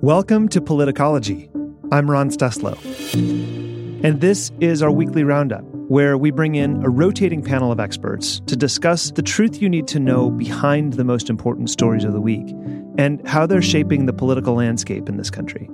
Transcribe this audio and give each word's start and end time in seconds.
Welcome 0.00 0.48
to 0.48 0.60
Politicology. 0.60 1.48
I'm 1.92 2.10
Ron 2.10 2.30
Steslow. 2.30 2.76
And 4.02 4.20
this 4.20 4.50
is 4.60 4.82
our 4.82 4.90
weekly 4.90 5.22
roundup, 5.22 5.62
where 5.86 6.18
we 6.18 6.32
bring 6.32 6.56
in 6.56 6.84
a 6.84 6.88
rotating 6.88 7.44
panel 7.44 7.70
of 7.70 7.78
experts 7.78 8.40
to 8.46 8.56
discuss 8.56 9.12
the 9.12 9.22
truth 9.22 9.62
you 9.62 9.68
need 9.68 9.86
to 9.88 10.00
know 10.00 10.30
behind 10.30 10.94
the 10.94 11.04
most 11.04 11.30
important 11.30 11.70
stories 11.70 12.02
of 12.02 12.12
the 12.12 12.20
week 12.20 12.48
and 12.98 13.24
how 13.28 13.46
they're 13.46 13.62
shaping 13.62 14.06
the 14.06 14.12
political 14.12 14.54
landscape 14.54 15.08
in 15.08 15.16
this 15.16 15.30
country. 15.30 15.70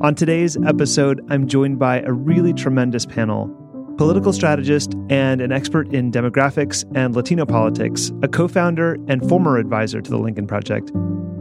On 0.00 0.14
today's 0.14 0.56
episode, 0.64 1.22
I'm 1.28 1.46
joined 1.46 1.78
by 1.78 2.00
a 2.00 2.12
really 2.12 2.54
tremendous 2.54 3.04
panel 3.04 3.54
political 4.00 4.32
strategist 4.32 4.94
and 5.10 5.42
an 5.42 5.52
expert 5.52 5.92
in 5.92 6.10
demographics 6.10 6.90
and 6.96 7.14
Latino 7.14 7.44
politics, 7.44 8.10
a 8.22 8.28
co 8.28 8.48
founder 8.48 8.96
and 9.08 9.28
former 9.28 9.58
advisor 9.58 10.00
to 10.00 10.10
the 10.10 10.16
Lincoln 10.16 10.46
Project, 10.46 10.90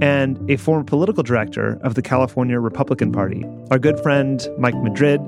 and 0.02 0.50
a 0.50 0.58
former 0.58 0.84
political 0.84 1.24
director 1.24 1.80
of 1.82 1.96
the 1.96 2.02
California 2.02 2.60
Republican 2.60 3.12
Party, 3.12 3.46
our 3.72 3.80
good 3.80 4.00
friend 4.00 4.48
Mike 4.58 4.76
Madrid. 4.76 5.22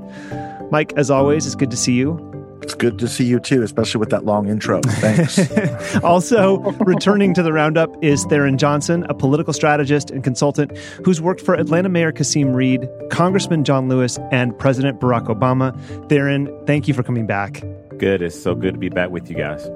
Mike, 0.71 0.93
as 0.95 1.11
always, 1.11 1.45
it's 1.45 1.55
good 1.55 1.71
to 1.71 1.77
see 1.77 1.93
you. 1.93 2.27
It's 2.61 2.75
good 2.75 2.99
to 2.99 3.07
see 3.07 3.25
you 3.25 3.39
too, 3.39 3.63
especially 3.63 3.99
with 3.99 4.11
that 4.11 4.23
long 4.23 4.47
intro. 4.47 4.81
Thanks. 4.85 5.51
also, 6.03 6.59
returning 6.79 7.33
to 7.33 7.43
the 7.43 7.51
roundup 7.51 7.91
is 8.03 8.25
Tharon 8.27 8.57
Johnson, 8.57 9.03
a 9.09 9.15
political 9.15 9.51
strategist 9.51 10.11
and 10.11 10.23
consultant 10.23 10.77
who's 11.03 11.19
worked 11.19 11.41
for 11.41 11.55
Atlanta 11.55 11.89
Mayor 11.89 12.11
Kasim 12.11 12.53
Reed, 12.53 12.87
Congressman 13.09 13.63
John 13.63 13.89
Lewis, 13.89 14.19
and 14.31 14.57
President 14.57 14.99
Barack 14.99 15.25
Obama. 15.25 15.75
Tharon, 16.07 16.65
thank 16.67 16.87
you 16.87 16.93
for 16.93 17.01
coming 17.01 17.25
back. 17.25 17.61
Good. 17.97 18.21
It's 18.21 18.39
so 18.39 18.53
good 18.53 18.75
to 18.75 18.79
be 18.79 18.89
back 18.89 19.09
with 19.09 19.29
you 19.29 19.35
guys. 19.35 19.67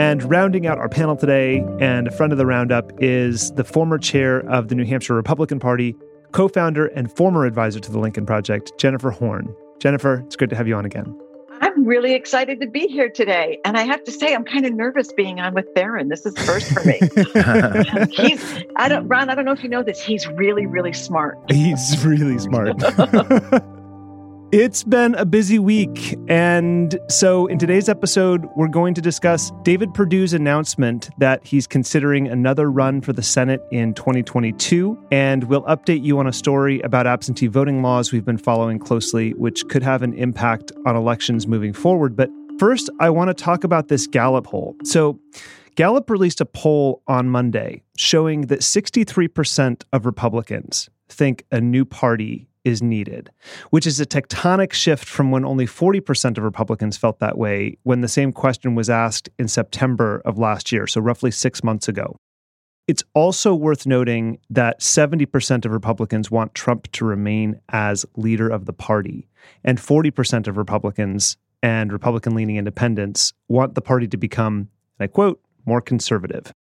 And 0.00 0.22
rounding 0.30 0.66
out 0.66 0.78
our 0.78 0.88
panel 0.88 1.14
today, 1.14 1.62
and 1.78 2.08
a 2.08 2.10
friend 2.10 2.32
of 2.32 2.38
the 2.38 2.46
roundup, 2.46 2.90
is 3.02 3.52
the 3.52 3.64
former 3.64 3.98
chair 3.98 4.40
of 4.48 4.68
the 4.68 4.74
New 4.74 4.86
Hampshire 4.86 5.14
Republican 5.14 5.60
Party, 5.60 5.94
co 6.32 6.48
founder 6.48 6.86
and 6.86 7.14
former 7.14 7.44
advisor 7.44 7.80
to 7.80 7.92
the 7.92 7.98
Lincoln 7.98 8.24
Project, 8.24 8.72
Jennifer 8.78 9.10
Horn. 9.10 9.54
Jennifer, 9.78 10.22
it's 10.24 10.36
good 10.36 10.48
to 10.48 10.56
have 10.56 10.66
you 10.66 10.74
on 10.74 10.86
again. 10.86 11.14
I'm 11.60 11.84
really 11.84 12.14
excited 12.14 12.62
to 12.62 12.66
be 12.66 12.86
here 12.86 13.10
today. 13.10 13.58
And 13.66 13.76
I 13.76 13.82
have 13.82 14.02
to 14.04 14.10
say, 14.10 14.34
I'm 14.34 14.46
kind 14.46 14.64
of 14.64 14.72
nervous 14.72 15.12
being 15.12 15.38
on 15.38 15.52
with 15.52 15.66
Tharon. 15.74 16.08
This 16.08 16.24
is 16.24 16.34
first 16.46 16.72
for 16.72 16.82
me. 16.82 16.98
he's, 18.10 18.64
I 18.76 18.88
don't, 18.88 19.06
Ron, 19.06 19.28
I 19.28 19.34
don't 19.34 19.44
know 19.44 19.52
if 19.52 19.62
you 19.62 19.68
know 19.68 19.82
this. 19.82 20.00
He's 20.00 20.26
really, 20.28 20.64
really 20.64 20.94
smart. 20.94 21.36
He's 21.50 22.02
really 22.02 22.38
smart. 22.38 22.82
It's 24.52 24.82
been 24.82 25.14
a 25.14 25.24
busy 25.24 25.60
week. 25.60 26.18
And 26.26 26.98
so, 27.06 27.46
in 27.46 27.58
today's 27.58 27.88
episode, 27.88 28.48
we're 28.56 28.66
going 28.66 28.94
to 28.94 29.00
discuss 29.00 29.52
David 29.62 29.94
Perdue's 29.94 30.32
announcement 30.32 31.08
that 31.18 31.46
he's 31.46 31.68
considering 31.68 32.26
another 32.26 32.68
run 32.68 33.00
for 33.00 33.12
the 33.12 33.22
Senate 33.22 33.62
in 33.70 33.94
2022. 33.94 34.98
And 35.12 35.44
we'll 35.44 35.62
update 35.62 36.02
you 36.02 36.18
on 36.18 36.26
a 36.26 36.32
story 36.32 36.80
about 36.80 37.06
absentee 37.06 37.46
voting 37.46 37.80
laws 37.80 38.10
we've 38.10 38.24
been 38.24 38.38
following 38.38 38.80
closely, 38.80 39.34
which 39.34 39.68
could 39.68 39.84
have 39.84 40.02
an 40.02 40.14
impact 40.14 40.72
on 40.84 40.96
elections 40.96 41.46
moving 41.46 41.72
forward. 41.72 42.16
But 42.16 42.28
first, 42.58 42.90
I 42.98 43.08
want 43.10 43.28
to 43.28 43.34
talk 43.34 43.62
about 43.62 43.86
this 43.86 44.08
Gallup 44.08 44.46
poll. 44.46 44.74
So, 44.82 45.20
Gallup 45.76 46.10
released 46.10 46.40
a 46.40 46.44
poll 46.44 47.02
on 47.06 47.30
Monday 47.30 47.84
showing 47.96 48.48
that 48.48 48.62
63% 48.62 49.84
of 49.92 50.06
Republicans 50.06 50.90
think 51.08 51.44
a 51.52 51.60
new 51.60 51.84
party 51.84 52.49
is 52.64 52.82
needed, 52.82 53.30
which 53.70 53.86
is 53.86 54.00
a 54.00 54.06
tectonic 54.06 54.72
shift 54.72 55.04
from 55.04 55.30
when 55.30 55.44
only 55.44 55.66
40% 55.66 56.38
of 56.38 56.44
Republicans 56.44 56.96
felt 56.96 57.18
that 57.20 57.38
way 57.38 57.76
when 57.82 58.00
the 58.00 58.08
same 58.08 58.32
question 58.32 58.74
was 58.74 58.90
asked 58.90 59.28
in 59.38 59.48
September 59.48 60.20
of 60.24 60.38
last 60.38 60.72
year, 60.72 60.86
so 60.86 61.00
roughly 61.00 61.30
six 61.30 61.64
months 61.64 61.88
ago. 61.88 62.16
It's 62.86 63.04
also 63.14 63.54
worth 63.54 63.86
noting 63.86 64.40
that 64.50 64.80
70% 64.80 65.64
of 65.64 65.72
Republicans 65.72 66.30
want 66.30 66.54
Trump 66.54 66.90
to 66.92 67.04
remain 67.04 67.60
as 67.68 68.04
leader 68.16 68.48
of 68.48 68.66
the 68.66 68.72
party, 68.72 69.28
and 69.64 69.78
40% 69.78 70.48
of 70.48 70.56
Republicans 70.56 71.36
and 71.62 71.92
Republican 71.92 72.34
leaning 72.34 72.56
independents 72.56 73.32
want 73.48 73.74
the 73.74 73.82
party 73.82 74.08
to 74.08 74.16
become, 74.16 74.68
and 74.98 75.04
I 75.04 75.06
quote, 75.06 75.40
more 75.66 75.80
conservative. 75.80 76.52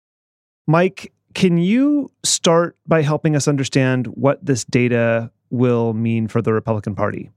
Mike, 0.67 1.11
can 1.33 1.57
you 1.57 2.11
start 2.23 2.77
by 2.85 3.01
helping 3.01 3.35
us 3.35 3.47
understand 3.47 4.07
what 4.07 4.45
this 4.45 4.65
data 4.65 5.31
will 5.49 5.93
mean 5.93 6.27
for 6.27 6.41
the 6.41 6.53
Republican 6.53 6.95
Party? 6.95 7.31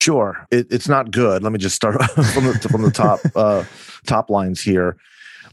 Sure, 0.00 0.46
it, 0.50 0.66
it's 0.70 0.88
not 0.88 1.10
good. 1.10 1.42
Let 1.42 1.52
me 1.52 1.58
just 1.58 1.76
start 1.76 2.02
from 2.10 2.44
the 2.44 2.68
from 2.70 2.82
the 2.82 2.90
top 2.90 3.20
uh, 3.36 3.64
top 4.06 4.30
lines 4.30 4.60
here. 4.60 4.96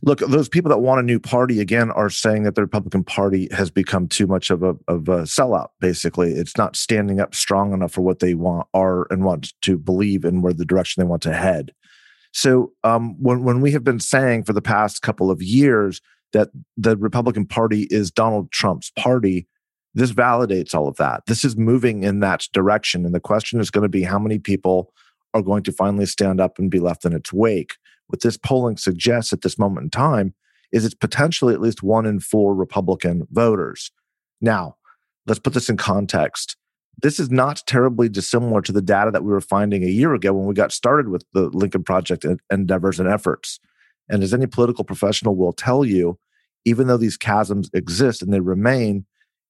Look, 0.06 0.20
those 0.20 0.50
people 0.50 0.70
that 0.70 0.80
want 0.80 1.00
a 1.00 1.04
new 1.04 1.18
party 1.18 1.62
again 1.62 1.90
are 1.90 2.10
saying 2.10 2.44
that 2.44 2.56
the 2.56 2.62
Republican 2.62 3.06
Party 3.06 3.48
has 3.54 3.72
become 3.72 4.08
too 4.08 4.28
much 4.28 4.50
of 4.50 4.62
a 4.62 4.76
of 4.88 5.08
a 5.08 5.24
sellout. 5.24 5.70
Basically, 5.80 6.34
it's 6.34 6.58
not 6.58 6.76
standing 6.76 7.22
up 7.22 7.34
strong 7.34 7.74
enough 7.74 7.94
for 7.94 8.02
what 8.02 8.20
they 8.20 8.34
want 8.34 8.68
are 8.74 9.08
and 9.10 9.24
want 9.24 9.54
to 9.62 9.78
believe 9.78 10.26
in 10.26 10.42
where 10.42 10.54
the 10.54 10.66
direction 10.66 11.02
they 11.02 11.08
want 11.08 11.22
to 11.24 11.34
head. 11.34 11.74
So, 12.34 12.74
um, 12.84 13.16
when 13.22 13.44
when 13.44 13.62
we 13.62 13.72
have 13.72 13.84
been 13.84 14.00
saying 14.00 14.44
for 14.44 14.54
the 14.54 14.62
past 14.62 15.02
couple 15.02 15.32
of 15.32 15.42
years 15.42 16.02
that 16.34 16.50
the 16.76 16.98
Republican 16.98 17.46
Party 17.46 17.88
is 17.90 18.12
Donald 18.12 18.52
Trump's 18.52 18.92
party, 18.92 19.48
this 19.94 20.12
validates 20.12 20.74
all 20.74 20.88
of 20.88 20.98
that. 20.98 21.24
This 21.28 21.46
is 21.46 21.56
moving 21.56 22.04
in 22.04 22.20
that 22.22 22.48
direction. 22.52 23.06
And 23.06 23.14
the 23.14 23.20
question 23.20 23.60
is 23.60 23.70
going 23.70 23.84
to 23.84 23.90
be 23.90 24.04
how 24.04 24.20
many 24.20 24.40
people 24.40 24.92
are 25.34 25.42
going 25.42 25.64
to 25.64 25.72
finally 25.72 26.06
stand 26.06 26.40
up 26.40 26.58
and 26.58 26.72
be 26.72 26.80
left 26.80 27.06
in 27.06 27.14
its 27.14 27.32
wake. 27.32 27.76
What 28.08 28.22
this 28.22 28.38
polling 28.38 28.78
suggests 28.78 29.34
at 29.34 29.42
this 29.42 29.58
moment 29.58 29.86
in 29.86 29.90
time 29.90 30.34
is 30.72 30.86
it's 30.86 30.96
potentially 30.96 31.54
at 31.54 31.62
least 31.62 31.84
one 31.84 32.06
in 32.06 32.20
four 32.20 32.56
Republican 32.56 33.28
voters. 33.32 33.92
Now, 34.42 34.76
let's 35.28 35.40
put 35.40 35.54
this 35.54 35.70
in 35.70 35.78
context. 35.78 36.58
This 37.02 37.20
is 37.20 37.32
not 37.32 37.64
terribly 37.66 38.10
dissimilar 38.10 38.62
to 38.62 38.72
the 38.72 38.82
data 38.82 39.12
that 39.12 39.24
we 39.24 39.32
were 39.32 39.42
finding 39.42 39.84
a 39.84 39.88
year 39.88 40.14
ago 40.14 40.34
when 40.34 40.46
we 40.48 40.54
got 40.54 40.72
started 40.72 41.10
with 41.10 41.26
the 41.34 41.50
Lincoln 41.50 41.84
Project 41.84 42.26
endeavors 42.52 43.00
and 43.00 43.10
efforts. 43.10 43.60
And 44.10 44.22
as 44.22 44.34
any 44.34 44.48
political 44.48 44.84
professional 44.84 45.36
will 45.36 45.54
tell 45.54 45.86
you, 45.86 46.20
even 46.66 46.88
though 46.88 46.98
these 46.98 47.18
chasms 47.18 47.70
exist 47.74 48.22
and 48.22 48.34
they 48.34 48.40
remain, 48.40 49.06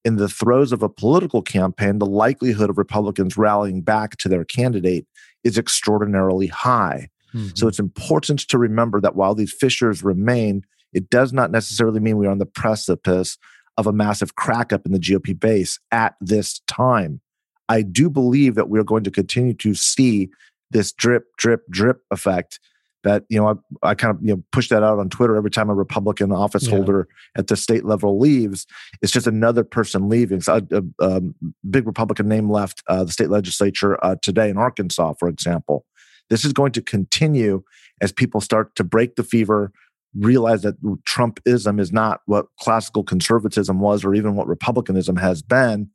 in 0.06 0.18
the 0.18 0.30
throes 0.30 0.72
of 0.72 0.84
a 0.84 0.90
political 0.90 1.42
campaign, 1.42 2.00
the 2.00 2.06
likelihood 2.06 2.70
of 2.70 2.78
Republicans 2.78 3.38
rallying 3.38 3.82
back 3.82 4.18
to 4.18 4.30
their 4.30 4.44
candidate 4.44 5.08
is 5.44 5.58
extraordinarily 5.58 6.48
high. 6.48 7.10
Mm-hmm. 7.34 7.50
So 7.56 7.68
it's 7.68 7.80
important 7.80 8.40
to 8.48 8.58
remember 8.58 9.02
that 9.02 9.16
while 9.16 9.34
these 9.34 9.54
fissures 9.54 10.04
remain, 10.04 10.64
it 10.92 11.10
does 11.10 11.34
not 11.34 11.52
necessarily 11.52 12.00
mean 12.00 12.18
we 12.18 12.28
are 12.28 12.32
on 12.32 12.38
the 12.38 12.46
precipice 12.46 13.38
of 13.78 13.88
a 13.88 13.94
massive 13.94 14.36
crack 14.36 14.72
up 14.72 14.86
in 14.86 14.92
the 14.92 15.00
GOP 15.00 15.40
base 15.40 15.80
at 15.92 16.16
this 16.22 16.60
time. 16.68 17.22
I 17.70 17.82
do 17.82 18.10
believe 18.10 18.56
that 18.56 18.70
we're 18.70 18.84
going 18.84 19.04
to 19.06 19.12
continue 19.12 19.54
to 19.56 19.74
see 19.74 20.30
this 20.70 20.92
drip, 20.92 21.36
drip, 21.38 21.62
drip 21.70 22.02
effect 22.12 22.60
that 23.04 23.24
you 23.30 23.40
know 23.40 23.62
I, 23.84 23.90
I, 23.90 23.96
kind 23.96 24.16
of 24.16 24.22
you 24.24 24.36
know 24.36 24.44
push 24.52 24.70
that 24.70 24.84
out 24.84 25.00
on 25.00 25.10
Twitter 25.10 25.36
every 25.36 25.52
time 25.52 25.70
a 25.70 25.74
Republican 25.74 26.32
office 26.32 26.68
yeah. 26.68 26.76
holder 26.76 27.08
at 27.36 27.48
the 27.48 27.56
state 27.56 27.86
level 27.86 28.20
leaves. 28.20 28.66
It's 29.02 29.12
just 29.12 29.28
another 29.28 29.64
person 29.64 30.10
leaving. 30.10 30.42
So 30.42 30.62
a, 30.72 30.78
a, 30.78 30.84
a 31.00 31.22
big 31.70 31.86
Republican 31.86 32.28
name 32.28 32.50
left 32.50 32.84
uh, 32.88 33.04
the 33.04 33.12
state 33.12 33.30
legislature 33.30 34.04
uh, 34.04 34.16
today 34.22 34.50
in 34.50 34.58
Arkansas, 34.58 35.14
for 35.20 35.28
example. 35.28 35.86
This 36.30 36.46
is 36.46 36.54
going 36.54 36.72
to 36.74 36.82
continue 36.82 37.64
as 38.02 38.12
people 38.12 38.42
start 38.42 38.76
to 38.76 38.84
break 38.84 39.16
the 39.16 39.24
fever, 39.24 39.72
realize 40.18 40.62
that 40.64 40.82
Trumpism 41.04 41.80
is 41.80 41.92
not 41.92 42.22
what 42.26 42.48
classical 42.60 43.04
conservatism 43.04 43.80
was, 43.80 44.04
or 44.04 44.16
even 44.16 44.36
what 44.36 44.48
republicanism 44.48 45.18
has 45.18 45.42
been 45.42 45.90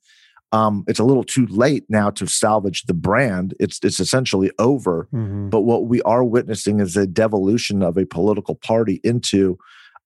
um, 0.53 0.85
it's 0.89 0.99
a 0.99 1.05
little 1.05 1.25
too 1.25 1.47
late 1.47 1.85
now 1.89 2.11
to 2.11 2.27
salvage 2.27 2.85
the 2.85 2.95
brand. 2.95 3.55
It's 3.61 3.79
it's 3.83 4.01
essentially 4.01 4.51
over. 4.59 5.09
Mm-hmm. 5.13 5.51
But 5.51 5.63
what 5.63 5.87
we 5.87 6.01
are 6.03 6.25
witnessing 6.25 6.81
is 6.81 6.97
a 6.97 7.07
devolution 7.07 7.83
of 7.83 7.97
a 7.99 8.07
political 8.07 8.55
party 8.55 9.01
into 9.05 9.59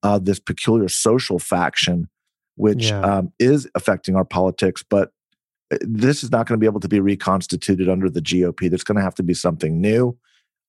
uh, 0.02 0.18
this 0.18 0.40
peculiar 0.40 0.88
social 0.88 1.38
faction, 1.38 2.08
which 2.56 2.90
yeah. 2.90 3.00
um, 3.02 3.32
is 3.38 3.68
affecting 3.74 4.16
our 4.16 4.24
politics. 4.24 4.82
But 4.88 5.12
uh, 5.72 5.78
this 5.82 6.24
is 6.24 6.32
not 6.32 6.48
going 6.48 6.58
to 6.58 6.60
be 6.62 6.66
able 6.66 6.80
to 6.80 6.88
be 6.88 7.00
reconstituted 7.00 7.88
under 7.88 8.10
the 8.10 8.22
GOP. 8.22 8.68
There's 8.68 8.84
going 8.84 8.96
to 8.96 9.04
have 9.04 9.14
to 9.16 9.22
be 9.22 9.34
something 9.34 9.80
new. 9.80 10.18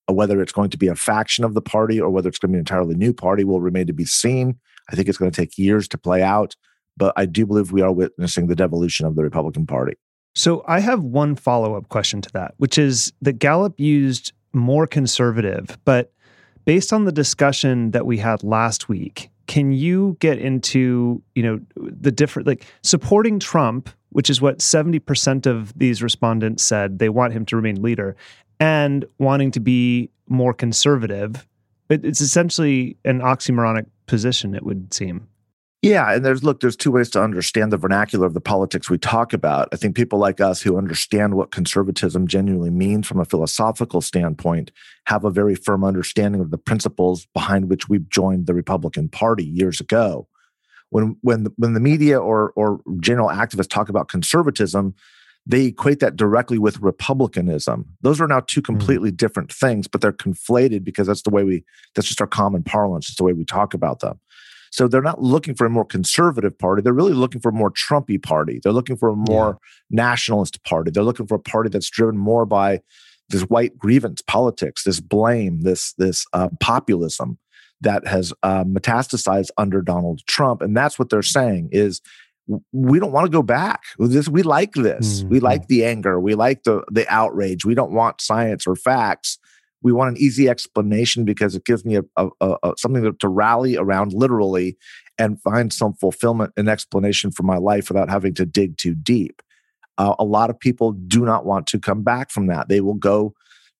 Uh, 0.08 0.12
whether 0.12 0.40
it's 0.40 0.52
going 0.52 0.70
to 0.70 0.78
be 0.78 0.86
a 0.86 0.94
faction 0.94 1.44
of 1.44 1.54
the 1.54 1.62
party 1.62 2.00
or 2.00 2.10
whether 2.10 2.28
it's 2.28 2.38
going 2.38 2.50
to 2.50 2.52
be 2.52 2.58
an 2.58 2.60
entirely 2.60 2.94
new 2.94 3.12
party 3.12 3.42
will 3.42 3.60
remain 3.60 3.86
to 3.86 3.92
be 3.92 4.04
seen. 4.04 4.56
I 4.90 4.94
think 4.94 5.08
it's 5.08 5.18
going 5.18 5.30
to 5.30 5.36
take 5.36 5.58
years 5.58 5.88
to 5.88 5.98
play 5.98 6.22
out 6.22 6.54
but 6.96 7.12
I 7.16 7.26
do 7.26 7.46
believe 7.46 7.72
we 7.72 7.82
are 7.82 7.92
witnessing 7.92 8.46
the 8.46 8.54
devolution 8.54 9.06
of 9.06 9.14
the 9.14 9.22
Republican 9.22 9.66
Party. 9.66 9.94
So 10.34 10.64
I 10.66 10.80
have 10.80 11.02
one 11.02 11.36
follow 11.36 11.76
up 11.76 11.88
question 11.88 12.20
to 12.22 12.30
that, 12.32 12.54
which 12.56 12.76
is 12.76 13.12
that 13.22 13.34
Gallup 13.34 13.78
used 13.78 14.32
more 14.52 14.86
conservative, 14.86 15.78
but 15.84 16.12
based 16.64 16.92
on 16.92 17.04
the 17.04 17.12
discussion 17.12 17.90
that 17.92 18.06
we 18.06 18.18
had 18.18 18.42
last 18.42 18.88
week, 18.88 19.30
can 19.46 19.72
you 19.72 20.16
get 20.20 20.38
into 20.38 21.22
you 21.34 21.42
know 21.42 21.60
the 21.76 22.10
different 22.10 22.48
like 22.48 22.64
supporting 22.82 23.38
Trump, 23.38 23.90
which 24.10 24.30
is 24.30 24.40
what 24.40 24.62
seventy 24.62 24.98
percent 24.98 25.46
of 25.46 25.76
these 25.78 26.02
respondents 26.02 26.62
said 26.64 26.98
they 26.98 27.08
want 27.08 27.32
him 27.32 27.44
to 27.46 27.56
remain 27.56 27.82
leader, 27.82 28.16
and 28.58 29.04
wanting 29.18 29.50
to 29.52 29.60
be 29.60 30.10
more 30.28 30.54
conservative? 30.54 31.46
It's 31.90 32.22
essentially 32.22 32.96
an 33.04 33.20
oxymoronic 33.20 33.86
position, 34.06 34.54
it 34.54 34.64
would 34.64 34.94
seem. 34.94 35.28
Yeah, 35.84 36.14
and 36.14 36.24
there's 36.24 36.42
look, 36.42 36.60
there's 36.60 36.76
two 36.76 36.90
ways 36.90 37.10
to 37.10 37.22
understand 37.22 37.70
the 37.70 37.76
vernacular 37.76 38.26
of 38.26 38.32
the 38.32 38.40
politics 38.40 38.88
we 38.88 38.96
talk 38.96 39.34
about. 39.34 39.68
I 39.70 39.76
think 39.76 39.94
people 39.94 40.18
like 40.18 40.40
us 40.40 40.62
who 40.62 40.78
understand 40.78 41.34
what 41.34 41.50
conservatism 41.50 42.26
genuinely 42.26 42.70
means 42.70 43.06
from 43.06 43.20
a 43.20 43.26
philosophical 43.26 44.00
standpoint 44.00 44.72
have 45.06 45.24
a 45.24 45.30
very 45.30 45.54
firm 45.54 45.84
understanding 45.84 46.40
of 46.40 46.50
the 46.50 46.56
principles 46.58 47.26
behind 47.34 47.68
which 47.68 47.86
we 47.86 47.98
joined 47.98 48.46
the 48.46 48.54
Republican 48.54 49.10
Party 49.10 49.44
years 49.44 49.78
ago. 49.78 50.26
When 50.88 51.16
when 51.20 51.48
when 51.56 51.74
the 51.74 51.80
media 51.80 52.18
or 52.18 52.52
or 52.56 52.80
general 53.00 53.28
activists 53.28 53.68
talk 53.68 53.90
about 53.90 54.08
conservatism, 54.08 54.94
they 55.46 55.66
equate 55.66 56.00
that 56.00 56.16
directly 56.16 56.58
with 56.58 56.80
republicanism. 56.80 57.84
Those 58.00 58.22
are 58.22 58.26
now 58.26 58.40
two 58.40 58.60
hmm. 58.60 58.64
completely 58.64 59.12
mm. 59.12 59.16
different 59.18 59.52
things, 59.52 59.86
but 59.86 60.00
they're 60.00 60.12
conflated 60.12 60.82
because 60.82 61.06
that's 61.06 61.22
the 61.22 61.30
way 61.30 61.44
we 61.44 61.62
that's 61.94 62.08
just 62.08 62.22
our 62.22 62.26
common 62.26 62.62
parlance, 62.62 63.08
it's 63.08 63.18
the 63.18 63.24
way 63.24 63.34
we 63.34 63.44
talk 63.44 63.74
about 63.74 64.00
them. 64.00 64.18
So 64.74 64.88
they're 64.88 65.02
not 65.02 65.22
looking 65.22 65.54
for 65.54 65.66
a 65.66 65.70
more 65.70 65.84
conservative 65.84 66.58
party. 66.58 66.82
They're 66.82 66.92
really 66.92 67.12
looking 67.12 67.40
for 67.40 67.50
a 67.50 67.52
more 67.52 67.70
Trumpy 67.70 68.20
party. 68.20 68.58
They're 68.60 68.72
looking 68.72 68.96
for 68.96 69.08
a 69.08 69.14
more 69.14 69.60
yeah. 69.88 70.02
nationalist 70.02 70.64
party. 70.64 70.90
They're 70.90 71.04
looking 71.04 71.28
for 71.28 71.36
a 71.36 71.38
party 71.38 71.70
that's 71.70 71.88
driven 71.88 72.18
more 72.18 72.44
by 72.44 72.80
this 73.28 73.42
white 73.42 73.78
grievance 73.78 74.20
politics, 74.20 74.82
this 74.82 74.98
blame, 74.98 75.60
this 75.60 75.92
this 75.92 76.26
uh, 76.32 76.48
populism 76.58 77.38
that 77.82 78.04
has 78.08 78.32
uh, 78.42 78.64
metastasized 78.64 79.50
under 79.56 79.80
Donald 79.80 80.26
Trump. 80.26 80.60
And 80.60 80.76
that's 80.76 80.98
what 80.98 81.08
they're 81.08 81.22
saying 81.22 81.68
is 81.70 82.00
we 82.72 82.98
don't 82.98 83.12
want 83.12 83.26
to 83.26 83.30
go 83.30 83.42
back. 83.44 83.82
This 84.00 84.28
we 84.28 84.42
like 84.42 84.72
this. 84.72 85.20
Mm-hmm. 85.20 85.28
We 85.28 85.38
like 85.38 85.68
the 85.68 85.84
anger. 85.84 86.18
We 86.18 86.34
like 86.34 86.64
the 86.64 86.82
the 86.90 87.08
outrage. 87.08 87.64
We 87.64 87.76
don't 87.76 87.92
want 87.92 88.20
science 88.20 88.66
or 88.66 88.74
facts 88.74 89.38
we 89.84 89.92
want 89.92 90.10
an 90.10 90.16
easy 90.16 90.48
explanation 90.48 91.24
because 91.24 91.54
it 91.54 91.64
gives 91.64 91.84
me 91.84 91.96
a, 91.96 92.02
a, 92.16 92.28
a 92.40 92.72
something 92.76 93.14
to, 93.20 93.28
rally 93.28 93.76
around 93.76 94.12
literally 94.14 94.76
and 95.18 95.40
find 95.42 95.72
some 95.72 95.92
fulfillment 95.92 96.52
and 96.56 96.68
explanation 96.68 97.30
for 97.30 97.42
my 97.42 97.58
life 97.58 97.88
without 97.88 98.08
having 98.08 98.34
to 98.34 98.46
dig 98.46 98.76
too 98.78 98.94
deep. 98.94 99.42
Uh, 99.98 100.14
a 100.18 100.24
lot 100.24 100.50
of 100.50 100.58
people 100.58 100.92
do 100.92 101.24
not 101.24 101.44
want 101.44 101.66
to 101.68 101.78
come 101.78 102.02
back 102.02 102.30
from 102.30 102.46
that. 102.46 102.68
They 102.68 102.80
will 102.80 102.94
go 102.94 103.34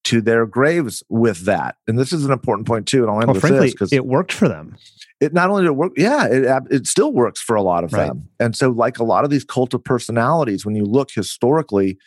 to 0.04 0.20
their 0.20 0.44
graves 0.44 1.02
with 1.08 1.46
that. 1.46 1.76
And 1.88 1.98
this 1.98 2.12
is 2.12 2.26
an 2.26 2.32
important 2.32 2.68
point 2.68 2.86
too. 2.86 3.02
And 3.02 3.10
I'll 3.10 3.20
end 3.20 3.28
well, 3.28 3.34
with 3.34 3.40
frankly, 3.40 3.66
this 3.68 3.72
because 3.72 3.92
it 3.92 4.04
worked 4.04 4.32
for 4.32 4.46
them. 4.46 4.76
It 5.20 5.32
not 5.32 5.48
only 5.48 5.62
did 5.62 5.68
it 5.68 5.76
work, 5.76 5.92
yeah, 5.96 6.26
it 6.26 6.62
it 6.70 6.86
still 6.86 7.12
works 7.12 7.40
for 7.40 7.56
a 7.56 7.62
lot 7.62 7.82
of 7.82 7.92
right. 7.94 8.08
them. 8.08 8.28
And 8.38 8.54
so, 8.54 8.68
like 8.68 8.98
a 8.98 9.04
lot 9.04 9.24
of 9.24 9.30
these 9.30 9.44
cult 9.44 9.72
of 9.72 9.82
personalities, 9.82 10.66
when 10.66 10.74
you 10.74 10.84
look 10.84 11.10
historically, 11.10 11.98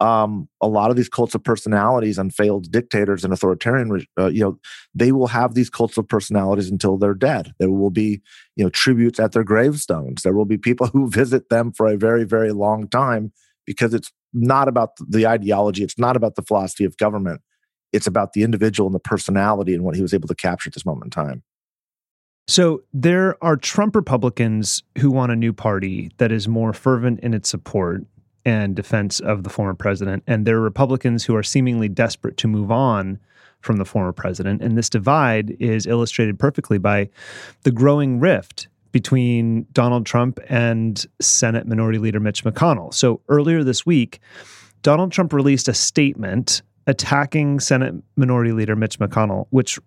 um, 0.00 0.48
a 0.60 0.68
lot 0.68 0.90
of 0.90 0.96
these 0.96 1.08
cults 1.08 1.34
of 1.34 1.42
personalities 1.42 2.18
and 2.18 2.34
failed 2.34 2.70
dictators 2.70 3.24
and 3.24 3.32
authoritarian, 3.32 4.06
uh, 4.18 4.28
you 4.28 4.40
know, 4.40 4.58
they 4.94 5.10
will 5.10 5.26
have 5.26 5.54
these 5.54 5.70
cults 5.70 5.98
of 5.98 6.08
personalities 6.08 6.70
until 6.70 6.96
they're 6.96 7.14
dead. 7.14 7.52
There 7.58 7.70
will 7.70 7.90
be, 7.90 8.20
you 8.56 8.64
know, 8.64 8.70
tributes 8.70 9.18
at 9.18 9.32
their 9.32 9.44
gravestones. 9.44 10.22
There 10.22 10.34
will 10.34 10.44
be 10.44 10.58
people 10.58 10.86
who 10.86 11.10
visit 11.10 11.48
them 11.48 11.72
for 11.72 11.88
a 11.88 11.96
very, 11.96 12.24
very 12.24 12.52
long 12.52 12.88
time 12.88 13.32
because 13.66 13.92
it's 13.92 14.12
not 14.32 14.68
about 14.68 14.90
the 15.08 15.26
ideology. 15.26 15.82
It's 15.82 15.98
not 15.98 16.16
about 16.16 16.36
the 16.36 16.42
philosophy 16.42 16.84
of 16.84 16.96
government. 16.96 17.40
It's 17.92 18.06
about 18.06 18.34
the 18.34 18.42
individual 18.42 18.86
and 18.86 18.94
the 18.94 19.00
personality 19.00 19.74
and 19.74 19.82
what 19.82 19.96
he 19.96 20.02
was 20.02 20.14
able 20.14 20.28
to 20.28 20.34
capture 20.34 20.68
at 20.68 20.74
this 20.74 20.86
moment 20.86 21.06
in 21.06 21.10
time. 21.10 21.42
So 22.46 22.82
there 22.94 23.42
are 23.44 23.56
Trump 23.56 23.94
Republicans 23.94 24.82
who 24.98 25.10
want 25.10 25.32
a 25.32 25.36
new 25.36 25.52
party 25.52 26.10
that 26.16 26.32
is 26.32 26.48
more 26.48 26.72
fervent 26.72 27.20
in 27.20 27.34
its 27.34 27.48
support 27.48 28.04
and 28.44 28.74
defense 28.74 29.20
of 29.20 29.44
the 29.44 29.50
former 29.50 29.74
president. 29.74 30.22
And 30.26 30.46
there 30.46 30.56
are 30.56 30.60
Republicans 30.60 31.24
who 31.24 31.34
are 31.36 31.42
seemingly 31.42 31.88
desperate 31.88 32.36
to 32.38 32.48
move 32.48 32.70
on 32.70 33.18
from 33.60 33.76
the 33.76 33.84
former 33.84 34.12
president. 34.12 34.62
And 34.62 34.78
this 34.78 34.88
divide 34.88 35.56
is 35.58 35.86
illustrated 35.86 36.38
perfectly 36.38 36.78
by 36.78 37.08
the 37.62 37.72
growing 37.72 38.20
rift 38.20 38.68
between 38.92 39.66
Donald 39.72 40.06
Trump 40.06 40.40
and 40.48 41.04
Senate 41.20 41.66
Minority 41.66 41.98
Leader 41.98 42.20
Mitch 42.20 42.44
McConnell. 42.44 42.94
So 42.94 43.20
earlier 43.28 43.62
this 43.62 43.84
week, 43.84 44.20
Donald 44.82 45.12
Trump 45.12 45.32
released 45.32 45.68
a 45.68 45.74
statement 45.74 46.62
attacking 46.86 47.60
Senate 47.60 47.94
Minority 48.16 48.52
Leader 48.52 48.76
Mitch 48.76 48.98
McConnell, 48.98 49.46
which 49.50 49.78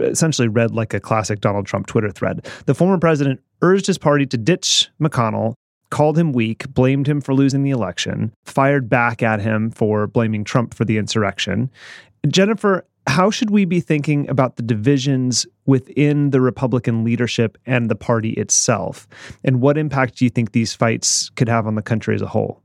essentially 0.00 0.48
read 0.48 0.72
like 0.72 0.94
a 0.94 1.00
classic 1.00 1.40
Donald 1.40 1.66
Trump 1.66 1.86
Twitter 1.86 2.10
thread. 2.10 2.46
The 2.66 2.74
former 2.74 2.98
president 2.98 3.40
urged 3.62 3.86
his 3.86 3.98
party 3.98 4.26
to 4.26 4.36
ditch 4.36 4.88
McConnell 5.00 5.54
called 5.92 6.18
him 6.18 6.32
weak, 6.32 6.66
blamed 6.72 7.06
him 7.06 7.20
for 7.20 7.34
losing 7.34 7.62
the 7.62 7.70
election, 7.70 8.32
fired 8.44 8.88
back 8.88 9.22
at 9.22 9.40
him 9.40 9.70
for 9.70 10.06
blaming 10.06 10.42
Trump 10.42 10.72
for 10.72 10.86
the 10.86 10.96
insurrection. 10.96 11.70
Jennifer, 12.26 12.86
how 13.06 13.30
should 13.30 13.50
we 13.50 13.66
be 13.66 13.78
thinking 13.78 14.26
about 14.30 14.56
the 14.56 14.62
divisions 14.62 15.46
within 15.66 16.30
the 16.30 16.40
Republican 16.40 17.04
leadership 17.04 17.58
and 17.66 17.90
the 17.90 17.94
party 17.94 18.30
itself? 18.30 19.06
And 19.44 19.60
what 19.60 19.76
impact 19.76 20.16
do 20.16 20.24
you 20.24 20.30
think 20.30 20.52
these 20.52 20.72
fights 20.72 21.28
could 21.30 21.48
have 21.48 21.66
on 21.66 21.74
the 21.74 21.82
country 21.82 22.14
as 22.14 22.22
a 22.22 22.26
whole? 22.26 22.62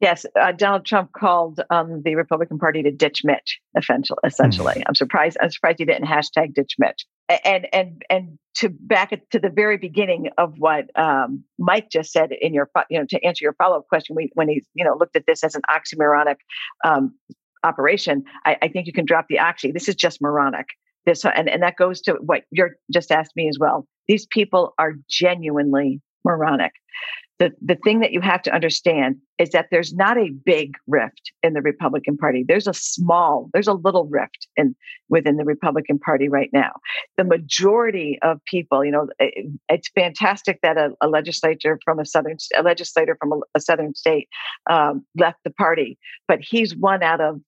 Yes, 0.00 0.26
uh, 0.38 0.50
Donald 0.50 0.84
Trump 0.84 1.12
called 1.12 1.60
um, 1.70 2.02
the 2.02 2.16
Republican 2.16 2.58
Party 2.58 2.82
to 2.82 2.90
ditch 2.90 3.22
Mitch. 3.22 3.60
Essentially, 3.78 4.18
essentially, 4.24 4.82
I'm 4.86 4.96
surprised. 4.96 5.38
I'm 5.40 5.50
surprised 5.50 5.78
he 5.78 5.84
didn't 5.84 6.08
hashtag 6.08 6.52
ditch 6.52 6.74
Mitch. 6.80 7.06
And 7.28 7.66
and 7.72 8.02
and 8.10 8.38
to 8.56 8.68
back 8.68 9.10
to 9.30 9.38
the 9.38 9.48
very 9.48 9.78
beginning 9.78 10.30
of 10.36 10.58
what 10.58 10.96
um, 10.98 11.44
Mike 11.58 11.90
just 11.90 12.12
said 12.12 12.30
in 12.32 12.52
your 12.52 12.70
you 12.90 12.98
know 12.98 13.06
to 13.08 13.24
answer 13.24 13.44
your 13.44 13.54
follow 13.54 13.78
up 13.78 13.88
question 13.88 14.14
we, 14.14 14.30
when 14.34 14.48
he 14.48 14.62
you 14.74 14.84
know 14.84 14.94
looked 14.98 15.16
at 15.16 15.24
this 15.26 15.42
as 15.42 15.54
an 15.54 15.62
oxymoronic 15.70 16.36
um, 16.84 17.14
operation, 17.64 18.24
I, 18.44 18.58
I, 18.62 18.68
think 18.68 18.86
you 18.86 18.92
can 18.92 19.06
drop 19.06 19.26
the 19.28 19.38
oxy. 19.38 19.72
This 19.72 19.88
is 19.88 19.94
just 19.94 20.20
moronic. 20.20 20.66
This 21.06 21.24
and 21.24 21.48
and 21.48 21.62
that 21.62 21.76
goes 21.76 22.02
to 22.02 22.14
what 22.14 22.42
you're 22.50 22.76
just 22.92 23.10
asked 23.10 23.34
me 23.36 23.48
as 23.48 23.58
well. 23.58 23.86
These 24.06 24.26
people 24.26 24.74
are 24.78 24.92
genuinely 25.08 26.02
moronic 26.24 26.72
the, 27.38 27.50
the 27.60 27.74
thing 27.74 27.98
that 28.00 28.12
you 28.12 28.20
have 28.20 28.42
to 28.42 28.54
understand 28.54 29.16
is 29.38 29.50
that 29.50 29.66
there's 29.70 29.92
not 29.92 30.16
a 30.16 30.30
big 30.44 30.74
rift 30.86 31.32
in 31.42 31.52
the 31.52 31.62
Republican 31.62 32.16
Party. 32.16 32.44
There's 32.46 32.68
a 32.68 32.74
small, 32.74 33.50
there's 33.52 33.66
a 33.66 33.72
little 33.72 34.06
rift 34.06 34.46
in 34.56 34.76
within 35.08 35.36
the 35.36 35.44
Republican 35.44 35.98
Party 35.98 36.28
right 36.28 36.50
now. 36.52 36.70
The 37.16 37.24
majority 37.24 38.18
of 38.22 38.38
people, 38.44 38.84
you 38.84 38.92
know, 38.92 39.08
it, 39.18 39.50
it's 39.68 39.88
fantastic 39.88 40.60
that 40.62 40.76
a, 40.76 40.92
a, 41.00 41.08
legislator 41.08 41.80
from 41.84 41.98
a 41.98 42.06
southern, 42.06 42.36
a 42.56 42.62
legislator 42.62 43.16
from 43.18 43.32
a, 43.32 43.40
a 43.56 43.60
southern 43.60 43.94
state 43.94 44.28
um, 44.70 45.04
left 45.16 45.38
the 45.44 45.50
party, 45.50 45.98
but 46.28 46.38
he's 46.40 46.76
one 46.76 47.02
out 47.02 47.20
of 47.20 47.40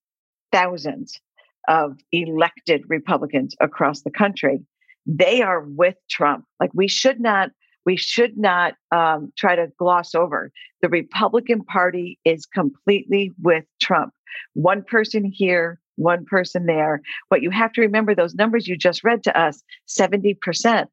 thousands 0.52 1.20
of 1.68 1.96
elected 2.10 2.82
Republicans 2.88 3.54
across 3.60 4.02
the 4.02 4.10
country. 4.10 4.60
They 5.06 5.42
are 5.42 5.60
with 5.60 5.94
Trump. 6.10 6.44
Like 6.58 6.70
we 6.74 6.88
should 6.88 7.20
not 7.20 7.50
we 7.86 7.96
should 7.96 8.36
not 8.36 8.74
um, 8.90 9.32
try 9.38 9.54
to 9.56 9.68
gloss 9.78 10.14
over. 10.14 10.50
The 10.82 10.88
Republican 10.88 11.64
Party 11.64 12.18
is 12.24 12.44
completely 12.44 13.32
with 13.40 13.64
Trump. 13.80 14.12
One 14.54 14.82
person 14.82 15.24
here, 15.24 15.80
one 15.94 16.26
person 16.26 16.66
there. 16.66 17.00
But 17.30 17.42
you 17.42 17.50
have 17.50 17.72
to 17.74 17.80
remember 17.80 18.14
those 18.14 18.34
numbers 18.34 18.66
you 18.66 18.76
just 18.76 19.04
read 19.04 19.22
to 19.24 19.40
us 19.40 19.62
70%. 19.88 20.86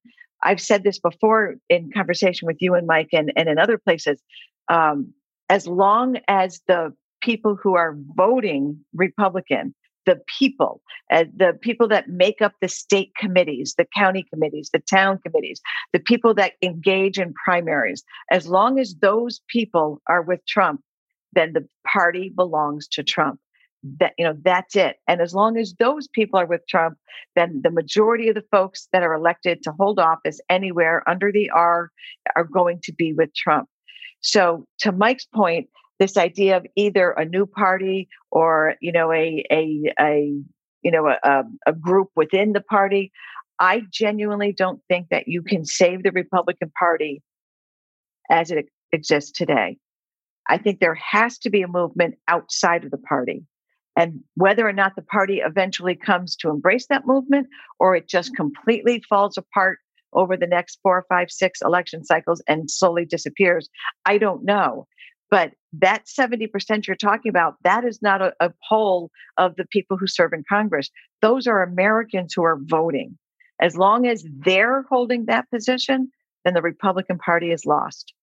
I've 0.44 0.62
said 0.62 0.84
this 0.84 1.00
before 1.00 1.56
in 1.68 1.92
conversation 1.92 2.46
with 2.46 2.58
you 2.60 2.76
and 2.76 2.86
Mike 2.86 3.10
and, 3.12 3.34
and 3.36 3.50
in 3.50 3.58
other 3.58 3.78
places. 3.78 4.22
Um, 4.70 5.14
as 5.50 5.68
long 5.68 6.18
as 6.28 6.62
the 6.68 6.94
people 7.22 7.58
who 7.62 7.76
are 7.76 7.98
voting 8.16 8.80
Republican 8.94 9.74
the 10.06 10.20
people, 10.38 10.82
uh, 11.12 11.26
the 11.36 11.58
people 11.62 11.88
that 11.88 12.10
make 12.10 12.42
up 12.42 12.54
the 12.62 12.68
state 12.68 13.12
committees, 13.18 13.76
the 13.78 13.88
county 13.96 14.26
committees, 14.32 14.70
the 14.74 14.80
town 14.80 15.20
committees, 15.26 15.62
the 15.92 16.00
people 16.00 16.34
that 16.34 16.54
engage 16.62 17.20
in 17.20 17.34
primaries. 17.34 18.04
As 18.32 18.48
long 18.48 18.80
as 18.80 18.96
those 19.02 19.42
people 19.48 20.02
are 20.08 20.22
with 20.22 20.46
Trump, 20.48 20.82
then 21.34 21.54
the 21.54 21.68
party 21.86 22.30
belongs 22.30 22.88
to 22.90 23.04
Trump. 23.04 23.40
That 24.00 24.14
you 24.18 24.24
know, 24.24 24.38
that's 24.44 24.78
it. 24.78 24.98
And 25.10 25.20
as 25.20 25.34
long 25.34 25.58
as 25.58 25.74
those 25.78 26.08
people 26.08 26.40
are 26.40 26.46
with 26.46 26.62
Trump, 26.70 26.98
then 27.36 27.60
the 27.64 27.72
majority 27.72 28.30
of 28.30 28.36
the 28.36 28.46
folks 28.50 28.88
that 28.94 29.04
are 29.04 29.14
elected 29.14 29.62
to 29.64 29.74
hold 29.78 30.00
office 30.00 30.40
anywhere 30.50 31.04
under 31.06 31.34
the 31.34 31.50
R 31.50 31.92
are 32.36 32.46
going 32.46 32.80
to 32.84 32.94
be 32.94 33.12
with 33.12 33.34
Trump. 33.36 33.68
So, 34.22 34.66
to 34.80 34.94
Mike's 34.94 35.26
point, 35.26 35.68
this 36.00 36.18
idea 36.18 36.58
of 36.58 36.66
either 36.76 37.12
a 37.12 37.26
new 37.26 37.46
party 37.46 38.08
or 38.32 38.76
you 38.82 38.92
know 38.92 39.12
a 39.12 39.46
a 39.52 39.94
a 40.00 40.42
you 40.82 40.92
know 40.92 41.08
a, 41.08 41.44
a 41.66 41.74
group 41.74 42.10
within 42.16 42.54
the 42.54 42.62
party 42.62 43.12
i 43.60 43.82
genuinely 43.92 44.52
don't 44.52 44.82
think 44.88 45.08
that 45.10 45.28
you 45.28 45.42
can 45.42 45.66
save 45.66 46.04
the 46.04 46.12
republican 46.12 46.72
party 46.78 47.22
as 48.30 48.52
it 48.52 48.66
exists 48.92 49.32
today 49.32 49.78
i 50.50 50.58
think 50.58 50.80
there 50.80 50.96
has 50.96 51.38
to 51.38 51.50
be 51.50 51.62
a 51.62 51.68
movement 51.68 52.16
outside 52.28 52.84
of 52.84 52.92
the 52.92 52.98
party 52.98 53.46
and 53.96 54.22
whether 54.36 54.68
or 54.68 54.74
not 54.74 54.96
the 54.96 55.04
party 55.04 55.42
eventually 55.46 55.96
comes 55.96 56.36
to 56.36 56.50
embrace 56.50 56.88
that 56.90 57.06
movement 57.06 57.48
or 57.80 57.96
it 57.96 58.08
just 58.08 58.36
completely 58.36 59.04
falls 59.08 59.38
apart 59.38 59.80
over 60.14 60.38
the 60.38 60.48
next 60.48 60.80
four, 60.82 61.06
five, 61.10 61.30
six 61.30 61.62
election 61.62 62.04
cycles 62.04 62.42
and 62.48 62.70
slowly 62.70 63.06
disappears, 63.06 63.70
I 64.06 64.18
don't 64.18 64.44
know. 64.44 64.88
But 65.30 65.54
that 65.74 66.06
70% 66.06 66.88
you're 66.88 66.96
talking 66.96 67.30
about, 67.30 67.56
that 67.64 67.84
is 67.84 68.02
not 68.02 68.22
a, 68.22 68.34
a 68.40 68.52
poll 68.68 69.12
of 69.38 69.56
the 69.56 69.66
people 69.66 69.98
who 69.98 70.08
serve 70.08 70.34
in 70.34 70.44
Congress. 70.48 70.90
Those 71.22 71.48
are 71.48 71.64
Americans 71.64 72.34
who 72.34 72.44
are 72.44 72.60
voting. 72.62 73.18
As 73.60 73.76
long 73.76 74.08
as 74.08 74.26
they're 74.46 74.84
holding 74.90 75.26
that 75.26 75.50
position, 75.50 76.12
then 76.46 76.54
the 76.54 76.62
Republican 76.62 77.18
Party 77.18 77.52
is 77.52 77.66
lost. 77.66 78.14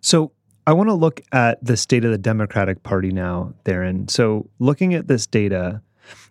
So 0.00 0.32
I 0.66 0.72
want 0.72 0.88
to 0.88 0.94
look 0.94 1.20
at 1.32 1.64
the 1.64 1.76
state 1.76 2.04
of 2.04 2.10
the 2.10 2.18
Democratic 2.18 2.82
Party 2.82 3.10
now, 3.10 3.54
Tharon. 3.64 4.10
So 4.10 4.48
looking 4.58 4.94
at 4.94 5.08
this 5.08 5.26
data, 5.26 5.80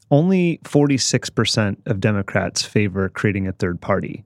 only 0.09 0.59
46% 0.63 1.77
of 1.85 1.99
Democrats 1.99 2.63
favor 2.63 3.09
creating 3.09 3.47
a 3.47 3.53
third 3.53 3.79
party. 3.81 4.25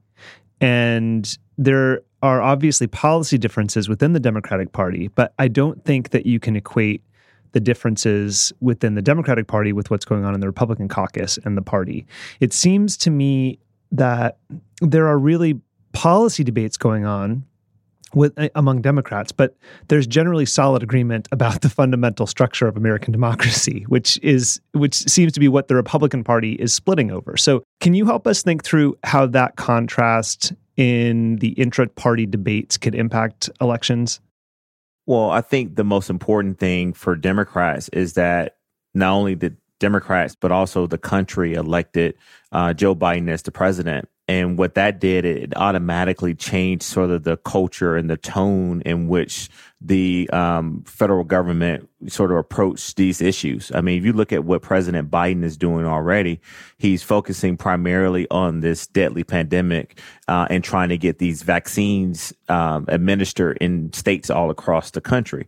And 0.60 1.36
there 1.58 2.02
are 2.22 2.40
obviously 2.40 2.86
policy 2.86 3.38
differences 3.38 3.88
within 3.88 4.12
the 4.12 4.20
Democratic 4.20 4.72
Party, 4.72 5.08
but 5.08 5.34
I 5.38 5.48
don't 5.48 5.84
think 5.84 6.10
that 6.10 6.26
you 6.26 6.40
can 6.40 6.56
equate 6.56 7.02
the 7.52 7.60
differences 7.60 8.52
within 8.60 8.94
the 8.94 9.02
Democratic 9.02 9.46
Party 9.46 9.72
with 9.72 9.90
what's 9.90 10.04
going 10.04 10.24
on 10.24 10.34
in 10.34 10.40
the 10.40 10.46
Republican 10.46 10.88
caucus 10.88 11.38
and 11.44 11.56
the 11.56 11.62
party. 11.62 12.06
It 12.40 12.52
seems 12.52 12.96
to 12.98 13.10
me 13.10 13.58
that 13.92 14.38
there 14.80 15.06
are 15.06 15.18
really 15.18 15.60
policy 15.92 16.44
debates 16.44 16.76
going 16.76 17.06
on 17.06 17.44
with 18.14 18.32
among 18.54 18.82
Democrats, 18.82 19.32
but 19.32 19.56
there's 19.88 20.06
generally 20.06 20.46
solid 20.46 20.82
agreement 20.82 21.28
about 21.32 21.60
the 21.60 21.68
fundamental 21.68 22.26
structure 22.26 22.66
of 22.66 22.76
American 22.76 23.12
democracy, 23.12 23.84
which 23.88 24.18
is 24.22 24.60
which 24.72 24.94
seems 24.94 25.32
to 25.32 25.40
be 25.40 25.48
what 25.48 25.68
the 25.68 25.74
Republican 25.74 26.24
Party 26.24 26.52
is 26.54 26.72
splitting 26.72 27.10
over. 27.10 27.36
So, 27.36 27.62
can 27.80 27.94
you 27.94 28.06
help 28.06 28.26
us 28.26 28.42
think 28.42 28.64
through 28.64 28.96
how 29.04 29.26
that 29.26 29.56
contrast 29.56 30.52
in 30.76 31.36
the 31.36 31.48
intra-party 31.50 32.26
debates 32.26 32.76
could 32.76 32.94
impact 32.94 33.50
elections? 33.60 34.20
Well, 35.06 35.30
I 35.30 35.40
think 35.40 35.76
the 35.76 35.84
most 35.84 36.10
important 36.10 36.58
thing 36.58 36.92
for 36.92 37.14
Democrats 37.14 37.88
is 37.90 38.14
that 38.14 38.56
not 38.94 39.12
only 39.12 39.34
the 39.34 39.54
Democrats, 39.78 40.36
but 40.38 40.50
also 40.50 40.86
the 40.86 40.98
country 40.98 41.54
elected 41.54 42.14
uh, 42.52 42.72
Joe 42.72 42.94
Biden 42.94 43.28
as 43.28 43.42
the 43.42 43.52
president. 43.52 44.08
And 44.28 44.58
what 44.58 44.74
that 44.74 44.98
did, 44.98 45.24
it 45.24 45.56
automatically 45.56 46.34
changed 46.34 46.82
sort 46.82 47.10
of 47.10 47.22
the 47.22 47.36
culture 47.36 47.96
and 47.96 48.10
the 48.10 48.16
tone 48.16 48.80
in 48.80 49.06
which 49.06 49.48
the 49.80 50.28
um, 50.32 50.82
federal 50.84 51.22
government 51.22 51.88
sort 52.08 52.32
of 52.32 52.38
approached 52.38 52.96
these 52.96 53.20
issues. 53.20 53.70
I 53.72 53.82
mean, 53.82 53.98
if 53.98 54.04
you 54.04 54.12
look 54.12 54.32
at 54.32 54.44
what 54.44 54.62
President 54.62 55.12
Biden 55.12 55.44
is 55.44 55.56
doing 55.56 55.86
already, 55.86 56.40
he's 56.78 57.04
focusing 57.04 57.56
primarily 57.56 58.26
on 58.30 58.60
this 58.60 58.88
deadly 58.88 59.22
pandemic 59.22 60.00
uh, 60.26 60.48
and 60.50 60.64
trying 60.64 60.88
to 60.88 60.98
get 60.98 61.18
these 61.18 61.42
vaccines 61.42 62.32
um, 62.48 62.86
administered 62.88 63.58
in 63.60 63.92
states 63.92 64.28
all 64.28 64.50
across 64.50 64.90
the 64.90 65.00
country. 65.00 65.46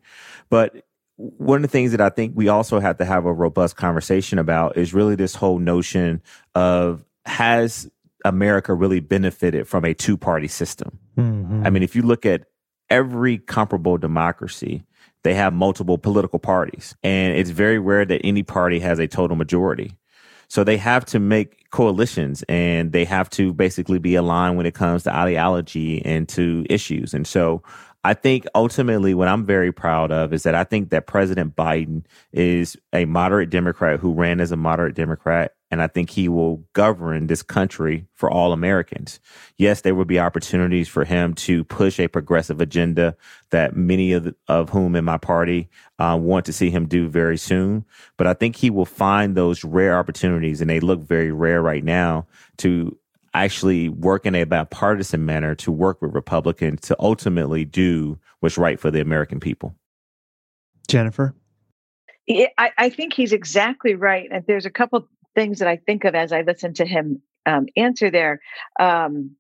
But 0.50 0.84
one 1.16 1.56
of 1.56 1.62
the 1.62 1.68
things 1.68 1.90
that 1.90 2.00
I 2.00 2.10
think 2.10 2.34
we 2.36 2.46
also 2.46 2.78
have 2.78 2.98
to 2.98 3.04
have 3.04 3.26
a 3.26 3.32
robust 3.32 3.74
conversation 3.74 4.38
about 4.38 4.76
is 4.76 4.94
really 4.94 5.16
this 5.16 5.34
whole 5.34 5.58
notion 5.58 6.22
of 6.54 7.04
has 7.26 7.90
America 8.24 8.74
really 8.74 9.00
benefited 9.00 9.66
from 9.66 9.84
a 9.84 9.94
two 9.94 10.16
party 10.16 10.48
system. 10.48 10.98
Mm-hmm. 11.16 11.66
I 11.66 11.70
mean, 11.70 11.82
if 11.82 11.94
you 11.94 12.02
look 12.02 12.26
at 12.26 12.44
every 12.90 13.38
comparable 13.38 13.98
democracy, 13.98 14.84
they 15.22 15.34
have 15.34 15.52
multiple 15.52 15.98
political 15.98 16.38
parties, 16.38 16.94
and 17.02 17.36
it's 17.36 17.50
very 17.50 17.78
rare 17.78 18.04
that 18.04 18.20
any 18.24 18.42
party 18.42 18.78
has 18.80 18.98
a 18.98 19.08
total 19.08 19.36
majority. 19.36 19.96
So 20.48 20.64
they 20.64 20.78
have 20.78 21.04
to 21.06 21.18
make 21.18 21.68
coalitions 21.70 22.42
and 22.48 22.92
they 22.92 23.04
have 23.04 23.28
to 23.30 23.52
basically 23.52 23.98
be 23.98 24.14
aligned 24.14 24.56
when 24.56 24.64
it 24.64 24.74
comes 24.74 25.02
to 25.02 25.14
ideology 25.14 26.02
and 26.04 26.26
to 26.30 26.64
issues. 26.70 27.12
And 27.12 27.26
so 27.26 27.62
I 28.04 28.14
think 28.14 28.46
ultimately 28.54 29.12
what 29.12 29.28
I'm 29.28 29.44
very 29.44 29.72
proud 29.72 30.10
of 30.10 30.32
is 30.32 30.44
that 30.44 30.54
I 30.54 30.64
think 30.64 30.90
that 30.90 31.06
President 31.06 31.54
Biden 31.54 32.04
is 32.32 32.76
a 32.94 33.04
moderate 33.04 33.50
Democrat 33.50 34.00
who 34.00 34.14
ran 34.14 34.40
as 34.40 34.50
a 34.50 34.56
moderate 34.56 34.94
Democrat 34.94 35.52
and 35.70 35.82
I 35.82 35.86
think 35.86 36.10
he 36.10 36.28
will 36.28 36.64
govern 36.72 37.26
this 37.26 37.42
country 37.42 38.06
for 38.14 38.30
all 38.30 38.52
Americans. 38.52 39.20
Yes, 39.56 39.82
there 39.82 39.94
will 39.94 40.04
be 40.04 40.18
opportunities 40.18 40.88
for 40.88 41.04
him 41.04 41.34
to 41.34 41.64
push 41.64 42.00
a 42.00 42.08
progressive 42.08 42.60
agenda 42.60 43.16
that 43.50 43.76
many 43.76 44.12
of, 44.12 44.24
the, 44.24 44.34
of 44.48 44.70
whom 44.70 44.96
in 44.96 45.04
my 45.04 45.18
party 45.18 45.68
uh, 45.98 46.18
want 46.20 46.46
to 46.46 46.52
see 46.52 46.70
him 46.70 46.86
do 46.86 47.08
very 47.08 47.36
soon. 47.36 47.84
But 48.16 48.26
I 48.26 48.34
think 48.34 48.56
he 48.56 48.70
will 48.70 48.86
find 48.86 49.34
those 49.34 49.64
rare 49.64 49.98
opportunities, 49.98 50.60
and 50.60 50.70
they 50.70 50.80
look 50.80 51.00
very 51.00 51.32
rare 51.32 51.60
right 51.60 51.84
now, 51.84 52.26
to 52.58 52.96
actually 53.34 53.88
work 53.90 54.24
in 54.24 54.34
a 54.34 54.44
bipartisan 54.44 55.24
manner 55.26 55.54
to 55.54 55.70
work 55.70 56.00
with 56.00 56.14
Republicans 56.14 56.80
to 56.80 56.96
ultimately 56.98 57.64
do 57.64 58.18
what's 58.40 58.56
right 58.56 58.80
for 58.80 58.90
the 58.90 59.00
American 59.00 59.38
people. 59.38 59.74
Jennifer? 60.88 61.34
I, 62.30 62.70
I 62.76 62.88
think 62.90 63.12
he's 63.12 63.32
exactly 63.32 63.94
right. 63.94 64.28
And 64.30 64.44
there's 64.46 64.66
a 64.66 64.70
couple 64.70 65.08
things 65.38 65.60
that 65.60 65.68
I 65.68 65.76
think 65.76 66.04
of 66.04 66.16
as 66.16 66.32
I 66.32 66.42
listen 66.42 66.74
to 66.74 66.84
him 66.84 67.22
um, 67.46 67.66
answer 67.76 68.10
there. 68.10 68.40
Um, 68.80 69.36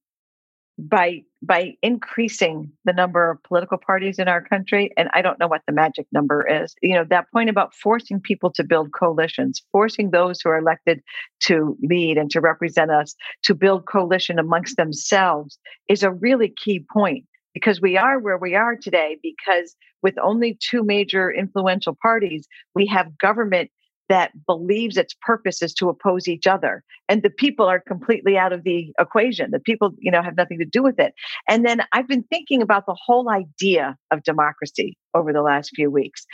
by 0.78 1.22
by 1.42 1.74
increasing 1.82 2.70
the 2.84 2.92
number 2.92 3.32
of 3.32 3.42
political 3.42 3.78
parties 3.78 4.20
in 4.20 4.28
our 4.28 4.40
country 4.40 4.92
and 4.96 5.08
i 5.12 5.20
don't 5.20 5.40
know 5.40 5.48
what 5.48 5.62
the 5.66 5.72
magic 5.72 6.06
number 6.12 6.46
is 6.48 6.72
you 6.82 6.94
know 6.94 7.04
that 7.10 7.28
point 7.32 7.50
about 7.50 7.74
forcing 7.74 8.20
people 8.20 8.48
to 8.48 8.62
build 8.62 8.92
coalitions 8.92 9.60
forcing 9.72 10.12
those 10.12 10.40
who 10.40 10.50
are 10.50 10.58
elected 10.58 11.02
to 11.40 11.76
lead 11.82 12.16
and 12.16 12.30
to 12.30 12.40
represent 12.40 12.92
us 12.92 13.16
to 13.42 13.56
build 13.56 13.86
coalition 13.86 14.38
amongst 14.38 14.76
themselves 14.76 15.58
is 15.88 16.04
a 16.04 16.12
really 16.12 16.54
key 16.64 16.84
point 16.92 17.24
because 17.54 17.80
we 17.80 17.96
are 17.96 18.20
where 18.20 18.38
we 18.38 18.54
are 18.54 18.76
today 18.76 19.18
because 19.20 19.74
with 20.00 20.14
only 20.22 20.56
two 20.60 20.84
major 20.84 21.28
influential 21.28 21.96
parties 22.00 22.46
we 22.76 22.86
have 22.86 23.18
government 23.18 23.68
that 24.08 24.32
believes 24.46 24.96
its 24.96 25.14
purpose 25.20 25.62
is 25.62 25.74
to 25.74 25.88
oppose 25.88 26.28
each 26.28 26.46
other. 26.46 26.82
And 27.08 27.22
the 27.22 27.30
people 27.30 27.66
are 27.66 27.80
completely 27.80 28.36
out 28.36 28.52
of 28.52 28.64
the 28.64 28.92
equation. 28.98 29.50
The 29.50 29.60
people 29.60 29.94
you 29.98 30.10
know 30.10 30.22
have 30.22 30.36
nothing 30.36 30.58
to 30.58 30.64
do 30.64 30.82
with 30.82 30.98
it. 30.98 31.14
And 31.48 31.64
then 31.64 31.82
i've 31.92 32.08
been 32.08 32.24
thinking 32.24 32.62
about 32.62 32.86
the 32.86 32.96
whole 32.98 33.30
idea 33.30 33.96
of 34.10 34.22
democracy 34.22 34.96
over 35.14 35.32
the 35.32 35.42
last 35.42 35.70
few 35.74 35.90
weeks. 35.90 36.26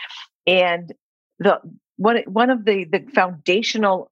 And 0.47 0.93
the 1.39 1.61
one 1.97 2.19
one 2.27 2.51
of 2.51 2.65
the 2.65 2.85
the 2.85 3.05
foundational 3.15 4.11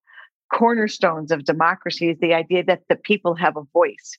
cornerstones 0.52 1.32
of 1.32 1.44
democracy 1.44 2.10
is 2.10 2.18
the 2.20 2.34
idea 2.34 2.62
that 2.64 2.82
the 2.88 2.96
people 2.96 3.34
have 3.34 3.56
a 3.56 3.62
voice. 3.72 4.18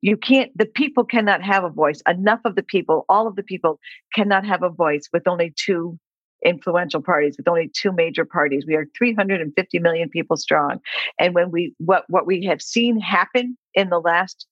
You 0.00 0.16
can't 0.16 0.56
the 0.56 0.66
people 0.66 1.04
cannot 1.04 1.42
have 1.42 1.64
a 1.64 1.70
voice. 1.70 2.02
Enough 2.08 2.40
of 2.44 2.56
the 2.56 2.62
people 2.62 3.04
all 3.08 3.26
of 3.26 3.36
the 3.36 3.42
people 3.42 3.78
cannot 4.14 4.44
have 4.44 4.62
a 4.62 4.68
voice 4.68 5.08
with 5.12 5.28
only 5.28 5.52
two 5.56 5.98
influential 6.44 7.02
parties 7.02 7.36
with 7.36 7.48
only 7.48 7.70
two 7.74 7.92
major 7.92 8.24
parties. 8.24 8.64
We 8.66 8.74
are 8.74 8.86
350 8.96 9.78
million 9.78 10.08
people 10.08 10.36
strong. 10.36 10.80
And 11.18 11.34
when 11.34 11.50
we 11.50 11.74
what 11.78 12.04
what 12.08 12.26
we 12.26 12.44
have 12.44 12.62
seen 12.62 13.00
happen 13.00 13.56
in 13.74 13.90
the 13.90 14.00
last 14.00 14.46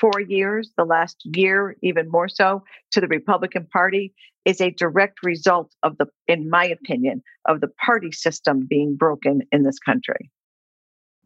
four 0.00 0.20
years, 0.20 0.70
the 0.76 0.84
last 0.84 1.16
year 1.24 1.76
even 1.82 2.10
more 2.10 2.28
so 2.28 2.62
to 2.92 3.00
the 3.00 3.08
Republican 3.08 3.66
Party 3.72 4.12
is 4.44 4.60
a 4.60 4.70
direct 4.70 5.22
result 5.22 5.72
of 5.82 5.96
the, 5.98 6.06
in 6.28 6.50
my 6.50 6.66
opinion, 6.66 7.22
of 7.48 7.60
the 7.60 7.68
party 7.84 8.12
system 8.12 8.66
being 8.68 8.96
broken 8.96 9.40
in 9.52 9.62
this 9.62 9.78
country. 9.78 10.30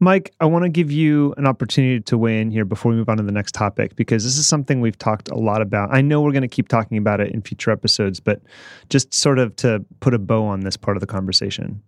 Mike, 0.01 0.33
I 0.39 0.47
want 0.47 0.65
to 0.65 0.69
give 0.69 0.93
you 0.93 1.35
an 1.37 1.47
opportunity 1.47 2.01
to 2.03 2.17
weigh 2.17 2.41
in 2.41 2.53
here 2.53 2.65
before 2.65 2.93
we 2.93 2.99
move 2.99 3.09
on 3.09 3.17
to 3.17 3.25
the 3.25 3.33
next 3.33 3.53
topic 3.53 3.97
because 3.97 4.23
this 4.23 4.39
is 4.39 4.47
something 4.47 4.81
we've 4.81 4.99
talked 4.99 5.29
a 5.29 5.35
lot 5.35 5.61
about. 5.61 5.93
I 5.93 6.03
know 6.03 6.21
we're 6.21 6.33
going 6.33 6.43
to 6.43 6.49
keep 6.49 6.69
talking 6.69 6.99
about 6.99 7.21
it 7.21 7.33
in 7.33 7.43
future 7.43 7.73
episodes, 7.73 8.21
but 8.21 8.41
just 8.91 9.13
sort 9.13 9.41
of 9.41 9.57
to 9.57 9.85
put 9.99 10.15
a 10.15 10.19
bow 10.19 10.45
on 10.45 10.61
this 10.61 10.77
part 10.77 10.97
of 10.97 11.01
the 11.01 11.09
conversation. 11.09 11.83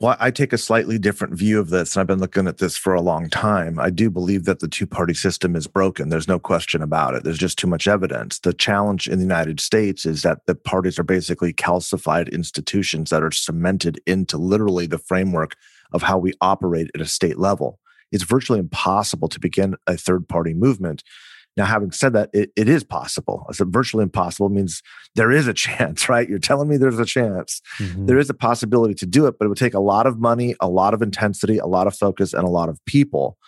Well, 0.00 0.16
I 0.18 0.30
take 0.32 0.52
a 0.52 0.58
slightly 0.58 0.98
different 0.98 1.34
view 1.34 1.58
of 1.58 1.70
this, 1.70 1.94
and 1.94 2.00
I've 2.00 2.06
been 2.08 2.18
looking 2.18 2.48
at 2.48 2.58
this 2.58 2.76
for 2.76 2.92
a 2.92 3.00
long 3.00 3.30
time. 3.30 3.78
I 3.78 3.88
do 3.88 4.10
believe 4.10 4.44
that 4.44 4.58
the 4.58 4.68
two 4.68 4.86
party 4.86 5.14
system 5.14 5.56
is 5.56 5.66
broken. 5.66 6.08
There's 6.10 6.28
no 6.28 6.38
question 6.38 6.82
about 6.82 7.14
it. 7.14 7.24
There's 7.24 7.38
just 7.38 7.58
too 7.58 7.68
much 7.68 7.86
evidence. 7.86 8.40
The 8.40 8.52
challenge 8.52 9.08
in 9.08 9.18
the 9.18 9.24
United 9.24 9.60
States 9.60 10.04
is 10.04 10.22
that 10.22 10.40
the 10.46 10.56
parties 10.56 10.98
are 10.98 11.04
basically 11.04 11.54
calcified 11.54 12.30
institutions 12.32 13.08
that 13.10 13.22
are 13.22 13.30
cemented 13.30 14.00
into 14.04 14.36
literally 14.36 14.86
the 14.86 14.98
framework 14.98 15.54
of 15.94 16.02
how 16.02 16.18
we 16.18 16.34
operate 16.40 16.90
at 16.94 17.00
a 17.00 17.06
state 17.06 17.38
level. 17.38 17.78
It's 18.12 18.24
virtually 18.24 18.58
impossible 18.58 19.28
to 19.28 19.40
begin 19.40 19.76
a 19.86 19.96
third 19.96 20.28
party 20.28 20.52
movement. 20.52 21.02
Now, 21.56 21.64
having 21.66 21.92
said 21.92 22.12
that, 22.14 22.30
it, 22.32 22.50
it 22.56 22.68
is 22.68 22.82
possible. 22.82 23.46
I 23.48 23.52
said 23.52 23.72
virtually 23.72 24.02
impossible 24.02 24.48
means 24.48 24.82
there 25.14 25.30
is 25.30 25.46
a 25.46 25.54
chance, 25.54 26.08
right? 26.08 26.28
You're 26.28 26.38
telling 26.38 26.68
me 26.68 26.76
there's 26.76 26.98
a 26.98 27.04
chance. 27.04 27.62
Mm-hmm. 27.78 28.06
There 28.06 28.18
is 28.18 28.28
a 28.28 28.34
possibility 28.34 28.94
to 28.94 29.06
do 29.06 29.26
it, 29.26 29.38
but 29.38 29.46
it 29.46 29.48
would 29.48 29.58
take 29.58 29.74
a 29.74 29.80
lot 29.80 30.06
of 30.06 30.18
money, 30.18 30.56
a 30.60 30.68
lot 30.68 30.94
of 30.94 31.02
intensity, 31.02 31.58
a 31.58 31.66
lot 31.66 31.86
of 31.86 31.96
focus, 31.96 32.34
and 32.34 32.44
a 32.44 32.50
lot 32.50 32.68
of 32.68 32.84
people. 32.84 33.38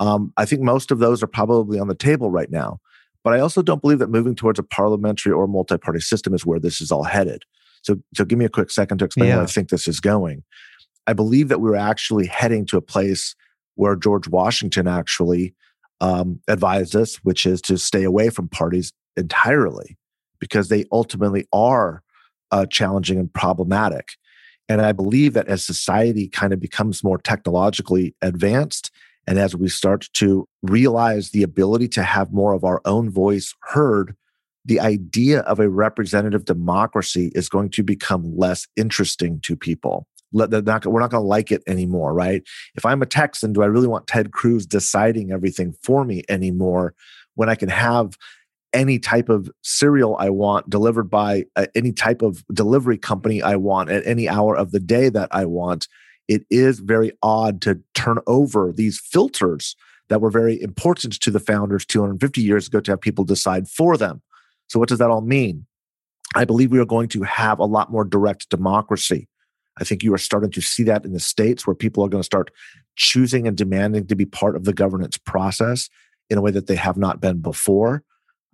Um, 0.00 0.32
I 0.38 0.46
think 0.46 0.62
most 0.62 0.90
of 0.90 0.98
those 0.98 1.22
are 1.22 1.26
probably 1.26 1.78
on 1.78 1.88
the 1.88 1.94
table 1.94 2.30
right 2.30 2.50
now. 2.50 2.80
But 3.22 3.34
I 3.34 3.40
also 3.40 3.60
don't 3.60 3.82
believe 3.82 3.98
that 3.98 4.08
moving 4.08 4.34
towards 4.34 4.58
a 4.58 4.62
parliamentary 4.62 5.32
or 5.32 5.46
multi 5.46 5.76
party 5.76 6.00
system 6.00 6.32
is 6.32 6.46
where 6.46 6.58
this 6.58 6.80
is 6.80 6.90
all 6.90 7.04
headed. 7.04 7.42
So, 7.82 7.96
so 8.14 8.24
give 8.24 8.38
me 8.38 8.46
a 8.46 8.50
quick 8.50 8.70
second 8.70 8.98
to 8.98 9.04
explain 9.04 9.28
yeah. 9.28 9.36
where 9.36 9.44
I 9.44 9.46
think 9.46 9.68
this 9.68 9.86
is 9.86 10.00
going. 10.00 10.42
I 11.06 11.12
believe 11.12 11.48
that 11.48 11.60
we 11.60 11.70
were 11.70 11.76
actually 11.76 12.26
heading 12.26 12.66
to 12.66 12.76
a 12.76 12.82
place 12.82 13.34
where 13.74 13.96
George 13.96 14.28
Washington 14.28 14.86
actually 14.86 15.54
um, 16.00 16.40
advised 16.48 16.96
us, 16.96 17.16
which 17.16 17.46
is 17.46 17.60
to 17.62 17.78
stay 17.78 18.04
away 18.04 18.30
from 18.30 18.48
parties 18.48 18.92
entirely 19.16 19.96
because 20.38 20.68
they 20.68 20.84
ultimately 20.92 21.46
are 21.52 22.02
uh, 22.50 22.66
challenging 22.66 23.18
and 23.18 23.32
problematic. 23.32 24.10
And 24.68 24.80
I 24.80 24.92
believe 24.92 25.32
that 25.34 25.48
as 25.48 25.64
society 25.64 26.28
kind 26.28 26.52
of 26.52 26.60
becomes 26.60 27.02
more 27.02 27.18
technologically 27.18 28.14
advanced, 28.22 28.90
and 29.26 29.38
as 29.38 29.54
we 29.54 29.68
start 29.68 30.08
to 30.14 30.48
realize 30.62 31.30
the 31.30 31.42
ability 31.42 31.88
to 31.88 32.02
have 32.02 32.32
more 32.32 32.52
of 32.52 32.64
our 32.64 32.80
own 32.84 33.10
voice 33.10 33.54
heard 33.62 34.14
the 34.64 34.80
idea 34.80 35.40
of 35.40 35.58
a 35.58 35.68
representative 35.68 36.44
democracy 36.44 37.32
is 37.34 37.48
going 37.48 37.70
to 37.70 37.82
become 37.82 38.36
less 38.36 38.66
interesting 38.76 39.40
to 39.40 39.56
people. 39.56 40.06
Not, 40.32 40.50
we're 40.50 41.00
not 41.00 41.10
going 41.10 41.22
to 41.22 41.28
like 41.28 41.50
it 41.50 41.62
anymore, 41.66 42.14
right? 42.14 42.42
If 42.76 42.86
I'm 42.86 43.02
a 43.02 43.06
Texan, 43.06 43.52
do 43.52 43.62
I 43.62 43.66
really 43.66 43.88
want 43.88 44.06
Ted 44.06 44.32
Cruz 44.32 44.66
deciding 44.66 45.32
everything 45.32 45.74
for 45.82 46.04
me 46.04 46.22
anymore 46.28 46.94
when 47.34 47.48
I 47.48 47.54
can 47.54 47.68
have 47.68 48.16
any 48.72 48.98
type 48.98 49.28
of 49.28 49.50
cereal 49.62 50.16
I 50.18 50.30
want 50.30 50.70
delivered 50.70 51.10
by 51.10 51.44
uh, 51.56 51.66
any 51.74 51.92
type 51.92 52.22
of 52.22 52.44
delivery 52.52 52.98
company 52.98 53.42
I 53.42 53.56
want 53.56 53.90
at 53.90 54.06
any 54.06 54.28
hour 54.28 54.56
of 54.56 54.70
the 54.70 54.80
day 54.80 55.08
that 55.08 55.28
I 55.32 55.44
want? 55.44 55.88
It 56.28 56.44
is 56.50 56.78
very 56.78 57.12
odd 57.22 57.60
to 57.62 57.80
turn 57.94 58.18
over 58.26 58.72
these 58.72 59.00
filters 59.00 59.74
that 60.08 60.20
were 60.20 60.30
very 60.30 60.60
important 60.60 61.18
to 61.20 61.30
the 61.30 61.40
founders 61.40 61.84
250 61.84 62.40
years 62.40 62.68
ago 62.68 62.80
to 62.80 62.92
have 62.92 63.00
people 63.00 63.24
decide 63.24 63.68
for 63.68 63.96
them. 63.96 64.22
So, 64.68 64.78
what 64.78 64.88
does 64.88 64.98
that 64.98 65.10
all 65.10 65.22
mean? 65.22 65.66
I 66.34 66.44
believe 66.44 66.70
we 66.70 66.78
are 66.78 66.84
going 66.84 67.08
to 67.08 67.22
have 67.22 67.58
a 67.58 67.64
lot 67.64 67.90
more 67.90 68.04
direct 68.04 68.48
democracy. 68.50 69.28
I 69.80 69.84
think 69.84 70.02
you 70.02 70.12
are 70.14 70.18
starting 70.18 70.50
to 70.50 70.60
see 70.60 70.82
that 70.84 71.04
in 71.04 71.12
the 71.12 71.20
states 71.20 71.66
where 71.66 71.74
people 71.74 72.04
are 72.04 72.08
going 72.08 72.22
to 72.22 72.26
start 72.26 72.50
choosing 72.96 73.46
and 73.46 73.56
demanding 73.56 74.06
to 74.06 74.14
be 74.14 74.26
part 74.26 74.56
of 74.56 74.64
the 74.64 74.74
governance 74.74 75.16
process 75.16 75.88
in 76.28 76.38
a 76.38 76.42
way 76.42 76.50
that 76.50 76.66
they 76.66 76.76
have 76.76 76.96
not 76.96 77.20
been 77.20 77.38
before. 77.38 78.02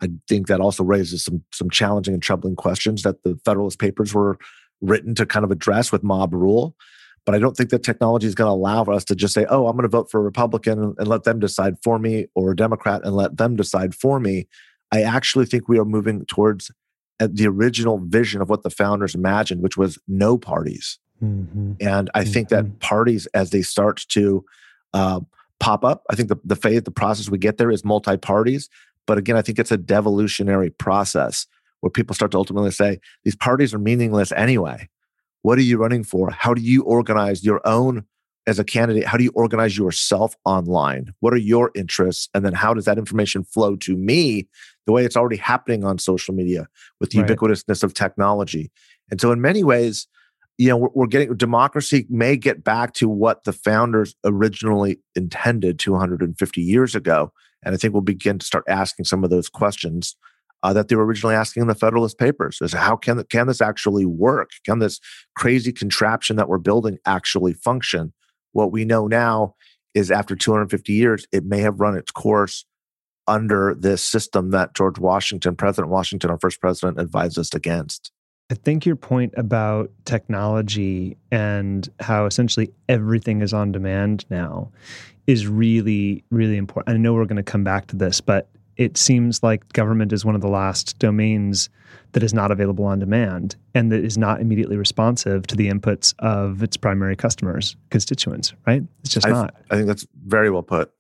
I 0.01 0.09
think 0.29 0.47
that 0.47 0.61
also 0.61 0.85
raises 0.85 1.25
some 1.25 1.43
some 1.53 1.71
challenging 1.71 2.15
and 2.15 2.23
troubling 2.23 2.57
questions 2.57 3.03
that 3.03 3.23
the 3.23 3.39
Federalist 3.45 3.79
Papers 3.79 4.15
were 4.15 4.39
written 4.81 5.15
to 5.15 5.27
kind 5.27 5.45
of 5.45 5.51
address 5.51 5.91
with 5.91 6.03
mob 6.03 6.35
rule. 6.35 6.77
But 7.25 7.35
I 7.35 7.39
don't 7.39 7.57
think 7.57 7.71
that 7.71 7.83
technology 7.83 8.27
is 8.27 8.37
going 8.37 8.47
to 8.47 8.53
allow 8.53 8.83
us 8.85 9.05
to 9.07 9.17
just 9.17 9.35
say, 9.35 9.47
"Oh, 9.49 9.67
I'm 9.67 9.77
going 9.77 9.83
to 9.83 9.89
vote 9.89 10.11
for 10.11 10.21
a 10.21 10.23
Republican 10.23 10.83
and, 10.83 10.95
and 10.99 11.09
let 11.09 11.25
them 11.25 11.41
decide 11.41 11.77
for 11.83 11.99
me," 11.99 12.27
or 12.35 12.53
a 12.53 12.57
Democrat 12.57 13.03
and 13.05 13.17
let 13.17 13.37
them 13.37 13.57
decide 13.57 13.95
for 13.95 14.21
me. 14.21 14.47
I 14.93 15.03
actually 15.03 15.47
think 15.47 15.69
we 15.69 15.79
are 15.79 15.85
moving 15.85 16.25
towards 16.27 16.71
uh, 17.19 17.29
the 17.31 17.49
original 17.49 17.99
vision 17.99 18.43
of 18.43 18.51
what 18.51 18.63
the 18.63 18.71
founders 18.71 19.15
imagined, 19.15 19.63
which 19.63 19.77
was 19.77 19.99
no 20.07 20.37
parties. 20.39 20.99
Mm-hmm. 21.23 21.73
And 21.81 22.11
I 22.15 22.23
mm-hmm. 22.23 22.33
think 22.33 22.49
that 22.51 22.65
mm-hmm. 22.65 22.79
parties, 22.79 23.27
as 23.35 23.51
they 23.51 23.63
start 23.63 24.05
to 24.09 24.45
uh, 24.95 25.21
pop 25.61 25.85
up, 25.85 26.05
I 26.11 26.17
think 26.17 26.29
the, 26.29 26.39
the 26.45 26.57
phase, 26.57 26.83
the 26.83 26.91
process 26.91 27.29
we 27.29 27.39
get 27.39 27.59
there 27.59 27.71
is 27.71 27.85
multi 27.85 28.17
parties. 28.17 28.69
But 29.07 29.19
again, 29.19 29.37
I 29.37 29.43
think 29.43 29.59
it's 29.59 29.73
a 29.73 29.77
devolutionary 29.77 30.71
process 30.71 31.47
where 31.81 31.91
people 31.91 32.15
start 32.15 32.33
to 32.33 32.39
ultimately 32.39 32.71
say 32.71 33.01
these 33.25 33.37
parties 33.37 33.73
are 33.73 33.79
meaningless 33.79 34.33
anyway. 34.33 34.89
What 35.43 35.59
are 35.59 35.63
you 35.63 35.79
running 35.79 36.03
for? 36.03 36.31
How 36.31 36.55
do 36.55 36.63
you 36.63 36.83
organize 36.83 37.45
your 37.45 37.61
own 37.67 38.05
as 38.47 38.59
a 38.59 38.65
candidate, 38.65 39.07
how 39.07 39.17
do 39.17 39.25
you 39.25 39.33
organize 39.35 39.77
yourself 39.77 40.37
online? 40.45 41.13
What 41.21 41.35
are 41.35 41.39
your 41.39 41.73
interests? 41.75 42.29
And 42.33 42.45
then 42.45 42.53
how 42.53 42.75
does 42.75 42.85
that 42.85 42.99
information 42.99 43.43
flow 43.43 43.75
to 43.77 43.97
me 43.97 44.47
the 44.87 44.93
way 44.93 45.05
it's 45.05 45.17
already 45.17 45.37
happening 45.37 45.85
on 45.85 45.99
social 45.99 46.33
media 46.33 46.69
with 47.01 47.11
the 47.11 47.21
right. 47.21 47.31
ubiquitousness 47.31 47.83
of 47.83 47.93
technology? 47.93 48.71
And 49.11 49.21
so, 49.21 49.33
in 49.33 49.41
many 49.41 49.65
ways, 49.65 50.07
you 50.59 50.69
know, 50.69 50.77
we're, 50.77 50.89
we're, 50.95 51.07
getting 51.07 51.35
democracy 51.37 52.07
may 52.09 52.37
get 52.37 52.65
back 52.65 52.95
to 52.95 53.09
what 53.09 53.45
the 53.45 53.53
founders 53.53 54.15
originally 54.25 54.99
intended 55.15 55.79
250 55.79 56.61
years 56.61 56.95
ago. 56.95 57.33
And 57.65 57.75
I 57.75 57.79
think 57.79 57.93
we'll 57.93 58.03
begin 58.03 58.39
to 58.39 58.47
start 58.47 58.65
asking 58.69 59.05
some 59.05 59.25
of 59.25 59.31
those 59.31 59.49
questions 59.49 60.17
uh, 60.63 60.73
that 60.73 60.89
they 60.89 60.97
were 60.97 61.05
originally 61.05 61.35
asking 61.35 61.63
in 61.63 61.69
the 61.69 61.75
Federalist 61.75 62.19
Papers: 62.19 62.59
is 62.61 62.73
how 62.73 62.97
can 62.97 63.23
can 63.25 63.47
this 63.47 63.61
actually 63.61 64.07
work? 64.07 64.51
Can 64.65 64.79
this 64.79 65.01
crazy 65.37 65.73
contraption 65.73 66.37
that 66.37 66.49
we're 66.49 66.59
building 66.59 66.99
actually 67.07 67.53
function? 67.53 68.13
What 68.53 68.73
we 68.73 68.85
know 68.85 69.07
now 69.07 69.55
is 69.95 70.11
after 70.11 70.35
250 70.35 70.93
years, 70.93 71.27
it 71.33 71.45
may 71.45 71.61
have 71.61 71.81
run 71.81 71.97
its 71.97 72.11
course 72.11 72.65
under 73.27 73.75
this 73.75 74.05
system 74.05 74.51
that 74.51 74.75
George 74.75 74.99
Washington, 74.99 75.57
President 75.57 75.91
Washington, 75.91 76.31
our 76.31 76.39
first 76.39 76.61
president, 76.61 77.01
advised 77.01 77.39
us 77.39 77.55
against. 77.55 78.13
I 78.51 78.55
think 78.55 78.87
your 78.87 78.97
point 78.97 79.35
about 79.37 79.91
technology 80.05 81.17
and 81.33 81.89
how 81.99 82.27
essentially 82.27 82.73
everything 82.89 83.43
is 83.43 83.53
on 83.53 83.73
demand 83.73 84.25
now 84.31 84.71
is 85.27 85.49
really, 85.49 86.23
really 86.31 86.57
important. 86.57 86.95
I 86.95 86.99
know 86.99 87.15
we're 87.15 87.25
going 87.25 87.37
to 87.37 87.43
come 87.43 87.65
back 87.65 87.89
to 87.89 87.97
this, 87.97 88.21
but 88.21 88.49
it 88.77 88.97
seems 88.97 89.43
like 89.43 89.73
government 89.73 90.13
is 90.13 90.25
one 90.25 90.37
of 90.37 90.43
the 90.43 90.49
last 90.49 90.99
domains 90.99 91.71
that 92.13 92.23
is 92.23 92.33
not 92.33 92.51
available 92.51 92.85
on 92.85 92.99
demand 92.99 93.57
and 93.75 93.91
that 93.91 94.05
is 94.05 94.17
not 94.17 94.41
immediately 94.41 94.77
responsive 94.77 95.47
to 95.49 95.57
the 95.57 95.69
inputs 95.69 96.15
of 96.21 96.63
its 96.63 96.77
primary 96.77 97.17
customers, 97.17 97.77
constituents, 97.91 98.55
right? 98.67 98.83
It's 99.01 99.13
just 99.13 99.27
I, 99.27 99.31
not. 99.31 99.55
I 99.71 99.77
think 99.77 99.89
that's 99.89 100.07
very 100.25 100.51
well 100.51 100.63
put. 100.63 100.93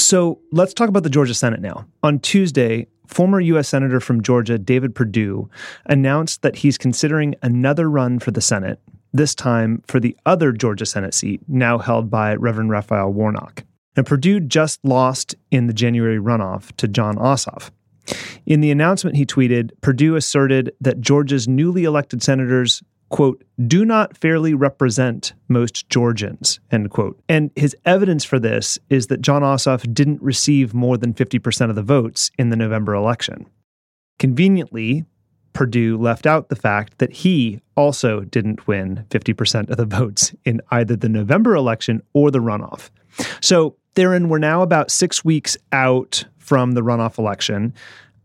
So 0.00 0.40
let's 0.50 0.72
talk 0.72 0.88
about 0.88 1.02
the 1.02 1.10
Georgia 1.10 1.34
Senate 1.34 1.60
now. 1.60 1.86
On 2.02 2.18
Tuesday, 2.18 2.86
former 3.06 3.38
U.S. 3.38 3.68
Senator 3.68 4.00
from 4.00 4.22
Georgia, 4.22 4.58
David 4.58 4.94
Perdue, 4.94 5.50
announced 5.86 6.40
that 6.40 6.56
he's 6.56 6.78
considering 6.78 7.34
another 7.42 7.88
run 7.90 8.18
for 8.18 8.30
the 8.30 8.40
Senate 8.40 8.80
this 9.12 9.34
time 9.34 9.82
for 9.86 10.00
the 10.00 10.16
other 10.24 10.52
Georgia 10.52 10.86
Senate 10.86 11.12
seat, 11.12 11.42
now 11.48 11.78
held 11.78 12.10
by 12.10 12.34
Reverend 12.36 12.70
Raphael 12.70 13.12
Warnock. 13.12 13.64
Now, 13.96 14.04
Perdue 14.04 14.40
just 14.40 14.82
lost 14.84 15.34
in 15.50 15.66
the 15.66 15.74
January 15.74 16.18
runoff 16.18 16.74
to 16.76 16.88
Jon 16.88 17.16
Ossoff. 17.16 17.70
In 18.46 18.60
the 18.60 18.70
announcement 18.70 19.16
he 19.16 19.26
tweeted, 19.26 19.72
Perdue 19.80 20.16
asserted 20.16 20.72
that 20.80 21.00
Georgia's 21.00 21.46
newly 21.46 21.84
elected 21.84 22.22
senators, 22.22 22.82
quote, 23.10 23.44
do 23.66 23.84
not 23.84 24.16
fairly 24.16 24.54
represent 24.54 25.34
most 25.48 25.88
Georgians, 25.90 26.60
end 26.70 26.90
quote. 26.90 27.20
And 27.28 27.50
his 27.54 27.76
evidence 27.84 28.24
for 28.24 28.38
this 28.38 28.78
is 28.88 29.08
that 29.08 29.20
Jon 29.20 29.42
Ossoff 29.42 29.92
didn't 29.92 30.22
receive 30.22 30.72
more 30.72 30.96
than 30.96 31.12
50% 31.12 31.68
of 31.68 31.76
the 31.76 31.82
votes 31.82 32.30
in 32.38 32.48
the 32.48 32.56
November 32.56 32.94
election. 32.94 33.46
Conveniently, 34.18 35.04
Perdue 35.52 35.98
left 35.98 36.26
out 36.26 36.48
the 36.48 36.56
fact 36.56 36.98
that 36.98 37.12
he 37.12 37.60
also 37.76 38.20
didn't 38.20 38.66
win 38.66 39.04
50% 39.10 39.68
of 39.68 39.76
the 39.76 39.84
votes 39.84 40.34
in 40.44 40.60
either 40.70 40.94
the 40.94 41.08
November 41.08 41.54
election 41.54 42.02
or 42.12 42.30
the 42.30 42.38
runoff. 42.38 42.90
So, 43.40 43.76
Tharon, 43.96 44.28
we're 44.28 44.38
now 44.38 44.62
about 44.62 44.90
six 44.90 45.24
weeks 45.24 45.56
out 45.72 46.24
from 46.38 46.72
the 46.72 46.82
runoff 46.82 47.18
election. 47.18 47.74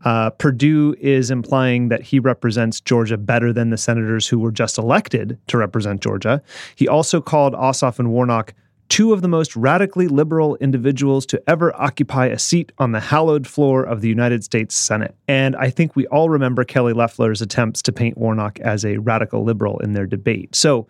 Uh, 0.04 0.30
Perdue 0.30 0.94
is 1.00 1.30
implying 1.30 1.88
that 1.88 2.02
he 2.02 2.18
represents 2.18 2.80
Georgia 2.80 3.16
better 3.16 3.52
than 3.52 3.70
the 3.70 3.78
senators 3.78 4.28
who 4.28 4.38
were 4.38 4.52
just 4.52 4.78
elected 4.78 5.38
to 5.48 5.58
represent 5.58 6.00
Georgia. 6.00 6.42
He 6.74 6.86
also 6.86 7.20
called 7.20 7.54
Ossoff 7.54 7.98
and 7.98 8.10
Warnock 8.10 8.54
two 8.88 9.12
of 9.12 9.22
the 9.22 9.28
most 9.28 9.56
radically 9.56 10.08
liberal 10.08 10.56
individuals 10.56 11.26
to 11.26 11.42
ever 11.48 11.74
occupy 11.80 12.26
a 12.26 12.38
seat 12.38 12.72
on 12.78 12.92
the 12.92 13.00
hallowed 13.00 13.46
floor 13.46 13.82
of 13.82 14.00
the 14.00 14.08
United 14.08 14.44
States 14.44 14.74
Senate. 14.74 15.14
And 15.26 15.56
I 15.56 15.70
think 15.70 15.96
we 15.96 16.06
all 16.08 16.30
remember 16.30 16.64
Kelly 16.64 16.92
Loeffler's 16.92 17.42
attempts 17.42 17.82
to 17.82 17.92
paint 17.92 18.16
Warnock 18.16 18.60
as 18.60 18.84
a 18.84 18.98
radical 18.98 19.44
liberal 19.44 19.78
in 19.80 19.92
their 19.92 20.06
debate. 20.06 20.54
So, 20.54 20.86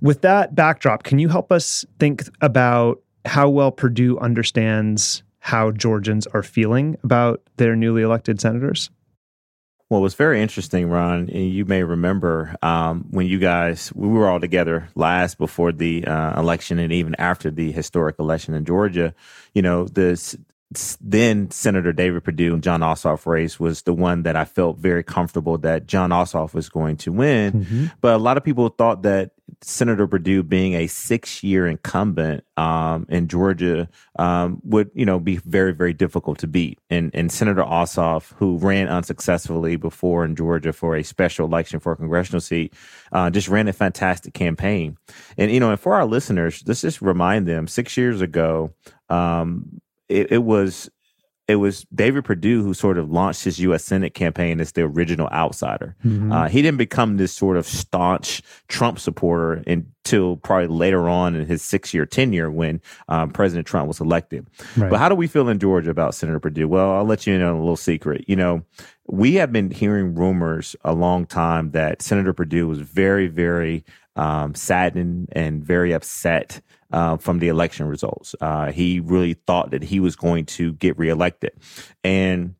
with 0.00 0.20
that 0.20 0.54
backdrop, 0.54 1.02
can 1.02 1.18
you 1.18 1.28
help 1.28 1.50
us 1.50 1.84
think 1.98 2.24
about 2.42 3.00
how 3.24 3.48
well 3.48 3.72
Perdue 3.72 4.18
understands 4.18 5.22
how 5.44 5.70
Georgians 5.70 6.26
are 6.28 6.42
feeling 6.42 6.96
about 7.04 7.42
their 7.58 7.76
newly 7.76 8.00
elected 8.00 8.40
senators? 8.40 8.88
Well, 9.90 10.00
what's 10.00 10.14
very 10.14 10.40
interesting, 10.40 10.88
Ron, 10.88 11.28
and 11.28 11.50
you 11.50 11.66
may 11.66 11.82
remember 11.82 12.56
um, 12.62 13.04
when 13.10 13.26
you 13.26 13.38
guys 13.38 13.92
we 13.94 14.08
were 14.08 14.26
all 14.26 14.40
together 14.40 14.88
last 14.94 15.36
before 15.36 15.70
the 15.70 16.06
uh, 16.06 16.40
election 16.40 16.78
and 16.78 16.90
even 16.94 17.14
after 17.18 17.50
the 17.50 17.70
historic 17.72 18.18
election 18.18 18.54
in 18.54 18.64
Georgia. 18.64 19.14
You 19.52 19.60
know, 19.60 19.84
this 19.84 20.34
then 21.00 21.50
Senator 21.50 21.92
David 21.92 22.24
Perdue 22.24 22.54
and 22.54 22.62
Jon 22.62 22.80
Ossoff 22.80 23.26
race 23.26 23.58
was 23.58 23.82
the 23.82 23.92
one 23.92 24.22
that 24.24 24.36
I 24.36 24.44
felt 24.44 24.78
very 24.78 25.02
comfortable 25.02 25.58
that 25.58 25.86
Jon 25.86 26.10
Ossoff 26.10 26.54
was 26.54 26.68
going 26.68 26.96
to 26.98 27.12
win. 27.12 27.52
Mm-hmm. 27.52 27.86
But 28.00 28.14
a 28.14 28.18
lot 28.18 28.36
of 28.36 28.44
people 28.44 28.68
thought 28.68 29.02
that 29.02 29.32
Senator 29.60 30.06
Perdue, 30.06 30.42
being 30.42 30.74
a 30.74 30.86
six-year 30.86 31.66
incumbent 31.66 32.44
um, 32.56 33.06
in 33.08 33.28
Georgia, 33.28 33.88
um, 34.18 34.60
would 34.64 34.90
you 34.94 35.04
know 35.04 35.18
be 35.18 35.36
very 35.36 35.72
very 35.72 35.92
difficult 35.92 36.38
to 36.38 36.46
beat. 36.46 36.78
And 36.90 37.10
and 37.14 37.30
Senator 37.30 37.62
Ossoff, 37.62 38.32
who 38.34 38.58
ran 38.58 38.88
unsuccessfully 38.88 39.76
before 39.76 40.24
in 40.24 40.36
Georgia 40.36 40.72
for 40.72 40.96
a 40.96 41.02
special 41.02 41.46
election 41.46 41.80
for 41.80 41.92
a 41.92 41.96
congressional 41.96 42.40
seat, 42.40 42.74
uh, 43.12 43.30
just 43.30 43.48
ran 43.48 43.68
a 43.68 43.72
fantastic 43.72 44.34
campaign. 44.34 44.96
And 45.36 45.50
you 45.50 45.60
know, 45.60 45.70
and 45.70 45.80
for 45.80 45.94
our 45.94 46.06
listeners, 46.06 46.62
let's 46.66 46.80
just 46.80 47.02
remind 47.02 47.46
them: 47.46 47.66
six 47.66 47.96
years 47.96 48.20
ago, 48.20 48.72
um, 49.08 49.80
it, 50.08 50.32
it 50.32 50.42
was 50.44 50.90
it 51.46 51.56
was 51.56 51.84
David 51.94 52.24
Perdue 52.24 52.62
who 52.62 52.72
sort 52.72 52.96
of 52.96 53.10
launched 53.10 53.44
his 53.44 53.58
U.S. 53.60 53.84
Senate 53.84 54.14
campaign 54.14 54.60
as 54.60 54.72
the 54.72 54.82
original 54.82 55.28
outsider. 55.28 55.94
Mm-hmm. 56.04 56.32
Uh, 56.32 56.48
he 56.48 56.62
didn't 56.62 56.78
become 56.78 57.18
this 57.18 57.34
sort 57.34 57.58
of 57.58 57.66
staunch 57.66 58.42
Trump 58.68 58.98
supporter 58.98 59.62
until 59.66 60.36
probably 60.38 60.68
later 60.68 61.06
on 61.06 61.34
in 61.34 61.44
his 61.44 61.60
six 61.60 61.92
year 61.92 62.06
tenure 62.06 62.50
when 62.50 62.80
um, 63.08 63.30
President 63.30 63.66
Trump 63.66 63.88
was 63.88 64.00
elected. 64.00 64.46
Right. 64.76 64.90
But 64.90 64.98
how 64.98 65.10
do 65.10 65.14
we 65.14 65.26
feel 65.26 65.48
in 65.50 65.58
Georgia 65.58 65.90
about 65.90 66.14
Senator 66.14 66.40
Perdue? 66.40 66.66
Well, 66.66 66.92
I'll 66.92 67.04
let 67.04 67.26
you 67.26 67.34
in 67.34 67.42
on 67.42 67.54
a 67.54 67.58
little 67.60 67.76
secret. 67.76 68.24
You 68.26 68.36
know, 68.36 68.64
we 69.06 69.34
have 69.34 69.52
been 69.52 69.70
hearing 69.70 70.14
rumors 70.14 70.74
a 70.82 70.94
long 70.94 71.26
time 71.26 71.72
that 71.72 72.00
Senator 72.00 72.32
Perdue 72.32 72.66
was 72.66 72.78
very, 72.78 73.26
very 73.26 73.84
um, 74.16 74.54
saddened 74.54 75.28
and 75.32 75.64
very 75.64 75.92
upset 75.92 76.60
uh, 76.92 77.16
from 77.16 77.38
the 77.38 77.48
election 77.48 77.86
results. 77.86 78.34
Uh, 78.40 78.70
he 78.70 79.00
really 79.00 79.34
thought 79.34 79.70
that 79.72 79.82
he 79.82 80.00
was 80.00 80.16
going 80.16 80.46
to 80.46 80.72
get 80.74 80.98
reelected. 80.98 81.52
And 82.02 82.54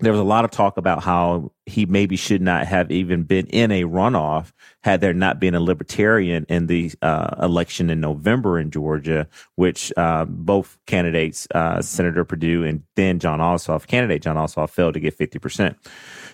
there 0.00 0.12
was 0.12 0.20
a 0.20 0.24
lot 0.24 0.44
of 0.44 0.50
talk 0.50 0.76
about 0.76 1.02
how 1.02 1.50
he 1.66 1.84
maybe 1.84 2.14
should 2.14 2.40
not 2.40 2.66
have 2.66 2.90
even 2.92 3.24
been 3.24 3.46
in 3.46 3.72
a 3.72 3.82
runoff 3.82 4.52
had 4.82 5.00
there 5.00 5.12
not 5.12 5.40
been 5.40 5.56
a 5.56 5.60
libertarian 5.60 6.46
in 6.48 6.68
the 6.68 6.92
uh, 7.02 7.34
election 7.42 7.90
in 7.90 8.00
November 8.00 8.60
in 8.60 8.70
Georgia, 8.70 9.26
which 9.56 9.92
uh, 9.96 10.24
both 10.24 10.78
candidates, 10.86 11.48
uh, 11.52 11.82
Senator 11.82 12.24
Perdue 12.24 12.62
and 12.62 12.84
then 12.94 13.18
Jon 13.18 13.40
Ossoff, 13.40 13.88
candidate 13.88 14.22
Jon 14.22 14.36
Ossoff, 14.36 14.70
failed 14.70 14.94
to 14.94 15.00
get 15.00 15.18
50%. 15.18 15.74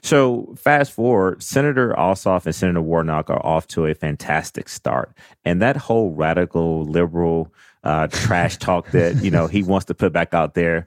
So 0.05 0.55
fast 0.59 0.93
forward, 0.93 1.43
Senator 1.43 1.95
Ossoff 1.97 2.45
and 2.45 2.55
Senator 2.55 2.83
Warnock 2.83 3.31
are 3.31 3.45
off 3.45 3.67
to 3.69 3.87
a 3.87 3.95
fantastic 3.95 4.69
start. 4.69 5.17
And 5.47 5.63
that 5.63 5.79
whole 5.79 6.11
radical 6.11 6.85
liberal 6.85 7.51
uh, 7.85 8.09
trash 8.09 8.59
talk 8.59 8.91
that 8.91 9.25
you 9.25 9.31
know 9.31 9.47
he 9.47 9.63
wants 9.63 9.87
to 9.87 9.95
put 9.95 10.13
back 10.13 10.35
out 10.35 10.53
there. 10.53 10.87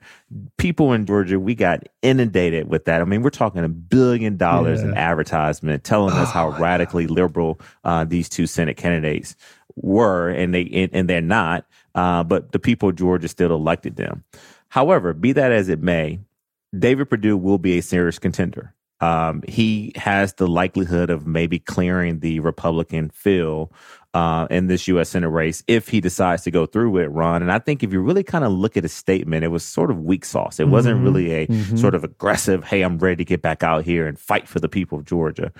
People 0.57 0.93
in 0.93 1.07
Georgia, 1.07 1.39
we 1.39 1.55
got 1.55 1.89
inundated 2.03 2.69
with 2.69 2.85
that. 2.85 3.01
I 3.01 3.05
mean, 3.05 3.23
we're 3.23 3.31
talking 3.31 3.63
a 3.63 3.69
billion 3.69 4.37
dollars 4.37 4.81
yeah. 4.81 4.89
in 4.89 4.93
advertisement 4.97 5.83
telling 5.83 6.13
us 6.13 6.29
how 6.31 6.49
oh, 6.49 6.59
radically 6.59 7.07
liberal 7.07 7.59
uh, 7.83 8.03
these 8.03 8.29
two 8.29 8.45
Senate 8.45 8.77
candidates 8.77 9.35
were, 9.75 10.29
and 10.29 10.53
they 10.53 10.69
and, 10.71 10.91
and 10.93 11.09
they're 11.09 11.21
not. 11.21 11.65
Uh, 11.95 12.23
but 12.23 12.51
the 12.51 12.59
people 12.59 12.89
of 12.89 12.95
Georgia 12.95 13.27
still 13.27 13.51
elected 13.51 13.95
them. 13.95 14.23
However, 14.69 15.13
be 15.13 15.31
that 15.31 15.51
as 15.51 15.69
it 15.69 15.81
may, 15.81 16.19
David 16.77 17.09
Perdue 17.09 17.37
will 17.37 17.57
be 17.57 17.79
a 17.79 17.81
serious 17.81 18.19
contender. 18.19 18.75
Um, 18.99 19.43
he 19.47 19.91
has 19.95 20.33
the 20.33 20.47
likelihood 20.47 21.09
of 21.09 21.27
maybe 21.27 21.59
clearing 21.59 22.19
the 22.19 22.39
Republican 22.39 23.09
fill 23.09 23.71
uh, 24.13 24.47
in 24.49 24.65
this 24.65 24.87
U.S. 24.87 25.09
Senate 25.09 25.29
race 25.29 25.63
if 25.67 25.89
he 25.89 26.01
decides 26.01 26.41
to 26.43 26.51
go 26.51 26.65
through 26.65 26.89
with 26.89 27.03
it 27.03 27.09
Ron. 27.09 27.43
And 27.43 27.51
I 27.51 27.59
think 27.59 27.83
if 27.83 27.93
you 27.93 28.01
really 28.01 28.23
kind 28.23 28.43
of 28.43 28.51
look 28.51 28.75
at 28.75 28.83
his 28.83 28.93
statement, 28.93 29.43
it 29.43 29.49
was 29.49 29.63
sort 29.63 29.91
of 29.91 29.99
weak 30.01 30.25
sauce. 30.25 30.59
It 30.59 30.63
mm-hmm. 30.63 30.71
wasn't 30.71 31.03
really 31.03 31.31
a 31.31 31.47
mm-hmm. 31.47 31.77
sort 31.77 31.93
of 31.93 32.03
aggressive, 32.03 32.63
hey, 32.63 32.81
I'm 32.81 32.97
ready 32.97 33.17
to 33.17 33.25
get 33.25 33.43
back 33.43 33.61
out 33.61 33.83
here 33.83 34.07
and 34.07 34.17
fight 34.17 34.47
for 34.47 34.59
the 34.59 34.69
people 34.69 34.97
of 34.97 35.05
Georgia. 35.05 35.51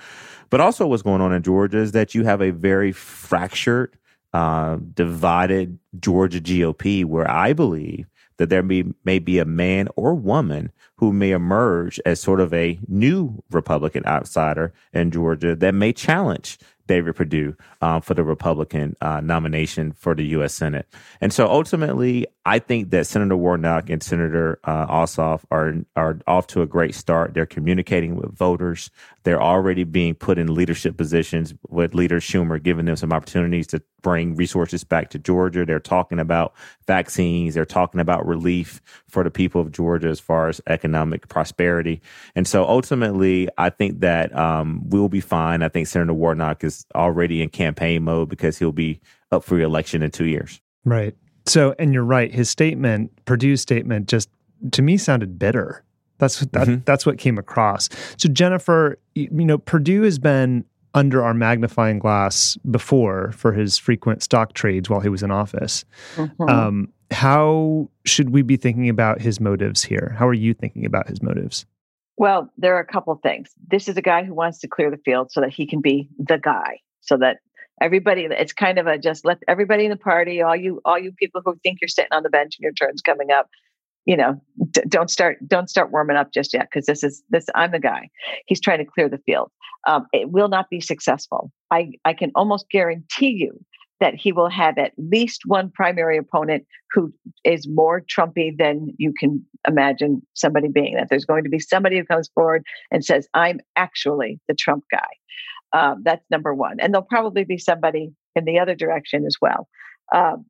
But 0.50 0.60
also, 0.60 0.86
what's 0.88 1.02
going 1.02 1.20
on 1.20 1.32
in 1.32 1.42
Georgia 1.42 1.78
is 1.78 1.92
that 1.92 2.16
you 2.16 2.24
have 2.24 2.42
a 2.42 2.50
very 2.50 2.90
fractured, 2.90 3.96
uh, 4.32 4.78
divided 4.94 5.78
Georgia 6.00 6.40
GOP, 6.40 7.04
where 7.04 7.30
I 7.30 7.52
believe 7.52 8.08
that 8.38 8.48
there 8.48 8.62
may, 8.62 8.84
may 9.04 9.18
be 9.18 9.38
a 9.38 9.44
man 9.44 9.88
or 9.96 10.14
woman 10.14 10.72
who 10.96 11.12
may 11.12 11.30
emerge 11.30 12.00
as 12.06 12.20
sort 12.20 12.40
of 12.40 12.52
a 12.52 12.78
new 12.88 13.42
Republican 13.50 14.04
outsider 14.06 14.72
in 14.92 15.10
Georgia 15.10 15.54
that 15.54 15.74
may 15.74 15.92
challenge 15.92 16.58
David 16.88 17.14
Perdue 17.14 17.54
um, 17.80 18.00
for 18.00 18.14
the 18.14 18.24
Republican 18.24 18.96
uh, 19.00 19.20
nomination 19.20 19.92
for 19.92 20.14
the 20.14 20.24
U.S. 20.28 20.54
Senate. 20.54 20.86
And 21.20 21.32
so 21.32 21.46
ultimately, 21.46 22.26
I 22.48 22.60
think 22.60 22.88
that 22.92 23.06
Senator 23.06 23.36
Warnock 23.36 23.90
and 23.90 24.02
Senator 24.02 24.58
uh, 24.64 24.86
Ossoff 24.86 25.42
are 25.50 25.74
are 25.96 26.18
off 26.26 26.46
to 26.46 26.62
a 26.62 26.66
great 26.66 26.94
start. 26.94 27.34
They're 27.34 27.44
communicating 27.44 28.16
with 28.16 28.34
voters. 28.34 28.90
They're 29.24 29.42
already 29.42 29.84
being 29.84 30.14
put 30.14 30.38
in 30.38 30.54
leadership 30.54 30.96
positions 30.96 31.52
with 31.68 31.94
Leader 31.94 32.20
Schumer, 32.20 32.62
giving 32.62 32.86
them 32.86 32.96
some 32.96 33.12
opportunities 33.12 33.66
to 33.66 33.82
bring 34.00 34.34
resources 34.34 34.82
back 34.82 35.10
to 35.10 35.18
Georgia. 35.18 35.66
They're 35.66 35.78
talking 35.78 36.18
about 36.18 36.54
vaccines. 36.86 37.52
They're 37.52 37.66
talking 37.66 38.00
about 38.00 38.26
relief 38.26 38.80
for 39.08 39.22
the 39.22 39.30
people 39.30 39.60
of 39.60 39.70
Georgia 39.70 40.08
as 40.08 40.18
far 40.18 40.48
as 40.48 40.58
economic 40.68 41.28
prosperity. 41.28 42.00
And 42.34 42.48
so 42.48 42.64
ultimately, 42.64 43.50
I 43.58 43.68
think 43.68 44.00
that 44.00 44.34
um, 44.34 44.88
we'll 44.88 45.10
be 45.10 45.20
fine. 45.20 45.62
I 45.62 45.68
think 45.68 45.86
Senator 45.86 46.14
Warnock 46.14 46.64
is 46.64 46.86
already 46.94 47.42
in 47.42 47.50
campaign 47.50 48.04
mode 48.04 48.30
because 48.30 48.58
he'll 48.58 48.72
be 48.72 49.02
up 49.30 49.44
for 49.44 49.60
election 49.60 50.02
in 50.02 50.10
two 50.10 50.24
years. 50.24 50.62
Right. 50.86 51.14
So, 51.48 51.74
and 51.78 51.92
you're 51.92 52.04
right. 52.04 52.32
His 52.32 52.50
statement, 52.50 53.12
Perdue's 53.24 53.60
statement, 53.60 54.08
just 54.08 54.28
to 54.72 54.82
me 54.82 54.96
sounded 54.96 55.38
bitter. 55.38 55.84
That's 56.18 56.40
that, 56.40 56.52
mm-hmm. 56.52 56.82
that's 56.84 57.06
what 57.06 57.18
came 57.18 57.38
across. 57.38 57.88
So, 58.16 58.28
Jennifer, 58.28 58.98
you, 59.14 59.28
you 59.32 59.44
know, 59.44 59.58
Perdue 59.58 60.02
has 60.02 60.18
been 60.18 60.64
under 60.94 61.22
our 61.22 61.34
magnifying 61.34 61.98
glass 61.98 62.56
before 62.70 63.32
for 63.32 63.52
his 63.52 63.78
frequent 63.78 64.22
stock 64.22 64.52
trades 64.52 64.90
while 64.90 65.00
he 65.00 65.08
was 65.08 65.22
in 65.22 65.30
office. 65.30 65.84
Mm-hmm. 66.16 66.48
Um, 66.48 66.92
how 67.10 67.88
should 68.04 68.30
we 68.30 68.42
be 68.42 68.56
thinking 68.56 68.88
about 68.88 69.20
his 69.20 69.40
motives 69.40 69.82
here? 69.82 70.14
How 70.18 70.26
are 70.26 70.34
you 70.34 70.54
thinking 70.54 70.84
about 70.84 71.08
his 71.08 71.22
motives? 71.22 71.66
Well, 72.16 72.50
there 72.58 72.76
are 72.76 72.80
a 72.80 72.86
couple 72.86 73.12
of 73.12 73.20
things. 73.22 73.50
This 73.70 73.88
is 73.88 73.96
a 73.96 74.02
guy 74.02 74.24
who 74.24 74.34
wants 74.34 74.58
to 74.58 74.68
clear 74.68 74.90
the 74.90 74.98
field 74.98 75.30
so 75.30 75.40
that 75.40 75.50
he 75.50 75.66
can 75.66 75.80
be 75.80 76.08
the 76.18 76.38
guy, 76.38 76.80
so 77.00 77.16
that 77.18 77.38
everybody 77.80 78.26
it's 78.30 78.52
kind 78.52 78.78
of 78.78 78.86
a 78.86 78.98
just 78.98 79.24
let 79.24 79.38
everybody 79.48 79.84
in 79.84 79.90
the 79.90 79.96
party 79.96 80.42
all 80.42 80.56
you 80.56 80.80
all 80.84 80.98
you 80.98 81.12
people 81.12 81.40
who 81.44 81.56
think 81.62 81.78
you're 81.80 81.88
sitting 81.88 82.12
on 82.12 82.22
the 82.22 82.30
bench 82.30 82.56
and 82.58 82.62
your 82.62 82.72
turn's 82.72 83.02
coming 83.02 83.30
up 83.30 83.48
you 84.04 84.16
know 84.16 84.40
d- 84.70 84.82
don't 84.88 85.10
start 85.10 85.38
don't 85.46 85.70
start 85.70 85.92
warming 85.92 86.16
up 86.16 86.32
just 86.32 86.52
yet 86.54 86.68
because 86.70 86.86
this 86.86 87.02
is 87.02 87.22
this 87.30 87.46
i'm 87.54 87.70
the 87.70 87.78
guy 87.78 88.08
he's 88.46 88.60
trying 88.60 88.78
to 88.78 88.84
clear 88.84 89.08
the 89.08 89.18
field 89.18 89.50
um, 89.86 90.06
it 90.12 90.30
will 90.30 90.48
not 90.48 90.68
be 90.70 90.80
successful 90.80 91.50
i 91.70 91.90
i 92.04 92.12
can 92.12 92.30
almost 92.34 92.66
guarantee 92.70 93.30
you 93.30 93.58
that 94.00 94.14
he 94.14 94.32
will 94.32 94.48
have 94.48 94.78
at 94.78 94.92
least 94.96 95.42
one 95.44 95.70
primary 95.70 96.18
opponent 96.18 96.64
who 96.92 97.12
is 97.44 97.66
more 97.68 98.00
Trumpy 98.00 98.56
than 98.56 98.94
you 98.96 99.12
can 99.18 99.44
imagine 99.66 100.22
somebody 100.34 100.68
being. 100.68 100.94
That 100.94 101.08
there's 101.10 101.24
going 101.24 101.44
to 101.44 101.50
be 101.50 101.58
somebody 101.58 101.98
who 101.98 102.04
comes 102.04 102.30
forward 102.34 102.62
and 102.90 103.04
says, 103.04 103.28
I'm 103.34 103.60
actually 103.76 104.40
the 104.48 104.54
Trump 104.54 104.84
guy. 104.90 105.08
Um, 105.72 106.02
that's 106.04 106.24
number 106.30 106.54
one. 106.54 106.80
And 106.80 106.92
there'll 106.92 107.06
probably 107.06 107.44
be 107.44 107.58
somebody 107.58 108.10
in 108.34 108.44
the 108.44 108.58
other 108.58 108.74
direction 108.74 109.26
as 109.26 109.36
well. 109.40 109.68
Um, 110.14 110.46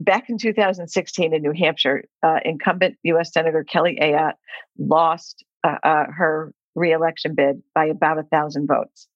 back 0.00 0.28
in 0.28 0.38
2016 0.38 1.34
in 1.34 1.42
New 1.42 1.52
Hampshire, 1.52 2.04
uh, 2.22 2.40
incumbent 2.44 2.96
U.S. 3.04 3.32
Senator 3.32 3.64
Kelly 3.64 3.98
Ayotte 4.00 4.34
lost 4.78 5.44
uh, 5.64 5.76
uh, 5.82 6.04
her 6.10 6.52
reelection 6.74 7.34
bid 7.34 7.62
by 7.74 7.86
about 7.86 8.18
a 8.18 8.24
thousand 8.24 8.66
votes. 8.66 9.06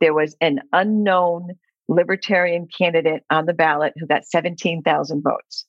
There 0.00 0.14
was 0.14 0.36
an 0.40 0.60
unknown 0.72 1.50
libertarian 1.88 2.66
candidate 2.66 3.22
on 3.30 3.46
the 3.46 3.52
ballot 3.52 3.92
who 3.96 4.06
got 4.06 4.24
17,000 4.24 5.22
votes. 5.22 5.66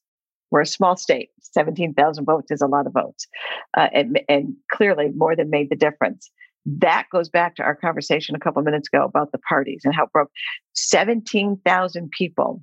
We're 0.52 0.62
a 0.62 0.66
small 0.66 0.96
state. 0.96 1.30
17,000 1.42 2.26
votes 2.26 2.52
is 2.52 2.62
a 2.62 2.68
lot 2.68 2.88
of 2.88 2.94
votes. 2.94 3.28
Uh, 3.76 3.90
and, 3.94 4.20
and 4.30 4.56
clearly 4.72 5.10
more 5.16 5.36
than 5.36 5.50
made 5.50 5.70
the 5.70 5.76
difference 5.76 6.30
that 6.66 7.06
goes 7.12 7.30
back 7.30 7.56
to 7.56 7.64
our 7.64 7.76
conversation 7.76 8.36
a 8.36 8.40
couple 8.40 8.60
of 8.60 8.66
minutes 8.66 8.90
ago 8.92 9.04
about 9.04 9.32
the 9.32 9.38
parties 9.38 9.82
and 9.84 9.94
how 9.94 10.08
broke 10.12 10.32
17,000 10.74 12.10
people. 12.12 12.62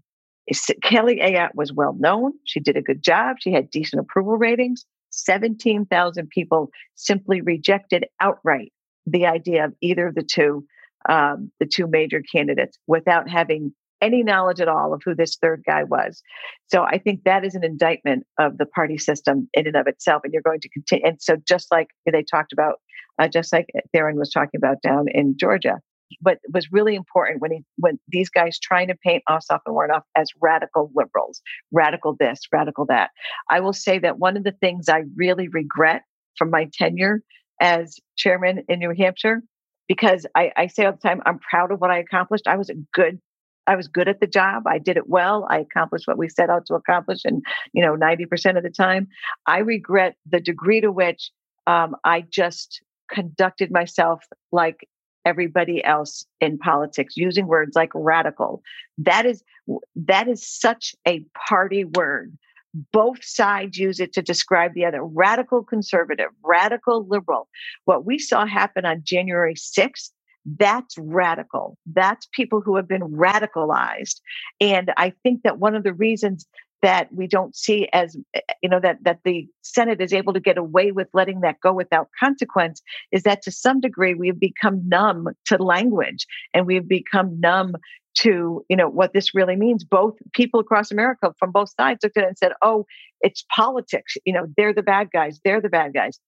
Kelly 0.83 1.21
Ayotte 1.23 1.55
was 1.55 1.73
well 1.73 1.95
known. 1.99 2.33
She 2.45 2.59
did 2.59 2.77
a 2.77 2.83
good 2.83 3.03
job. 3.03 3.37
She 3.41 3.53
had 3.53 3.71
decent 3.71 4.01
approval 4.01 4.37
ratings. 4.37 4.85
17,000 5.11 6.29
people 6.31 6.71
simply 6.97 7.41
rejected 7.41 8.07
outright 8.21 8.73
the 9.07 9.27
idea 9.27 9.67
of 9.67 9.75
either 9.81 10.09
of 10.09 10.15
the 10.15 10.23
two, 10.23 10.65
um, 11.09 11.53
the 11.61 11.67
two 11.67 11.87
major 11.87 12.23
candidates 12.33 12.79
without 12.87 13.29
having 13.29 13.73
any 14.01 14.25
knowledge 14.25 14.61
at 14.61 14.69
all 14.69 14.93
of 14.93 15.01
who 15.05 15.15
this 15.15 15.37
third 15.37 15.63
guy 15.65 15.85
was. 15.85 16.23
So 16.67 16.83
I 16.83 16.99
think 16.99 17.23
that 17.25 17.45
is 17.45 17.55
an 17.55 17.65
indictment 17.65 18.27
of 18.39 18.59
the 18.59 18.67
party 18.67 18.99
system 18.99 19.49
in 19.55 19.69
and 19.69 19.77
of 19.77 19.87
itself. 19.87 20.23
And 20.25 20.33
you're 20.33 20.43
going 20.43 20.61
to 20.61 20.69
continue. 20.69 21.07
And 21.07 21.23
so 21.23 21.37
just 21.47 21.69
like 21.71 21.89
they 22.05 22.25
talked 22.25 22.53
about 22.53 22.81
uh, 23.19 23.29
just 23.29 23.53
like 23.53 23.67
Tharon 23.95 24.15
was 24.15 24.31
talking 24.31 24.59
about 24.59 24.83
down 24.83 25.07
in 25.09 25.37
Georgia. 25.37 25.79
But 26.21 26.39
it 26.45 26.53
was 26.53 26.71
really 26.71 26.95
important 26.95 27.41
when 27.41 27.53
he 27.53 27.65
when 27.77 27.99
these 28.09 28.29
guys 28.29 28.59
trying 28.59 28.89
to 28.89 28.95
paint 28.95 29.23
Ossoff 29.31 29.61
and 29.65 29.75
Warnock 29.75 30.05
as 30.15 30.29
radical 30.41 30.91
liberals, 30.95 31.41
radical 31.73 32.15
this, 32.19 32.41
radical 32.53 32.85
that. 32.87 33.11
I 33.49 33.61
will 33.61 33.73
say 33.73 33.99
that 34.01 34.19
one 34.19 34.37
of 34.37 34.45
the 34.45 34.53
things 34.53 34.89
I 34.89 35.05
really 35.17 35.49
regret 35.49 36.03
from 36.37 36.51
my 36.51 36.69
tenure 36.73 37.23
as 37.61 37.99
chairman 38.17 38.65
in 38.69 38.79
New 38.79 38.93
Hampshire, 38.97 39.41
because 39.89 40.27
I, 40.35 40.53
I 40.57 40.67
say 40.67 40.85
all 40.85 40.93
the 40.93 40.99
time, 40.99 41.23
I'm 41.25 41.39
proud 41.39 41.73
of 41.73 41.81
what 41.81 41.91
I 41.91 41.99
accomplished. 41.99 42.47
I 42.47 42.57
was 42.57 42.69
a 42.69 42.75
good 42.93 43.19
I 43.67 43.77
was 43.77 43.89
good 43.89 44.09
at 44.09 44.21
the 44.21 44.27
job. 44.27 44.65
I 44.67 44.79
did 44.79 44.97
it 44.97 45.09
well. 45.09 45.47
I 45.49 45.59
accomplished 45.59 46.09
what 46.09 46.19
we 46.19 46.29
set 46.29 46.51
out 46.51 46.67
to 46.67 46.75
accomplish 46.75 47.21
and, 47.25 47.43
you 47.73 47.83
know, 47.83 47.95
90% 47.95 48.57
of 48.57 48.63
the 48.63 48.71
time. 48.71 49.07
I 49.47 49.59
regret 49.59 50.17
the 50.29 50.41
degree 50.41 50.81
to 50.81 50.91
which 50.91 51.31
um, 51.67 51.95
I 52.05 52.25
just 52.29 52.83
conducted 53.13 53.71
myself 53.71 54.25
like 54.51 54.89
everybody 55.25 55.85
else 55.85 56.27
in 56.41 56.59
politics 56.59 57.17
using 57.17 57.47
words 57.47 57.77
like 57.77 57.91
radical. 57.95 58.63
That 58.99 59.27
is 59.27 59.43
that 59.95 60.29
is 60.29 60.47
such 60.47 60.95
a 61.07 61.25
party 61.49 61.85
word. 61.85 62.37
Both 62.93 63.23
sides 63.23 63.77
use 63.77 64.01
it 64.01 64.15
to 64.15 64.23
describe 64.23 64.73
the 64.75 64.85
other. 64.85 65.05
Radical 65.05 65.63
conservative 65.63 66.31
radical 66.45 67.07
liberal. 67.07 67.49
What 67.85 68.05
we 68.05 68.19
saw 68.19 68.47
happen 68.47 68.85
on 68.85 69.03
january 69.05 69.55
6th 69.55 70.11
that's 70.59 70.99
radical. 70.99 71.79
That's 71.87 72.27
people 72.33 72.61
who 72.63 72.75
have 72.75 72.89
been 72.89 73.03
radicalized. 73.03 74.21
And 74.61 74.93
i 74.97 75.13
think 75.23 75.43
that 75.45 75.59
one 75.59 75.77
of 75.77 75.85
the 75.85 75.93
reasons 75.93 76.47
that 76.83 77.13
we 77.15 77.27
don't 77.27 77.55
see 77.57 77.89
as 77.93 78.17
you 78.63 78.69
know 78.69 78.81
that 78.81 78.99
that 79.03 79.21
the 79.25 79.47
senate 79.63 80.01
is 80.01 80.13
able 80.13 80.33
to 80.33 80.41
get 80.41 80.59
away 80.59 80.93
with 80.93 81.09
letting 81.15 81.41
that 81.41 81.61
go 81.61 81.73
without 81.73 82.09
consequence 82.19 82.83
is 83.13 83.23
that 83.23 83.41
to 83.43 83.51
some 83.53 83.81
degree 83.81 84.15
we've 84.15 84.41
become 84.41 84.87
numb 84.89 85.29
to 85.47 85.57
language 85.63 86.27
and 86.53 86.67
we've 86.67 86.89
become 86.89 87.41
numb 87.41 87.75
to 88.15 88.65
you 88.69 88.77
know 88.77 88.89
what 88.89 89.13
this 89.13 89.35
really 89.35 89.57
means. 89.57 89.85
Both 89.85 90.15
people 90.33 90.61
across 90.61 90.91
america 90.91 91.35
from 91.39 91.51
both 91.51 91.71
sides 91.79 92.01
looked 92.03 92.17
at 92.17 92.25
it 92.25 92.29
and 92.29 92.39
said 92.39 92.53
oh 92.63 92.85
it's 93.21 93.45
politics. 93.55 94.17
You 94.25 94.33
know 94.33 94.47
they're 94.57 94.75
the 94.75 94.83
bad 94.83 95.11
guys. 95.13 95.41
They're 95.45 95.61
the 95.61 95.69
bad 95.69 95.95
guys. 95.95 96.19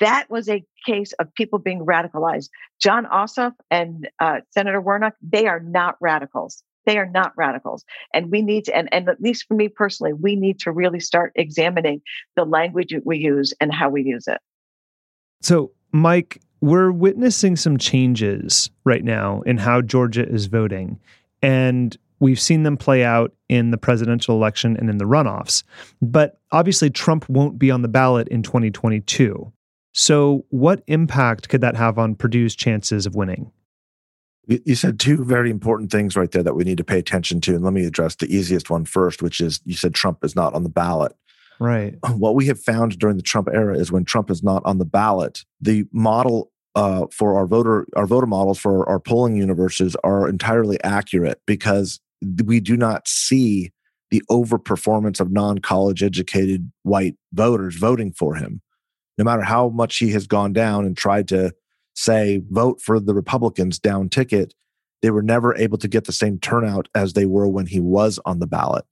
That 0.00 0.28
was 0.28 0.48
a 0.48 0.64
case 0.84 1.12
of 1.14 1.32
people 1.34 1.58
being 1.58 1.86
radicalized. 1.86 2.48
Jon 2.82 3.06
ossoff 3.06 3.52
and 3.70 4.08
uh, 4.20 4.40
senator 4.50 4.80
warnock 4.80 5.14
they 5.22 5.46
are 5.46 5.60
not 5.60 5.96
radicals 6.00 6.62
they 6.90 6.98
are 6.98 7.08
not 7.08 7.32
radicals 7.36 7.84
and 8.12 8.32
we 8.32 8.42
need 8.42 8.64
to 8.64 8.76
and, 8.76 8.88
and 8.92 9.08
at 9.08 9.20
least 9.20 9.46
for 9.46 9.54
me 9.54 9.68
personally 9.68 10.12
we 10.12 10.34
need 10.34 10.58
to 10.58 10.72
really 10.72 10.98
start 10.98 11.32
examining 11.36 12.02
the 12.34 12.44
language 12.44 12.92
we 13.04 13.16
use 13.16 13.54
and 13.60 13.72
how 13.72 13.88
we 13.88 14.02
use 14.02 14.26
it 14.26 14.40
so 15.40 15.70
mike 15.92 16.40
we're 16.60 16.90
witnessing 16.90 17.54
some 17.54 17.78
changes 17.78 18.68
right 18.84 19.04
now 19.04 19.40
in 19.42 19.56
how 19.56 19.80
georgia 19.80 20.28
is 20.28 20.46
voting 20.46 20.98
and 21.42 21.96
we've 22.18 22.40
seen 22.40 22.64
them 22.64 22.76
play 22.76 23.04
out 23.04 23.32
in 23.48 23.70
the 23.70 23.78
presidential 23.78 24.36
election 24.36 24.76
and 24.76 24.90
in 24.90 24.98
the 24.98 25.06
runoffs. 25.06 25.62
But 26.02 26.38
obviously, 26.52 26.90
Trump 26.90 27.26
won't 27.30 27.58
be 27.58 27.70
on 27.70 27.80
the 27.80 27.88
ballot 27.88 28.28
in 28.28 28.42
2022. 28.42 29.50
So, 29.92 30.44
what 30.50 30.82
impact 30.86 31.48
could 31.48 31.62
that 31.62 31.76
have 31.76 31.98
on 31.98 32.14
Perdue's 32.14 32.54
chances 32.54 33.06
of 33.06 33.14
winning? 33.14 33.50
You 34.50 34.74
said 34.74 34.98
two 34.98 35.24
very 35.24 35.48
important 35.48 35.92
things 35.92 36.16
right 36.16 36.30
there 36.30 36.42
that 36.42 36.56
we 36.56 36.64
need 36.64 36.78
to 36.78 36.84
pay 36.84 36.98
attention 36.98 37.40
to. 37.42 37.54
And 37.54 37.62
let 37.62 37.72
me 37.72 37.84
address 37.84 38.16
the 38.16 38.34
easiest 38.34 38.68
one 38.68 38.84
first, 38.84 39.22
which 39.22 39.40
is 39.40 39.60
you 39.64 39.74
said 39.74 39.94
Trump 39.94 40.24
is 40.24 40.34
not 40.34 40.54
on 40.54 40.64
the 40.64 40.68
ballot. 40.68 41.12
Right. 41.60 41.94
What 42.16 42.34
we 42.34 42.46
have 42.46 42.58
found 42.58 42.98
during 42.98 43.16
the 43.16 43.22
Trump 43.22 43.48
era 43.52 43.78
is 43.78 43.92
when 43.92 44.04
Trump 44.04 44.28
is 44.28 44.42
not 44.42 44.62
on 44.64 44.78
the 44.78 44.84
ballot, 44.84 45.44
the 45.60 45.84
model 45.92 46.50
uh, 46.74 47.06
for 47.12 47.36
our 47.36 47.46
voter 47.46 47.86
our 47.96 48.06
voter 48.06 48.26
models 48.26 48.58
for 48.58 48.88
our 48.88 49.00
polling 49.00 49.36
universes 49.36 49.96
are 50.02 50.28
entirely 50.28 50.82
accurate 50.82 51.40
because 51.46 52.00
we 52.44 52.60
do 52.60 52.76
not 52.76 53.08
see 53.08 53.72
the 54.10 54.22
overperformance 54.30 55.20
of 55.20 55.30
non-college 55.30 56.02
educated 56.02 56.70
white 56.82 57.16
voters 57.32 57.76
voting 57.76 58.12
for 58.12 58.36
him 58.36 58.60
no 59.18 59.24
matter 59.24 59.42
how 59.42 59.68
much 59.68 59.98
he 59.98 60.10
has 60.12 60.26
gone 60.26 60.52
down 60.52 60.84
and 60.84 60.96
tried 60.96 61.26
to 61.26 61.52
say 62.00 62.42
vote 62.50 62.80
for 62.80 62.98
the 63.00 63.14
republicans 63.14 63.78
down 63.78 64.08
ticket 64.08 64.54
they 65.02 65.10
were 65.10 65.22
never 65.22 65.56
able 65.56 65.78
to 65.78 65.88
get 65.88 66.04
the 66.04 66.12
same 66.12 66.38
turnout 66.38 66.88
as 66.94 67.12
they 67.12 67.26
were 67.26 67.48
when 67.48 67.66
he 67.66 67.80
was 67.80 68.18
on 68.24 68.38
the 68.38 68.46
ballot 68.46 68.84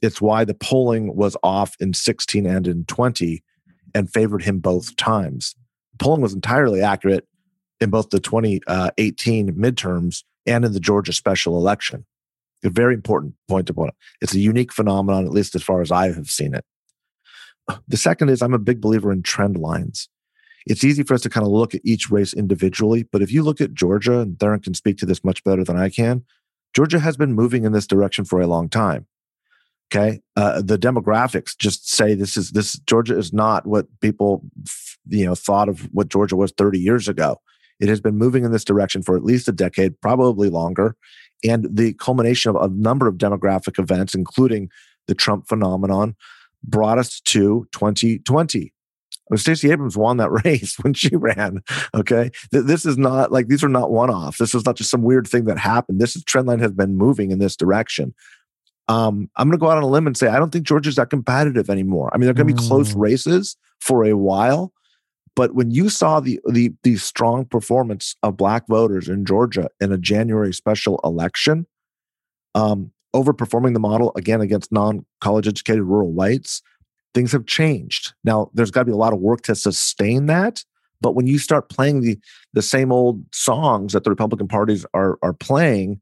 it's 0.00 0.20
why 0.20 0.44
the 0.44 0.54
polling 0.54 1.14
was 1.14 1.36
off 1.42 1.76
in 1.80 1.92
16 1.92 2.46
and 2.46 2.66
in 2.66 2.84
20 2.86 3.42
and 3.94 4.12
favored 4.12 4.42
him 4.42 4.58
both 4.58 4.96
times 4.96 5.54
polling 5.98 6.20
was 6.20 6.34
entirely 6.34 6.82
accurate 6.82 7.26
in 7.82 7.90
both 7.90 8.10
the 8.10 8.20
2018 8.20 8.64
uh, 8.66 9.52
midterms 9.52 10.22
and 10.46 10.64
in 10.64 10.72
the 10.72 10.80
Georgia 10.80 11.12
special 11.12 11.56
election. 11.56 12.06
A 12.64 12.70
very 12.70 12.94
important 12.94 13.34
point 13.48 13.66
to 13.66 13.74
point 13.74 13.88
out. 13.88 13.96
It's 14.20 14.34
a 14.34 14.38
unique 14.38 14.72
phenomenon, 14.72 15.26
at 15.26 15.32
least 15.32 15.54
as 15.54 15.62
far 15.62 15.80
as 15.80 15.90
I 15.90 16.12
have 16.12 16.30
seen 16.30 16.54
it. 16.54 16.64
The 17.88 17.96
second 17.96 18.28
is 18.28 18.40
I'm 18.40 18.54
a 18.54 18.58
big 18.58 18.80
believer 18.80 19.12
in 19.12 19.22
trend 19.22 19.56
lines. 19.56 20.08
It's 20.66 20.84
easy 20.84 21.02
for 21.02 21.14
us 21.14 21.22
to 21.22 21.30
kind 21.30 21.46
of 21.46 21.52
look 21.52 21.74
at 21.74 21.80
each 21.84 22.10
race 22.10 22.32
individually, 22.32 23.04
but 23.10 23.22
if 23.22 23.32
you 23.32 23.42
look 23.42 23.60
at 23.60 23.74
Georgia, 23.74 24.20
and 24.20 24.38
Tharon 24.38 24.62
can 24.62 24.74
speak 24.74 24.98
to 24.98 25.06
this 25.06 25.24
much 25.24 25.42
better 25.44 25.64
than 25.64 25.76
I 25.76 25.88
can, 25.88 26.24
Georgia 26.74 26.98
has 26.98 27.16
been 27.16 27.32
moving 27.32 27.64
in 27.64 27.72
this 27.72 27.86
direction 27.86 28.24
for 28.24 28.40
a 28.40 28.46
long 28.46 28.68
time. 28.68 29.06
Okay, 29.94 30.22
uh, 30.36 30.62
the 30.62 30.78
demographics 30.78 31.56
just 31.56 31.90
say 31.90 32.14
this 32.14 32.36
is 32.36 32.52
this 32.52 32.78
Georgia 32.86 33.18
is 33.18 33.32
not 33.32 33.66
what 33.66 33.86
people 34.00 34.42
you 35.06 35.26
know 35.26 35.34
thought 35.34 35.68
of 35.68 35.80
what 35.92 36.08
Georgia 36.08 36.36
was 36.36 36.52
30 36.52 36.78
years 36.78 37.08
ago. 37.08 37.40
It 37.78 37.88
has 37.88 38.00
been 38.00 38.16
moving 38.16 38.44
in 38.44 38.52
this 38.52 38.64
direction 38.64 39.02
for 39.02 39.16
at 39.16 39.24
least 39.24 39.48
a 39.48 39.52
decade, 39.52 40.00
probably 40.00 40.48
longer. 40.48 40.96
And 41.44 41.66
the 41.70 41.92
culmination 41.94 42.54
of 42.54 42.62
a 42.62 42.72
number 42.72 43.06
of 43.08 43.16
demographic 43.16 43.78
events, 43.78 44.14
including 44.14 44.70
the 45.08 45.14
Trump 45.14 45.48
phenomenon, 45.48 46.14
brought 46.62 46.98
us 46.98 47.20
to 47.20 47.66
2020. 47.72 48.72
Stacey 49.40 49.70
Abrams 49.70 49.96
won 49.96 50.16
that 50.18 50.30
race 50.44 50.76
when 50.80 50.94
she 50.94 51.14
ran. 51.16 51.62
Okay. 51.94 52.30
This 52.50 52.84
is 52.84 52.98
not 52.98 53.32
like 53.32 53.48
these 53.48 53.64
are 53.64 53.68
not 53.68 53.90
one 53.90 54.10
offs. 54.10 54.38
This 54.38 54.54
is 54.54 54.64
not 54.64 54.76
just 54.76 54.90
some 54.90 55.02
weird 55.02 55.26
thing 55.26 55.44
that 55.44 55.58
happened. 55.58 56.00
This 56.00 56.16
is, 56.16 56.24
trend 56.24 56.48
line 56.48 56.60
has 56.60 56.72
been 56.72 56.96
moving 56.96 57.30
in 57.30 57.38
this 57.38 57.56
direction. 57.56 58.14
Um, 58.88 59.30
I'm 59.36 59.48
going 59.48 59.58
to 59.58 59.62
go 59.62 59.70
out 59.70 59.76
on 59.76 59.84
a 59.84 59.88
limb 59.88 60.06
and 60.06 60.16
say 60.16 60.28
I 60.28 60.38
don't 60.38 60.50
think 60.50 60.66
Georgia's 60.66 60.96
that 60.96 61.10
competitive 61.10 61.70
anymore. 61.70 62.10
I 62.12 62.18
mean, 62.18 62.26
they're 62.26 62.34
going 62.34 62.48
to 62.48 62.54
be 62.54 62.68
close 62.68 62.94
mm. 62.94 63.00
races 63.00 63.56
for 63.80 64.04
a 64.04 64.16
while, 64.16 64.72
but 65.34 65.54
when 65.54 65.70
you 65.70 65.88
saw 65.88 66.20
the, 66.20 66.40
the 66.46 66.72
the 66.82 66.96
strong 66.96 67.44
performance 67.44 68.16
of 68.22 68.36
black 68.36 68.66
voters 68.68 69.08
in 69.08 69.24
Georgia 69.24 69.68
in 69.80 69.92
a 69.92 69.98
January 69.98 70.52
special 70.52 71.00
election, 71.04 71.66
um, 72.54 72.92
overperforming 73.14 73.72
the 73.72 73.80
model 73.80 74.12
again 74.16 74.40
against 74.40 74.72
non-college 74.72 75.48
educated 75.48 75.82
rural 75.82 76.12
whites, 76.12 76.62
things 77.14 77.32
have 77.32 77.46
changed. 77.46 78.14
Now 78.24 78.50
there's 78.54 78.70
got 78.70 78.80
to 78.80 78.86
be 78.86 78.92
a 78.92 78.96
lot 78.96 79.12
of 79.12 79.20
work 79.20 79.42
to 79.42 79.54
sustain 79.54 80.26
that. 80.26 80.64
But 81.00 81.14
when 81.14 81.26
you 81.26 81.38
start 81.38 81.68
playing 81.68 82.00
the 82.00 82.18
the 82.52 82.62
same 82.62 82.92
old 82.92 83.24
songs 83.34 83.92
that 83.92 84.04
the 84.04 84.10
Republican 84.10 84.48
parties 84.48 84.86
are 84.94 85.18
are 85.22 85.32
playing 85.32 86.00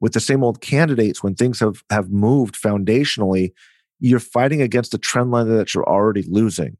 with 0.00 0.12
the 0.12 0.20
same 0.20 0.42
old 0.42 0.60
candidates, 0.60 1.22
when 1.22 1.34
things 1.34 1.60
have 1.60 1.82
have 1.90 2.10
moved 2.10 2.54
foundationally, 2.54 3.52
you're 4.00 4.20
fighting 4.20 4.62
against 4.62 4.94
a 4.94 4.98
trend 4.98 5.30
line 5.30 5.48
that 5.48 5.74
you're 5.74 5.88
already 5.88 6.22
losing. 6.22 6.76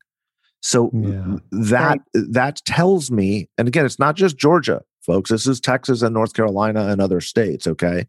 So 0.60 0.90
yeah. 0.92 1.36
that 1.52 2.00
right. 2.14 2.26
that 2.32 2.62
tells 2.64 3.10
me, 3.10 3.48
and 3.58 3.68
again, 3.68 3.86
it's 3.86 3.98
not 3.98 4.16
just 4.16 4.36
Georgia, 4.36 4.82
folks. 5.02 5.30
This 5.30 5.46
is 5.46 5.60
Texas 5.60 6.02
and 6.02 6.14
North 6.14 6.34
Carolina 6.34 6.88
and 6.88 7.00
other 7.00 7.20
states. 7.20 7.66
Okay. 7.66 8.06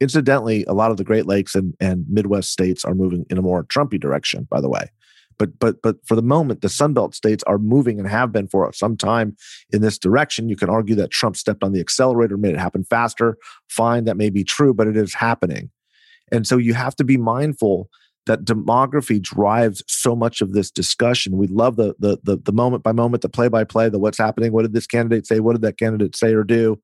Incidentally, 0.00 0.64
a 0.64 0.72
lot 0.72 0.90
of 0.90 0.96
the 0.96 1.04
Great 1.04 1.26
Lakes 1.26 1.54
and, 1.54 1.74
and 1.78 2.04
Midwest 2.08 2.50
states 2.50 2.84
are 2.84 2.94
moving 2.94 3.24
in 3.30 3.38
a 3.38 3.42
more 3.42 3.62
Trumpy 3.62 4.00
direction, 4.00 4.48
by 4.50 4.60
the 4.60 4.68
way. 4.68 4.90
But 5.38 5.58
but 5.58 5.82
but 5.82 5.96
for 6.06 6.14
the 6.14 6.22
moment, 6.22 6.60
the 6.60 6.68
Sunbelt 6.68 7.14
states 7.14 7.42
are 7.44 7.58
moving 7.58 7.98
and 7.98 8.08
have 8.08 8.32
been 8.32 8.48
for 8.48 8.72
some 8.72 8.96
time 8.96 9.36
in 9.70 9.82
this 9.82 9.98
direction. 9.98 10.48
You 10.48 10.56
can 10.56 10.70
argue 10.70 10.94
that 10.96 11.10
Trump 11.10 11.36
stepped 11.36 11.64
on 11.64 11.72
the 11.72 11.80
accelerator, 11.80 12.36
made 12.36 12.54
it 12.54 12.60
happen 12.60 12.84
faster. 12.84 13.36
Fine, 13.68 14.04
that 14.04 14.16
may 14.16 14.30
be 14.30 14.44
true, 14.44 14.74
but 14.74 14.86
it 14.86 14.96
is 14.96 15.14
happening. 15.14 15.70
And 16.30 16.46
so 16.46 16.56
you 16.56 16.74
have 16.74 16.96
to 16.96 17.04
be 17.04 17.16
mindful 17.16 17.88
that 18.26 18.44
demography 18.44 19.20
drives 19.20 19.82
so 19.88 20.14
much 20.14 20.40
of 20.40 20.52
this 20.52 20.70
discussion. 20.70 21.36
We 21.36 21.48
love 21.48 21.76
the 21.76 21.94
the 21.98 22.18
the, 22.22 22.36
the 22.36 22.52
moment 22.52 22.82
by 22.82 22.92
moment, 22.92 23.22
the 23.22 23.28
play 23.28 23.48
by 23.48 23.64
play, 23.64 23.88
the 23.88 23.98
what's 23.98 24.18
happening. 24.18 24.52
What 24.52 24.62
did 24.62 24.74
this 24.74 24.86
candidate 24.86 25.26
say? 25.26 25.40
What 25.40 25.52
did 25.52 25.62
that 25.62 25.78
candidate 25.78 26.16
say 26.16 26.32
or 26.32 26.44
do? 26.44 26.80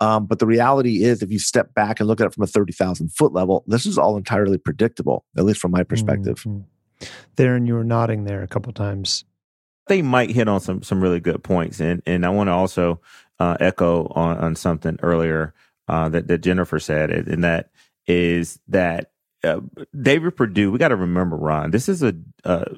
Um, 0.00 0.26
but 0.26 0.40
the 0.40 0.46
reality 0.46 1.04
is, 1.04 1.22
if 1.22 1.30
you 1.30 1.38
step 1.38 1.74
back 1.74 2.00
and 2.00 2.08
look 2.08 2.20
at 2.20 2.26
it 2.26 2.34
from 2.34 2.42
a 2.42 2.48
thirty 2.48 2.72
thousand 2.72 3.10
foot 3.10 3.32
level, 3.32 3.62
this 3.68 3.86
is 3.86 3.96
all 3.96 4.16
entirely 4.16 4.58
predictable, 4.58 5.24
at 5.36 5.44
least 5.44 5.60
from 5.60 5.70
my 5.70 5.84
perspective. 5.84 6.38
Mm-hmm. 6.40 6.62
Tharon, 7.36 7.66
you 7.66 7.74
were 7.74 7.84
nodding 7.84 8.24
there 8.24 8.42
a 8.42 8.48
couple 8.48 8.72
times. 8.72 9.24
They 9.88 10.02
might 10.02 10.30
hit 10.30 10.48
on 10.48 10.60
some 10.60 10.82
some 10.82 11.00
really 11.00 11.20
good 11.20 11.42
points, 11.42 11.80
and 11.80 12.02
and 12.06 12.24
I 12.24 12.30
want 12.30 12.48
to 12.48 12.52
also 12.52 13.00
uh, 13.38 13.56
echo 13.58 14.06
on 14.08 14.38
on 14.38 14.56
something 14.56 14.98
earlier 15.02 15.54
uh, 15.88 16.08
that 16.10 16.28
that 16.28 16.38
Jennifer 16.38 16.78
said, 16.78 17.10
and 17.10 17.44
that 17.44 17.70
is 18.06 18.60
that 18.68 19.12
uh, 19.44 19.60
David 20.00 20.36
Perdue, 20.36 20.70
we 20.70 20.78
got 20.78 20.88
to 20.88 20.96
remember, 20.96 21.36
Ron, 21.36 21.72
this 21.72 21.88
is 21.88 22.02
a, 22.02 22.14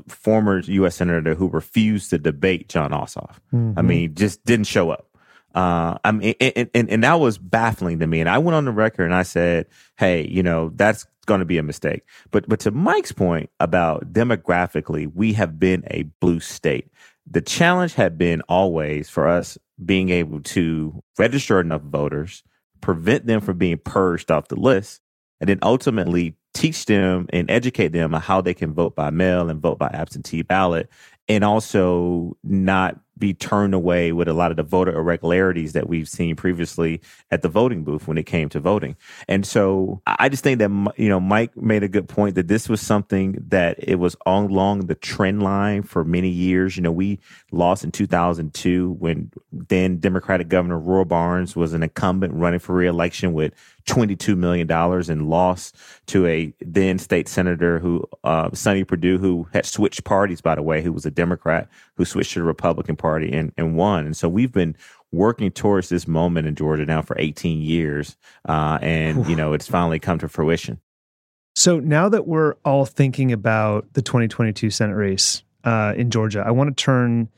former 0.09 0.61
U.S. 0.61 0.97
senator 0.97 1.35
who 1.35 1.49
refused 1.49 2.11
to 2.11 2.19
debate 2.19 2.69
Jon 2.69 2.93
Ossoff. 2.93 3.37
Mm-hmm. 3.53 3.79
I 3.79 3.83
mean, 3.83 4.15
just 4.15 4.45
didn't 4.45 4.67
show 4.67 4.91
up. 4.91 5.09
Uh, 5.55 5.99
I 6.05 6.11
mean, 6.11 6.35
and, 6.41 6.69
and, 6.75 6.91
and, 6.91 7.05
that 7.05 7.21
was 7.21 7.39
baffling 7.39 8.01
to 8.01 8.07
me. 8.09 8.19
And 8.19 8.29
I 8.29 8.39
went 8.39 8.57
on 8.57 8.65
the 8.65 8.73
record 8.73 9.05
and 9.05 9.15
I 9.15 9.23
said, 9.23 9.67
"Hey, 9.97 10.27
you 10.27 10.43
know, 10.43 10.73
that's 10.75 11.07
going 11.27 11.39
to 11.39 11.45
be 11.45 11.59
a 11.59 11.63
mistake." 11.63 12.03
But 12.33 12.49
but 12.49 12.59
to 12.61 12.73
Mike's 12.73 13.13
point 13.13 13.51
about 13.61 14.13
demographically, 14.13 15.11
we 15.15 15.33
have 15.35 15.61
been 15.61 15.85
a 15.89 16.05
blue 16.21 16.41
state. 16.41 16.89
The 17.31 17.41
challenge 17.41 17.95
had 17.95 18.19
been 18.19 18.43
always 18.49 19.09
for 19.09 19.29
us 19.29 19.57
being 19.85 20.09
able 20.11 20.41
to 20.41 21.03
register 21.19 21.61
enough 21.61 21.83
voters, 21.83 22.43
prevent 22.81 23.27
them 23.27 23.41
from 23.41 23.57
being 23.57 23.79
purged 23.79 24.33
off 24.33 24.49
the 24.49 24.57
list, 24.57 25.03
and 25.41 25.49
then 25.49 25.61
ultimately 25.63 26.37
teach 26.53 26.87
them 26.87 27.27
and 27.33 27.51
educate 27.51 27.89
them 27.89 28.15
on 28.15 28.21
how 28.21 28.41
they 28.41 28.55
can 28.55 28.73
vote 28.75 28.97
by 28.97 29.11
mail 29.11 29.51
and 29.51 29.61
vote 29.61 29.79
by 29.79 29.89
absentee 29.89 30.43
ballot 30.43 30.89
and 31.29 31.45
also 31.45 32.37
not 32.43 32.99
be 33.19 33.35
turned 33.35 33.75
away 33.75 34.13
with 34.13 34.29
a 34.29 34.33
lot 34.33 34.51
of 34.51 34.57
the 34.57 34.63
voter 34.63 34.93
irregularities 34.93 35.73
that 35.73 35.89
we've 35.89 36.09
seen 36.09 36.37
previously 36.37 37.01
at 37.31 37.43
the 37.43 37.49
voting 37.49 37.85
booth 37.85 38.09
when 38.09 38.19
it 38.19 38.25
came 38.25 38.49
to 38.49 38.61
voting. 38.61 38.97
And 39.29 39.47
so 39.47 40.03
I 40.07 40.29
just 40.29 40.43
think 40.43 40.59
that, 40.59 40.71
you 40.97 41.09
know, 41.09 41.21
Mike 41.21 41.57
made 41.57 41.83
a 41.83 41.89
good 41.89 42.09
point 42.09 42.35
that 42.35 42.49
this 42.49 42.69
was 42.69 42.81
something 42.81 43.39
that 43.49 43.77
it 43.79 43.97
was 43.97 44.17
along 44.27 44.87
the 44.87 44.95
trend 44.95 45.43
line 45.43 45.83
for 45.83 46.05
many 46.05 46.29
years. 46.29 46.77
You 46.77 46.83
know, 46.83 46.93
we 46.93 47.21
lost 47.53 47.85
in 47.85 47.93
2002 47.93 48.93
when 48.99 49.31
then 49.53 49.99
Democratic 49.99 50.49
Governor 50.49 50.79
Roy 50.79 51.05
Barnes 51.05 51.55
was 51.55 51.73
an 51.73 51.83
incumbent 51.83 52.35
running 52.35 52.61
for 52.61 52.75
reelection 52.75 53.33
with 53.33 53.53
$22 53.87 54.37
million 54.37 54.71
and 54.71 55.29
lost 55.29 55.77
to 56.07 56.27
a 56.27 56.55
then 56.61 56.99
state 56.99 57.29
senator 57.29 57.79
who, 57.79 58.05
uh, 58.25 58.51
Sonny 58.53 58.85
Perdue, 58.85 59.19
who 59.19 59.47
had 59.53 59.67
switched 59.67 60.05
parties, 60.05 60.41
by 60.41 60.55
the 60.55 60.63
way, 60.63 60.83
who 60.83 60.93
was 60.93 61.07
a 61.07 61.11
Democrat 61.11 61.69
who 61.97 62.05
switched 62.05 62.33
to 62.35 62.41
the 62.41 62.45
Republican 62.45 62.97
Party 62.97 63.33
and, 63.33 63.53
and 63.57 63.77
won. 63.77 64.07
And 64.07 64.17
so 64.17 64.29
we've 64.29 64.53
been 64.53 64.77
working 65.13 65.51
towards 65.51 65.89
this 65.89 66.09
moment 66.09 66.47
in 66.47 66.55
Georgia 66.55 66.87
now 66.87 67.03
for 67.03 67.17
18 67.19 67.61
years. 67.61 68.17
Uh, 68.49 68.79
and, 68.81 69.27
you 69.29 69.37
know, 69.37 69.53
it's 69.53 69.69
finally 69.69 69.99
come 69.99 70.19
to 70.19 70.29
fruition. 70.29 70.81
So 71.55 71.79
now 71.79 72.09
that 72.09 72.27
we're 72.27 72.55
all 72.65 72.85
thinking 72.85 73.33
about 73.33 73.93
the 73.93 74.03
2022 74.03 74.71
Senate 74.71 74.95
race 74.95 75.45
uh, 75.63 75.95
in 75.97 76.11
Georgia, 76.11 76.43
I 76.45 76.51
want 76.51 76.77
to 76.77 76.83
turn 76.83 77.29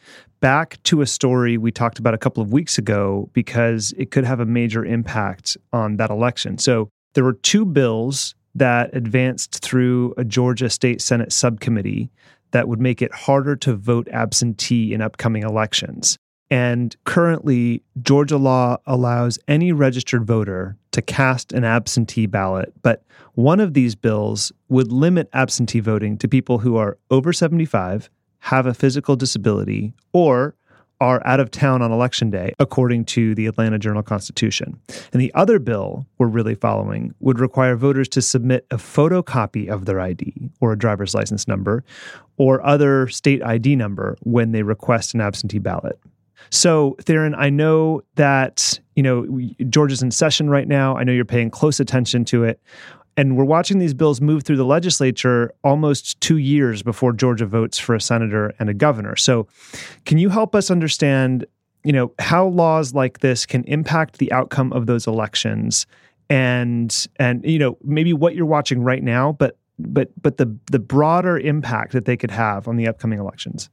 back 0.41 0.83
to 0.85 1.01
a 1.01 1.07
story 1.07 1.59
we 1.59 1.71
talked 1.71 1.99
about 1.99 2.15
a 2.15 2.19
couple 2.19 2.43
of 2.43 2.53
weeks 2.53 2.79
ago 2.79 3.31
because 3.33 3.93
it 3.97 4.11
could 4.11 4.25
have 4.25 4.41
a 4.41 4.47
major 4.47 4.85
impact 4.85 5.57
on 5.73 5.97
that 5.97 6.11
election. 6.11 6.59
So 6.59 6.91
there 7.15 7.25
were 7.25 7.35
two 7.35 7.65
bills 7.65 8.35
that 8.55 8.95
advanced 8.95 9.63
through 9.63 10.15
a 10.17 10.25
Georgia 10.25 10.71
State 10.71 11.01
Senate 11.01 11.33
subcommittee 11.33 12.11
that 12.53 12.69
would 12.69 12.81
make 12.81 13.03
it 13.03 13.13
harder 13.13 13.57
to 13.57 13.75
vote 13.75 14.09
absentee 14.09 14.95
in 14.95 15.03
upcoming 15.03 15.43
elections. 15.43 16.19
And 16.49 16.97
currently, 17.05 17.83
Georgia 18.01 18.37
law 18.37 18.79
allows 18.87 19.39
any 19.49 19.73
registered 19.73 20.25
voter 20.25 20.77
to 20.93 21.03
cast 21.03 21.53
an 21.53 21.65
absentee 21.65 22.27
ballot. 22.27 22.73
But 22.83 23.05
one 23.35 23.61
of 23.61 23.75
these 23.75 23.95
bills 23.95 24.53
would 24.69 24.93
limit 24.93 25.29
absentee 25.33 25.81
voting 25.81 26.17
to 26.19 26.29
people 26.29 26.59
who 26.59 26.77
are 26.77 26.99
over 27.11 27.33
75 27.33 28.09
have 28.47 28.65
a 28.65 28.75
physical 28.75 29.17
disability, 29.17 29.93
or 30.13 30.55
are 31.01 31.21
out 31.27 31.41
of 31.41 31.51
town 31.51 31.83
on 31.83 31.91
election 31.91 32.31
day, 32.31 32.55
according 32.61 33.05
to 33.05 33.35
the 33.35 33.47
Atlanta 33.47 33.77
Journal 33.77 34.05
Constitution. 34.05 34.81
And 35.13 35.21
the 35.21 35.35
other 35.35 35.59
bill 35.59 36.07
we're 36.19 36.29
really 36.29 36.55
following 36.55 37.13
would 37.19 37.41
require 37.41 37.75
voters 37.75 38.09
to 38.11 38.23
submit 38.23 38.65
a 38.71 38.77
photocopy 38.77 39.69
of 39.69 39.85
their 39.85 39.99
ID 39.99 40.49
or 40.61 40.73
a 40.73 40.79
driver's 40.79 41.13
license 41.13 41.49
number 41.49 41.83
or 42.37 42.65
other 42.65 43.09
state 43.09 43.43
ID 43.43 43.75
number 43.75 44.17
when 44.21 44.53
they 44.53 44.63
request 44.63 45.13
an 45.13 45.21
absentee 45.21 45.59
ballot. 45.59 45.99
So, 46.51 46.95
Tharon, 47.03 47.35
I 47.37 47.51
know 47.51 48.03
that, 48.15 48.79
you 48.95 49.03
know, 49.03 49.27
Georgia's 49.69 50.03
in 50.03 50.13
session 50.13 50.49
right 50.49 50.69
now. 50.69 50.97
I 50.97 51.03
know 51.03 51.11
you're 51.11 51.25
paying 51.25 51.51
close 51.51 51.81
attention 51.81 52.25
to 52.27 52.45
it. 52.45 52.61
And 53.17 53.37
we're 53.37 53.45
watching 53.45 53.79
these 53.79 53.95
bills 53.95 54.21
move 54.21 54.43
through 54.43 54.59
the 54.59 54.65
legislature 54.65 55.53
almost 55.65 56.21
two 56.21 56.37
years 56.37 56.83
before 56.83 57.13
Georgia 57.13 57.47
votes 57.47 57.79
for 57.79 57.95
a 57.95 58.01
senator 58.01 58.55
and 58.59 58.69
a 58.69 58.75
governor. 58.75 59.17
So, 59.17 59.47
can 60.05 60.19
you 60.19 60.29
help 60.29 60.55
us 60.55 60.71
understand, 60.71 61.47
you 61.83 61.93
know, 61.93 62.13
how 62.19 62.47
laws 62.47 62.93
like 62.93 63.21
this 63.21 63.47
can 63.47 63.65
impact 63.65 64.19
the 64.19 64.31
outcome 64.33 64.73
of 64.73 64.87
those 64.87 65.07
elections, 65.07 65.87
and 66.29 67.07
and 67.17 67.45
you 67.45 67.59
know 67.59 67.79
maybe 67.83 68.13
what 68.13 68.35
you're 68.35 68.47
watching 68.47 68.83
right 68.83 69.03
now, 69.03 69.33
but 69.33 69.57
but 69.79 70.11
but 70.21 70.37
the 70.37 70.55
the 70.71 70.79
broader 70.79 71.39
impact 71.39 71.93
that 71.93 72.05
they 72.05 72.17
could 72.17 72.31
have 72.31 72.69
on 72.69 72.77
the 72.77 72.87
upcoming 72.87 73.19
elections? 73.19 73.71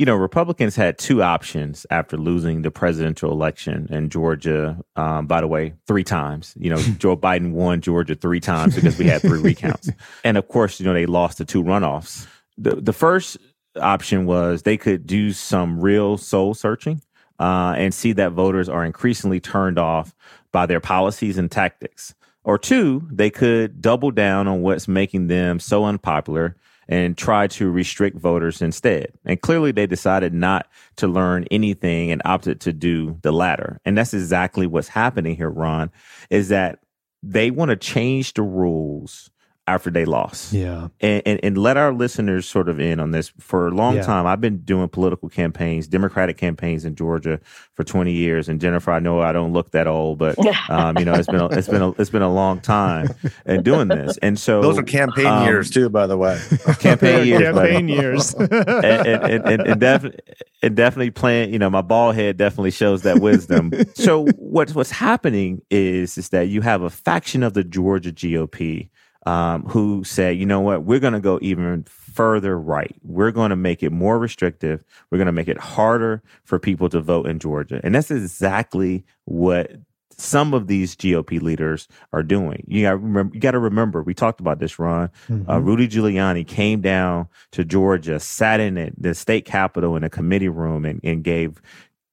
You 0.00 0.06
know, 0.06 0.14
Republicans 0.14 0.76
had 0.76 0.96
two 0.96 1.22
options 1.22 1.84
after 1.90 2.16
losing 2.16 2.62
the 2.62 2.70
presidential 2.70 3.30
election 3.32 3.86
in 3.90 4.08
Georgia. 4.08 4.80
Um, 4.96 5.26
by 5.26 5.42
the 5.42 5.46
way, 5.46 5.74
three 5.86 6.04
times. 6.04 6.54
You 6.58 6.70
know, 6.70 6.78
Joe 6.98 7.18
Biden 7.18 7.52
won 7.52 7.82
Georgia 7.82 8.14
three 8.14 8.40
times 8.40 8.76
because 8.76 8.98
we 8.98 9.04
had 9.04 9.20
three 9.20 9.42
recounts, 9.42 9.90
and 10.24 10.38
of 10.38 10.48
course, 10.48 10.80
you 10.80 10.86
know, 10.86 10.94
they 10.94 11.04
lost 11.04 11.36
the 11.36 11.44
two 11.44 11.62
runoffs. 11.62 12.26
The 12.56 12.76
the 12.76 12.94
first 12.94 13.36
option 13.78 14.24
was 14.24 14.62
they 14.62 14.78
could 14.78 15.06
do 15.06 15.34
some 15.34 15.78
real 15.78 16.16
soul 16.16 16.54
searching 16.54 17.02
uh, 17.38 17.74
and 17.76 17.92
see 17.92 18.12
that 18.12 18.32
voters 18.32 18.70
are 18.70 18.86
increasingly 18.86 19.38
turned 19.38 19.78
off 19.78 20.14
by 20.50 20.64
their 20.64 20.80
policies 20.80 21.36
and 21.36 21.50
tactics. 21.50 22.14
Or 22.42 22.56
two, 22.56 23.06
they 23.12 23.28
could 23.28 23.82
double 23.82 24.12
down 24.12 24.48
on 24.48 24.62
what's 24.62 24.88
making 24.88 25.26
them 25.26 25.60
so 25.60 25.84
unpopular 25.84 26.56
and 26.90 27.16
try 27.16 27.46
to 27.46 27.70
restrict 27.70 28.18
voters 28.18 28.60
instead. 28.60 29.12
And 29.24 29.40
clearly 29.40 29.70
they 29.70 29.86
decided 29.86 30.34
not 30.34 30.66
to 30.96 31.06
learn 31.06 31.46
anything 31.50 32.10
and 32.10 32.20
opted 32.24 32.60
to 32.62 32.72
do 32.72 33.16
the 33.22 33.32
latter. 33.32 33.80
And 33.84 33.96
that's 33.96 34.12
exactly 34.12 34.66
what's 34.66 34.88
happening 34.88 35.36
here, 35.36 35.48
Ron, 35.48 35.92
is 36.30 36.48
that 36.48 36.80
they 37.22 37.52
want 37.52 37.68
to 37.70 37.76
change 37.76 38.34
the 38.34 38.42
rules 38.42 39.30
after 39.70 39.88
they 39.90 40.04
lost. 40.04 40.52
Yeah. 40.52 40.88
And, 41.00 41.22
and, 41.24 41.40
and, 41.44 41.58
let 41.58 41.76
our 41.76 41.92
listeners 41.92 42.48
sort 42.48 42.68
of 42.68 42.80
in 42.80 42.98
on 42.98 43.12
this. 43.12 43.32
For 43.38 43.68
a 43.68 43.70
long 43.70 43.96
yeah. 43.96 44.02
time, 44.02 44.26
I've 44.26 44.40
been 44.40 44.58
doing 44.58 44.88
political 44.88 45.28
campaigns, 45.28 45.86
Democratic 45.86 46.36
campaigns 46.36 46.84
in 46.84 46.96
Georgia 46.96 47.38
for 47.74 47.84
20 47.84 48.12
years. 48.12 48.48
And 48.48 48.60
Jennifer, 48.60 48.90
I 48.90 48.98
know 48.98 49.20
I 49.20 49.32
don't 49.32 49.52
look 49.52 49.70
that 49.70 49.86
old, 49.86 50.18
but 50.18 50.36
um, 50.68 50.98
you 50.98 51.04
know, 51.04 51.14
it's 51.14 51.28
been 51.28 51.40
a, 51.40 51.46
it's 51.46 51.68
been 51.68 51.82
a, 51.82 51.90
it's 51.92 52.10
been 52.10 52.22
a 52.22 52.32
long 52.32 52.60
time 52.60 53.08
in 53.46 53.62
doing 53.62 53.88
this. 53.88 54.16
And 54.18 54.38
so 54.38 54.60
those 54.60 54.76
are 54.76 54.82
campaign 54.82 55.26
um, 55.26 55.46
years 55.46 55.70
too, 55.70 55.88
by 55.88 56.08
the 56.08 56.16
way. 56.16 56.40
Campaign 56.80 57.26
years. 57.28 57.42
campaign 57.42 57.88
years. 57.88 58.34
and, 58.34 58.52
and, 58.52 59.46
and, 59.46 59.62
and, 59.62 59.80
definitely, 59.80 60.20
and 60.62 60.74
definitely 60.74 61.10
playing, 61.10 61.52
you 61.52 61.60
know, 61.60 61.70
my 61.70 61.82
bald 61.82 62.16
head 62.16 62.36
definitely 62.36 62.72
shows 62.72 63.02
that 63.02 63.20
wisdom. 63.20 63.70
so 63.94 64.26
what's, 64.36 64.74
what's 64.74 64.90
happening 64.90 65.62
is, 65.70 66.18
is 66.18 66.30
that 66.30 66.48
you 66.48 66.60
have 66.60 66.82
a 66.82 66.90
faction 66.90 67.44
of 67.44 67.54
the 67.54 67.62
Georgia 67.62 68.10
GOP 68.10 68.88
um, 69.26 69.64
who 69.64 70.02
said, 70.04 70.38
you 70.38 70.46
know 70.46 70.60
what, 70.60 70.84
we're 70.84 71.00
going 71.00 71.12
to 71.12 71.20
go 71.20 71.38
even 71.42 71.84
further 71.84 72.58
right. 72.58 72.94
We're 73.02 73.32
going 73.32 73.50
to 73.50 73.56
make 73.56 73.82
it 73.82 73.90
more 73.90 74.18
restrictive. 74.18 74.84
We're 75.10 75.18
going 75.18 75.26
to 75.26 75.32
make 75.32 75.48
it 75.48 75.58
harder 75.58 76.22
for 76.44 76.58
people 76.58 76.88
to 76.90 77.00
vote 77.00 77.26
in 77.26 77.38
Georgia. 77.38 77.80
And 77.84 77.94
that's 77.94 78.10
exactly 78.10 79.04
what 79.26 79.72
some 80.20 80.52
of 80.52 80.66
these 80.66 80.94
GOP 80.96 81.40
leaders 81.40 81.88
are 82.12 82.22
doing. 82.22 82.64
You 82.66 82.82
got 82.82 83.02
remember, 83.02 83.34
you 83.34 83.40
got 83.40 83.52
to 83.52 83.58
remember, 83.58 84.02
we 84.02 84.14
talked 84.14 84.40
about 84.40 84.58
this, 84.58 84.78
Ron. 84.78 85.04
Uh, 85.04 85.08
mm-hmm. 85.32 85.50
Uh, 85.50 85.58
Rudy 85.58 85.88
Giuliani 85.88 86.46
came 86.46 86.80
down 86.80 87.28
to 87.52 87.64
Georgia, 87.64 88.20
sat 88.20 88.60
in 88.60 88.76
it, 88.76 89.00
the 89.00 89.14
state 89.14 89.44
capitol 89.44 89.96
in 89.96 90.04
a 90.04 90.10
committee 90.10 90.48
room, 90.48 90.84
and, 90.84 91.00
and 91.02 91.24
gave 91.24 91.60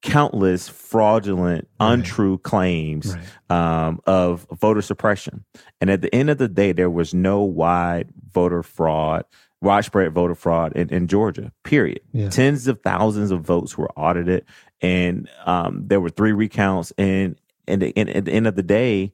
countless 0.01 0.69
fraudulent, 0.69 1.67
right. 1.79 1.93
untrue 1.93 2.37
claims 2.39 3.15
right. 3.49 3.87
um, 3.87 3.99
of 4.05 4.47
voter 4.53 4.81
suppression. 4.81 5.43
And 5.81 5.89
at 5.89 6.01
the 6.01 6.13
end 6.13 6.29
of 6.29 6.37
the 6.37 6.47
day, 6.47 6.71
there 6.71 6.89
was 6.89 7.13
no 7.13 7.41
wide 7.41 8.09
voter 8.31 8.63
fraud, 8.63 9.25
widespread 9.61 10.13
voter 10.13 10.35
fraud 10.35 10.73
in, 10.73 10.89
in 10.89 11.07
Georgia, 11.07 11.51
period. 11.63 12.01
Yeah. 12.13 12.29
Tens 12.29 12.67
of 12.67 12.81
thousands 12.81 13.31
of 13.31 13.41
votes 13.41 13.77
were 13.77 13.91
audited, 13.97 14.45
and 14.81 15.27
um, 15.45 15.87
there 15.87 15.99
were 15.99 16.09
three 16.09 16.31
recounts. 16.31 16.93
And, 16.97 17.39
and, 17.67 17.83
and 17.83 18.09
at 18.09 18.25
the 18.25 18.31
end 18.31 18.47
of 18.47 18.55
the 18.55 18.63
day, 18.63 19.11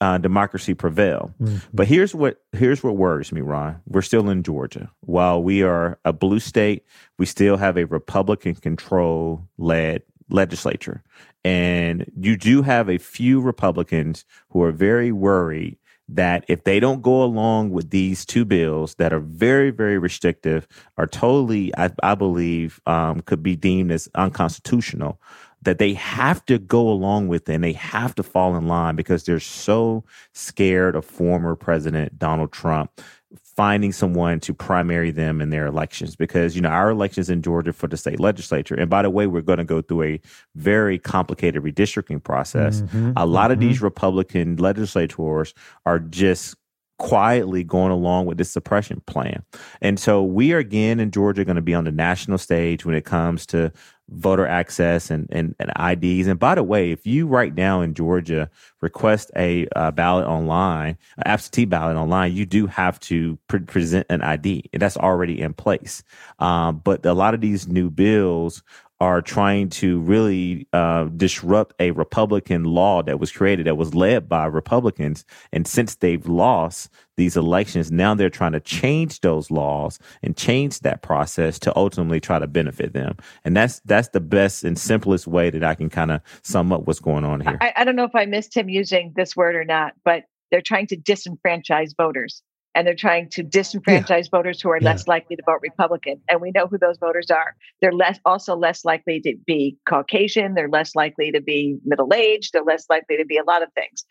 uh, 0.00 0.18
democracy 0.18 0.74
prevail. 0.74 1.32
Mm-hmm. 1.40 1.56
But 1.72 1.86
here's 1.86 2.14
what 2.14 2.42
here's 2.52 2.84
what 2.84 2.96
worries 2.96 3.32
me, 3.32 3.40
Ron. 3.40 3.80
We're 3.86 4.02
still 4.02 4.28
in 4.28 4.42
Georgia. 4.42 4.90
While 5.00 5.42
we 5.42 5.62
are 5.62 5.98
a 6.04 6.12
blue 6.12 6.38
state, 6.38 6.84
we 7.18 7.24
still 7.24 7.56
have 7.56 7.78
a 7.78 7.86
Republican 7.86 8.56
control 8.56 9.48
led 9.56 10.02
legislature. 10.30 11.02
And 11.44 12.10
you 12.18 12.36
do 12.36 12.62
have 12.62 12.88
a 12.88 12.98
few 12.98 13.40
Republicans 13.40 14.24
who 14.50 14.62
are 14.62 14.72
very 14.72 15.12
worried 15.12 15.78
that 16.08 16.44
if 16.48 16.64
they 16.64 16.78
don't 16.78 17.02
go 17.02 17.22
along 17.22 17.70
with 17.70 17.90
these 17.90 18.24
two 18.24 18.44
bills 18.44 18.94
that 18.96 19.12
are 19.12 19.20
very, 19.20 19.70
very 19.70 19.98
restrictive, 19.98 20.68
are 20.96 21.06
totally, 21.06 21.76
I, 21.76 21.90
I 22.02 22.14
believe, 22.14 22.80
um, 22.86 23.20
could 23.22 23.42
be 23.42 23.56
deemed 23.56 23.90
as 23.90 24.08
unconstitutional, 24.14 25.20
that 25.66 25.78
they 25.78 25.94
have 25.94 26.44
to 26.46 26.58
go 26.58 26.88
along 26.88 27.26
with 27.26 27.48
it 27.48 27.54
and 27.54 27.64
they 27.64 27.72
have 27.72 28.14
to 28.14 28.22
fall 28.22 28.56
in 28.56 28.68
line 28.68 28.94
because 28.94 29.24
they're 29.24 29.40
so 29.40 30.04
scared 30.32 30.94
of 30.94 31.04
former 31.04 31.56
President 31.56 32.18
Donald 32.18 32.52
Trump 32.52 33.00
finding 33.42 33.90
someone 33.90 34.38
to 34.38 34.54
primary 34.54 35.10
them 35.10 35.40
in 35.40 35.50
their 35.50 35.66
elections 35.66 36.14
because 36.14 36.54
you 36.54 36.62
know 36.62 36.68
our 36.68 36.90
elections 36.90 37.28
in 37.28 37.42
Georgia 37.42 37.72
for 37.72 37.88
the 37.88 37.96
state 37.96 38.20
legislature. 38.20 38.76
And 38.76 38.88
by 38.88 39.02
the 39.02 39.10
way 39.10 39.26
we're 39.26 39.42
going 39.42 39.58
to 39.58 39.64
go 39.64 39.82
through 39.82 40.02
a 40.04 40.20
very 40.54 40.98
complicated 40.98 41.62
redistricting 41.62 42.22
process. 42.22 42.82
Mm-hmm, 42.82 43.12
a 43.16 43.26
lot 43.26 43.44
mm-hmm. 43.44 43.52
of 43.52 43.58
these 43.60 43.82
republican 43.82 44.56
legislators 44.56 45.52
are 45.84 45.98
just 45.98 46.54
quietly 46.98 47.62
going 47.62 47.92
along 47.92 48.26
with 48.26 48.38
this 48.38 48.50
suppression 48.50 49.02
plan. 49.06 49.42
And 49.80 49.98
so 49.98 50.22
we 50.22 50.52
are 50.52 50.58
again 50.58 50.98
in 51.00 51.10
Georgia 51.10 51.44
going 51.44 51.56
to 51.56 51.62
be 51.62 51.74
on 51.74 51.84
the 51.84 51.92
national 51.92 52.38
stage 52.38 52.84
when 52.84 52.94
it 52.94 53.04
comes 53.04 53.46
to 53.46 53.72
voter 54.08 54.46
access 54.46 55.10
and, 55.10 55.26
and, 55.30 55.54
and, 55.58 55.72
IDs. 55.78 56.28
And 56.28 56.38
by 56.38 56.54
the 56.54 56.62
way, 56.62 56.92
if 56.92 57.06
you 57.06 57.26
right 57.26 57.54
now 57.54 57.80
in 57.80 57.92
Georgia 57.92 58.48
request 58.80 59.32
a 59.36 59.66
uh, 59.74 59.90
ballot 59.90 60.26
online, 60.26 60.96
absentee 61.24 61.64
ballot 61.64 61.96
online, 61.96 62.32
you 62.32 62.46
do 62.46 62.66
have 62.66 63.00
to 63.00 63.36
pre- 63.48 63.60
present 63.60 64.06
an 64.08 64.22
ID, 64.22 64.70
and 64.72 64.80
that's 64.80 64.96
already 64.96 65.40
in 65.40 65.54
place. 65.54 66.04
Um, 66.38 66.80
but 66.84 67.04
a 67.04 67.14
lot 67.14 67.34
of 67.34 67.40
these 67.40 67.66
new 67.66 67.90
bills 67.90 68.62
are 69.00 69.20
trying 69.20 69.68
to 69.68 70.00
really 70.00 70.66
uh, 70.72 71.04
disrupt 71.04 71.74
a 71.78 71.90
Republican 71.90 72.64
law 72.64 73.02
that 73.02 73.20
was 73.20 73.30
created 73.30 73.66
that 73.66 73.76
was 73.76 73.94
led 73.94 74.28
by 74.28 74.46
Republicans. 74.46 75.24
And 75.52 75.66
since 75.66 75.96
they've 75.96 76.26
lost, 76.26 76.90
these 77.16 77.36
elections. 77.36 77.90
Now 77.90 78.14
they're 78.14 78.30
trying 78.30 78.52
to 78.52 78.60
change 78.60 79.20
those 79.20 79.50
laws 79.50 79.98
and 80.22 80.36
change 80.36 80.80
that 80.80 81.02
process 81.02 81.58
to 81.60 81.76
ultimately 81.76 82.20
try 82.20 82.38
to 82.38 82.46
benefit 82.46 82.92
them. 82.92 83.16
And 83.44 83.56
that's 83.56 83.80
that's 83.84 84.08
the 84.08 84.20
best 84.20 84.64
and 84.64 84.78
simplest 84.78 85.26
way 85.26 85.50
that 85.50 85.64
I 85.64 85.74
can 85.74 85.88
kind 85.88 86.10
of 86.10 86.20
sum 86.42 86.72
up 86.72 86.86
what's 86.86 87.00
going 87.00 87.24
on 87.24 87.40
here. 87.40 87.58
I, 87.60 87.72
I 87.76 87.84
don't 87.84 87.96
know 87.96 88.04
if 88.04 88.14
I 88.14 88.26
missed 88.26 88.56
him 88.56 88.68
using 88.68 89.12
this 89.16 89.34
word 89.34 89.56
or 89.56 89.64
not, 89.64 89.94
but 90.04 90.24
they're 90.50 90.62
trying 90.62 90.86
to 90.88 90.96
disenfranchise 90.96 91.96
voters 91.96 92.42
and 92.76 92.86
they're 92.86 92.94
trying 92.94 93.26
to 93.30 93.42
disenfranchise 93.42 94.24
yeah. 94.24 94.30
voters 94.30 94.60
who 94.60 94.68
are 94.68 94.78
yeah. 94.78 94.90
less 94.90 95.08
likely 95.08 95.34
to 95.34 95.42
vote 95.46 95.60
Republican. 95.62 96.20
And 96.28 96.42
we 96.42 96.50
know 96.50 96.66
who 96.66 96.76
those 96.76 96.98
voters 96.98 97.30
are. 97.30 97.56
They're 97.80 97.90
less 97.90 98.20
also 98.26 98.54
less 98.54 98.84
likely 98.84 99.18
to 99.22 99.34
be 99.46 99.78
Caucasian. 99.88 100.52
They're 100.52 100.68
less 100.68 100.94
likely 100.94 101.32
to 101.32 101.40
be 101.40 101.78
middle 101.86 102.12
aged. 102.12 102.52
They're 102.52 102.62
less 102.62 102.84
likely 102.90 103.16
to 103.16 103.24
be 103.24 103.38
a 103.38 103.44
lot 103.44 103.62
of 103.62 103.72
things. 103.72 104.04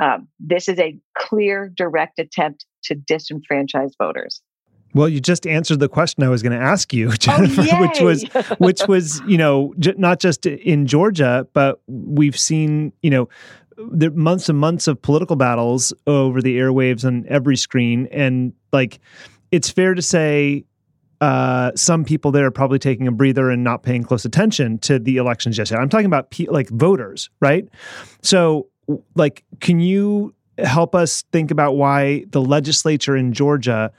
Um, 0.00 0.28
this 0.40 0.66
is 0.66 0.78
a 0.78 0.98
clear, 1.16 1.70
direct 1.76 2.18
attempt 2.18 2.64
to 2.84 2.94
disenfranchise 2.94 3.92
voters. 3.98 4.40
Well, 4.94 5.10
you 5.10 5.20
just 5.20 5.46
answered 5.46 5.80
the 5.80 5.90
question 5.90 6.22
I 6.22 6.30
was 6.30 6.42
going 6.42 6.58
to 6.58 6.64
ask 6.64 6.94
you, 6.94 7.12
Jennifer, 7.18 7.66
oh, 7.70 7.80
which 7.82 8.00
was, 8.00 8.22
which 8.58 8.80
was, 8.88 9.20
you 9.26 9.36
know, 9.36 9.74
j- 9.78 9.94
not 9.98 10.20
just 10.20 10.46
in 10.46 10.86
Georgia, 10.86 11.46
but 11.52 11.82
we've 11.86 12.38
seen, 12.38 12.94
you 13.02 13.10
know, 13.10 13.28
there 13.76 14.10
months 14.10 14.48
and 14.48 14.58
months 14.58 14.88
of 14.88 15.00
political 15.00 15.36
battles 15.36 15.92
over 16.06 16.40
the 16.40 16.58
airwaves 16.58 17.04
on 17.04 17.24
every 17.28 17.56
screen, 17.56 18.08
and 18.10 18.52
like 18.72 18.98
it's 19.50 19.70
fair 19.70 19.94
to 19.94 20.02
say 20.02 20.64
uh, 21.20 21.72
some 21.74 22.04
people 22.04 22.30
there 22.30 22.46
are 22.46 22.50
probably 22.50 22.78
taking 22.78 23.06
a 23.06 23.12
breather 23.12 23.50
and 23.50 23.64
not 23.64 23.82
paying 23.82 24.02
close 24.02 24.24
attention 24.24 24.78
to 24.78 24.98
the 24.98 25.16
elections 25.16 25.56
yesterday. 25.56 25.80
I'm 25.80 25.88
talking 25.88 26.06
about 26.06 26.30
pe- 26.30 26.46
like 26.46 26.68
voters, 26.70 27.30
right? 27.40 27.68
So, 28.22 28.68
like, 29.14 29.44
can 29.60 29.80
you 29.80 30.34
help 30.58 30.94
us 30.94 31.22
think 31.32 31.50
about 31.50 31.72
why 31.72 32.24
the 32.30 32.40
legislature 32.40 33.16
in 33.16 33.32
Georgia 33.32 33.92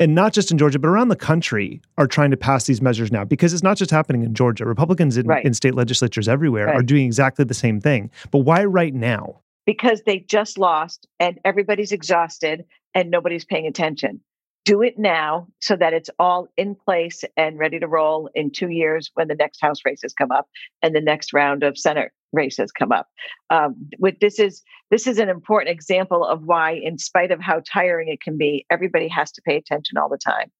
and 0.00 0.14
not 0.14 0.32
just 0.32 0.50
in 0.50 0.58
Georgia, 0.58 0.78
but 0.78 0.88
around 0.88 1.08
the 1.08 1.16
country, 1.16 1.80
are 1.98 2.06
trying 2.06 2.30
to 2.30 2.36
pass 2.36 2.66
these 2.66 2.82
measures 2.82 3.12
now 3.12 3.24
because 3.24 3.52
it's 3.52 3.62
not 3.62 3.76
just 3.76 3.90
happening 3.90 4.22
in 4.22 4.34
Georgia. 4.34 4.64
Republicans 4.64 5.16
in, 5.16 5.26
right. 5.26 5.44
in 5.44 5.54
state 5.54 5.74
legislatures 5.74 6.28
everywhere 6.28 6.66
right. 6.66 6.76
are 6.76 6.82
doing 6.82 7.06
exactly 7.06 7.44
the 7.44 7.54
same 7.54 7.80
thing. 7.80 8.10
But 8.30 8.38
why 8.38 8.64
right 8.64 8.94
now? 8.94 9.40
Because 9.66 10.02
they 10.04 10.18
just 10.18 10.58
lost 10.58 11.06
and 11.20 11.38
everybody's 11.44 11.92
exhausted 11.92 12.64
and 12.94 13.10
nobody's 13.10 13.44
paying 13.44 13.66
attention. 13.66 14.20
Do 14.64 14.82
it 14.82 14.98
now 14.98 15.46
so 15.60 15.76
that 15.76 15.92
it's 15.92 16.10
all 16.18 16.48
in 16.56 16.74
place 16.74 17.22
and 17.36 17.58
ready 17.58 17.78
to 17.78 17.86
roll 17.86 18.30
in 18.34 18.50
two 18.50 18.70
years 18.70 19.10
when 19.14 19.28
the 19.28 19.34
next 19.34 19.60
House 19.60 19.80
races 19.84 20.14
come 20.14 20.32
up 20.32 20.48
and 20.82 20.94
the 20.94 21.00
next 21.00 21.32
round 21.32 21.62
of 21.62 21.78
Senate 21.78 22.12
races 22.34 22.72
come 22.72 22.92
up. 22.92 23.08
Um, 23.50 23.74
with 23.98 24.18
this 24.20 24.38
is 24.38 24.62
this 24.90 25.06
is 25.06 25.18
an 25.18 25.28
important 25.28 25.70
example 25.70 26.24
of 26.24 26.44
why, 26.44 26.72
in 26.72 26.98
spite 26.98 27.30
of 27.30 27.40
how 27.40 27.62
tiring 27.70 28.08
it 28.08 28.20
can 28.20 28.36
be, 28.36 28.66
everybody 28.70 29.08
has 29.08 29.32
to 29.32 29.42
pay 29.42 29.56
attention 29.56 29.96
all 29.98 30.08
the 30.08 30.18
time. 30.18 30.50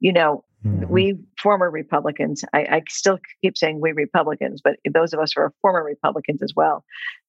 You 0.00 0.12
know, 0.12 0.44
mm-hmm. 0.64 0.88
we 0.88 1.18
former 1.38 1.70
Republicans, 1.70 2.44
I, 2.52 2.60
I, 2.60 2.82
still 2.88 3.18
keep 3.42 3.56
saying 3.56 3.80
we 3.80 3.92
Republicans, 3.92 4.60
but 4.62 4.76
those 4.90 5.12
of 5.12 5.20
us 5.20 5.32
who 5.34 5.42
are 5.42 5.54
former 5.62 5.84
Republicans 5.84 6.42
as 6.42 6.52
well. 6.54 6.84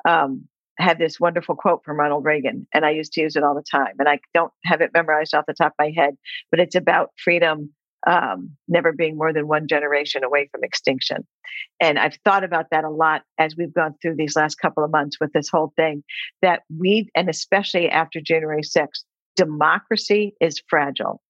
Um, 0.05 0.47
had 0.77 0.97
this 0.97 1.19
wonderful 1.19 1.55
quote 1.55 1.83
from 1.83 1.99
Ronald 1.99 2.25
Reagan, 2.25 2.65
and 2.73 2.85
I 2.85 2.91
used 2.91 3.13
to 3.13 3.21
use 3.21 3.35
it 3.35 3.43
all 3.43 3.53
the 3.53 3.63
time. 3.69 3.93
And 3.99 4.09
I 4.09 4.19
don't 4.33 4.53
have 4.65 4.81
it 4.81 4.91
memorized 4.93 5.35
off 5.35 5.45
the 5.45 5.53
top 5.53 5.73
of 5.73 5.85
my 5.85 5.91
head, 5.95 6.17
but 6.49 6.59
it's 6.59 6.75
about 6.75 7.11
freedom 7.23 7.71
um, 8.07 8.51
never 8.67 8.91
being 8.91 9.17
more 9.17 9.33
than 9.33 9.47
one 9.47 9.67
generation 9.67 10.23
away 10.23 10.49
from 10.51 10.63
extinction. 10.63 11.27
And 11.79 11.99
I've 11.99 12.17
thought 12.23 12.43
about 12.43 12.67
that 12.71 12.83
a 12.83 12.89
lot 12.89 13.23
as 13.37 13.55
we've 13.55 13.73
gone 13.73 13.95
through 14.01 14.15
these 14.15 14.35
last 14.35 14.55
couple 14.55 14.83
of 14.83 14.91
months 14.91 15.17
with 15.19 15.33
this 15.33 15.49
whole 15.49 15.73
thing 15.75 16.03
that 16.41 16.61
we, 16.75 17.09
and 17.15 17.29
especially 17.29 17.89
after 17.89 18.21
January 18.21 18.63
6th, 18.63 19.03
democracy 19.35 20.35
is 20.39 20.61
fragile. 20.67 21.21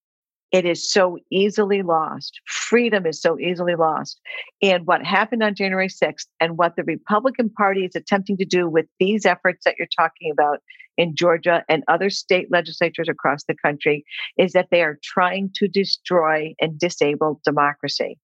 It 0.52 0.66
is 0.66 0.92
so 0.92 1.18
easily 1.30 1.82
lost. 1.82 2.42
Freedom 2.46 3.06
is 3.06 3.22
so 3.22 3.40
easily 3.40 3.76
lost. 3.76 4.20
And 4.62 4.86
what 4.86 5.06
happened 5.06 5.44
on 5.44 5.56
January 5.56 5.88
6th 5.88 6.26
and 6.42 6.58
what 6.58 6.76
the 6.76 6.84
Republican 6.84 7.50
Party 7.50 7.86
is 7.86 7.96
attempting 7.96 8.38
to 8.38 8.46
do 8.46 8.68
with 8.68 8.86
these 9.00 9.26
efforts 9.26 9.64
that 9.64 9.76
you're 9.80 9.88
talking 9.98 10.30
about 10.32 10.60
in 10.98 11.16
Georgia 11.16 11.64
and 11.70 11.84
other 11.88 12.10
state 12.10 12.52
legislatures 12.52 13.08
across 13.08 13.46
the 13.46 13.56
country 13.56 14.04
is 14.38 14.52
that 14.52 14.68
they 14.72 14.84
are 14.84 15.00
trying 15.02 15.50
to 15.56 15.68
destroy 15.68 16.54
and 16.60 16.78
disable 16.78 17.40
democracy. 17.46 18.20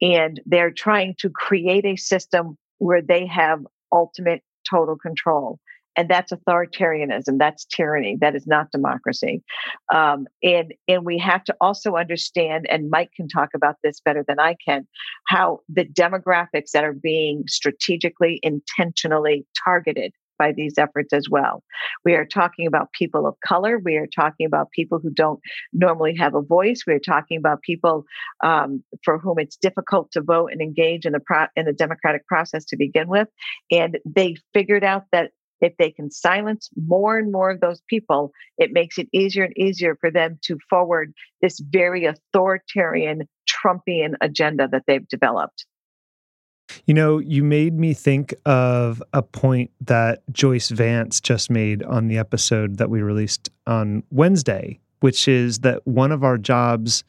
And 0.00 0.40
they're 0.46 0.70
trying 0.70 1.16
to 1.18 1.30
create 1.30 1.84
a 1.84 1.96
system 1.96 2.56
where 2.78 3.02
they 3.02 3.26
have 3.26 3.66
ultimate 3.92 4.42
total 4.68 4.96
control 4.96 5.58
and 5.96 6.08
that's 6.08 6.32
authoritarianism 6.32 7.38
that's 7.38 7.64
tyranny 7.64 8.16
that 8.20 8.34
is 8.34 8.46
not 8.46 8.70
democracy 8.70 9.42
um, 9.92 10.26
and 10.42 10.74
and 10.88 11.04
we 11.04 11.18
have 11.18 11.44
to 11.44 11.54
also 11.60 11.94
understand 11.96 12.66
and 12.70 12.90
mike 12.90 13.10
can 13.16 13.28
talk 13.28 13.50
about 13.54 13.76
this 13.82 14.00
better 14.00 14.24
than 14.26 14.38
i 14.38 14.56
can 14.66 14.86
how 15.26 15.60
the 15.68 15.84
demographics 15.84 16.70
that 16.72 16.84
are 16.84 16.92
being 16.92 17.44
strategically 17.46 18.40
intentionally 18.42 19.46
targeted 19.64 20.12
by 20.38 20.52
these 20.52 20.78
efforts 20.78 21.12
as 21.12 21.28
well. 21.30 21.62
We 22.04 22.14
are 22.14 22.24
talking 22.24 22.66
about 22.66 22.92
people 22.92 23.26
of 23.26 23.34
color. 23.46 23.78
We 23.78 23.96
are 23.96 24.06
talking 24.06 24.46
about 24.46 24.70
people 24.70 24.98
who 25.02 25.10
don't 25.10 25.40
normally 25.72 26.14
have 26.16 26.34
a 26.34 26.42
voice. 26.42 26.82
We 26.86 26.94
are 26.94 26.98
talking 26.98 27.38
about 27.38 27.62
people 27.62 28.04
um, 28.42 28.82
for 29.04 29.18
whom 29.18 29.38
it's 29.38 29.56
difficult 29.56 30.10
to 30.12 30.22
vote 30.22 30.50
and 30.52 30.60
engage 30.60 31.06
in 31.06 31.12
the 31.12 31.20
pro- 31.20 31.46
in 31.56 31.66
the 31.66 31.72
democratic 31.72 32.26
process 32.26 32.64
to 32.66 32.76
begin 32.76 33.08
with. 33.08 33.28
And 33.70 33.98
they 34.04 34.36
figured 34.52 34.84
out 34.84 35.04
that 35.12 35.30
if 35.60 35.76
they 35.78 35.90
can 35.90 36.10
silence 36.10 36.68
more 36.76 37.18
and 37.18 37.32
more 37.32 37.50
of 37.50 37.60
those 37.60 37.80
people, 37.88 38.32
it 38.58 38.72
makes 38.72 38.98
it 38.98 39.08
easier 39.12 39.44
and 39.44 39.56
easier 39.56 39.96
for 40.00 40.10
them 40.10 40.38
to 40.42 40.58
forward 40.68 41.12
this 41.40 41.60
very 41.60 42.06
authoritarian 42.06 43.28
Trumpian 43.48 44.14
agenda 44.20 44.68
that 44.68 44.82
they've 44.86 45.08
developed. 45.08 45.66
You 46.86 46.94
know, 46.94 47.18
you 47.18 47.44
made 47.44 47.78
me 47.78 47.94
think 47.94 48.34
of 48.46 49.02
a 49.12 49.22
point 49.22 49.70
that 49.82 50.22
Joyce 50.32 50.70
Vance 50.70 51.20
just 51.20 51.50
made 51.50 51.82
on 51.82 52.08
the 52.08 52.18
episode 52.18 52.78
that 52.78 52.90
we 52.90 53.02
released 53.02 53.50
on 53.66 54.02
Wednesday, 54.10 54.80
which 55.00 55.28
is 55.28 55.60
that 55.60 55.86
one 55.86 56.10
of 56.10 56.24
our 56.24 56.38
jobs 56.38 57.04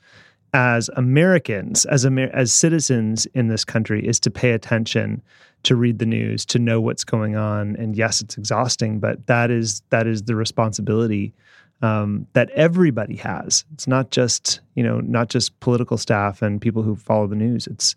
as 0.55 0.89
Americans, 0.95 1.83
as 1.85 2.05
Amer- 2.05 2.31
as 2.33 2.53
citizens 2.53 3.25
in 3.33 3.49
this 3.49 3.65
country, 3.65 4.07
is 4.07 4.21
to 4.21 4.31
pay 4.31 4.51
attention 4.51 5.21
to 5.63 5.75
read 5.75 5.99
the 5.99 6.05
news, 6.05 6.45
to 6.45 6.59
know 6.59 6.79
what's 6.79 7.03
going 7.03 7.35
on. 7.35 7.75
And 7.75 7.93
yes, 7.93 8.21
it's 8.21 8.37
exhausting, 8.37 8.99
but 8.99 9.27
that 9.27 9.51
is 9.51 9.81
that 9.89 10.07
is 10.07 10.23
the 10.23 10.35
responsibility 10.35 11.33
um, 11.81 12.25
that 12.33 12.49
everybody 12.51 13.17
has. 13.17 13.65
It's 13.73 13.85
not 13.85 14.11
just 14.11 14.61
you 14.75 14.83
know 14.83 15.01
not 15.01 15.27
just 15.27 15.59
political 15.59 15.97
staff 15.97 16.41
and 16.41 16.61
people 16.61 16.83
who 16.83 16.95
follow 16.95 17.27
the 17.27 17.35
news. 17.35 17.67
It's 17.67 17.93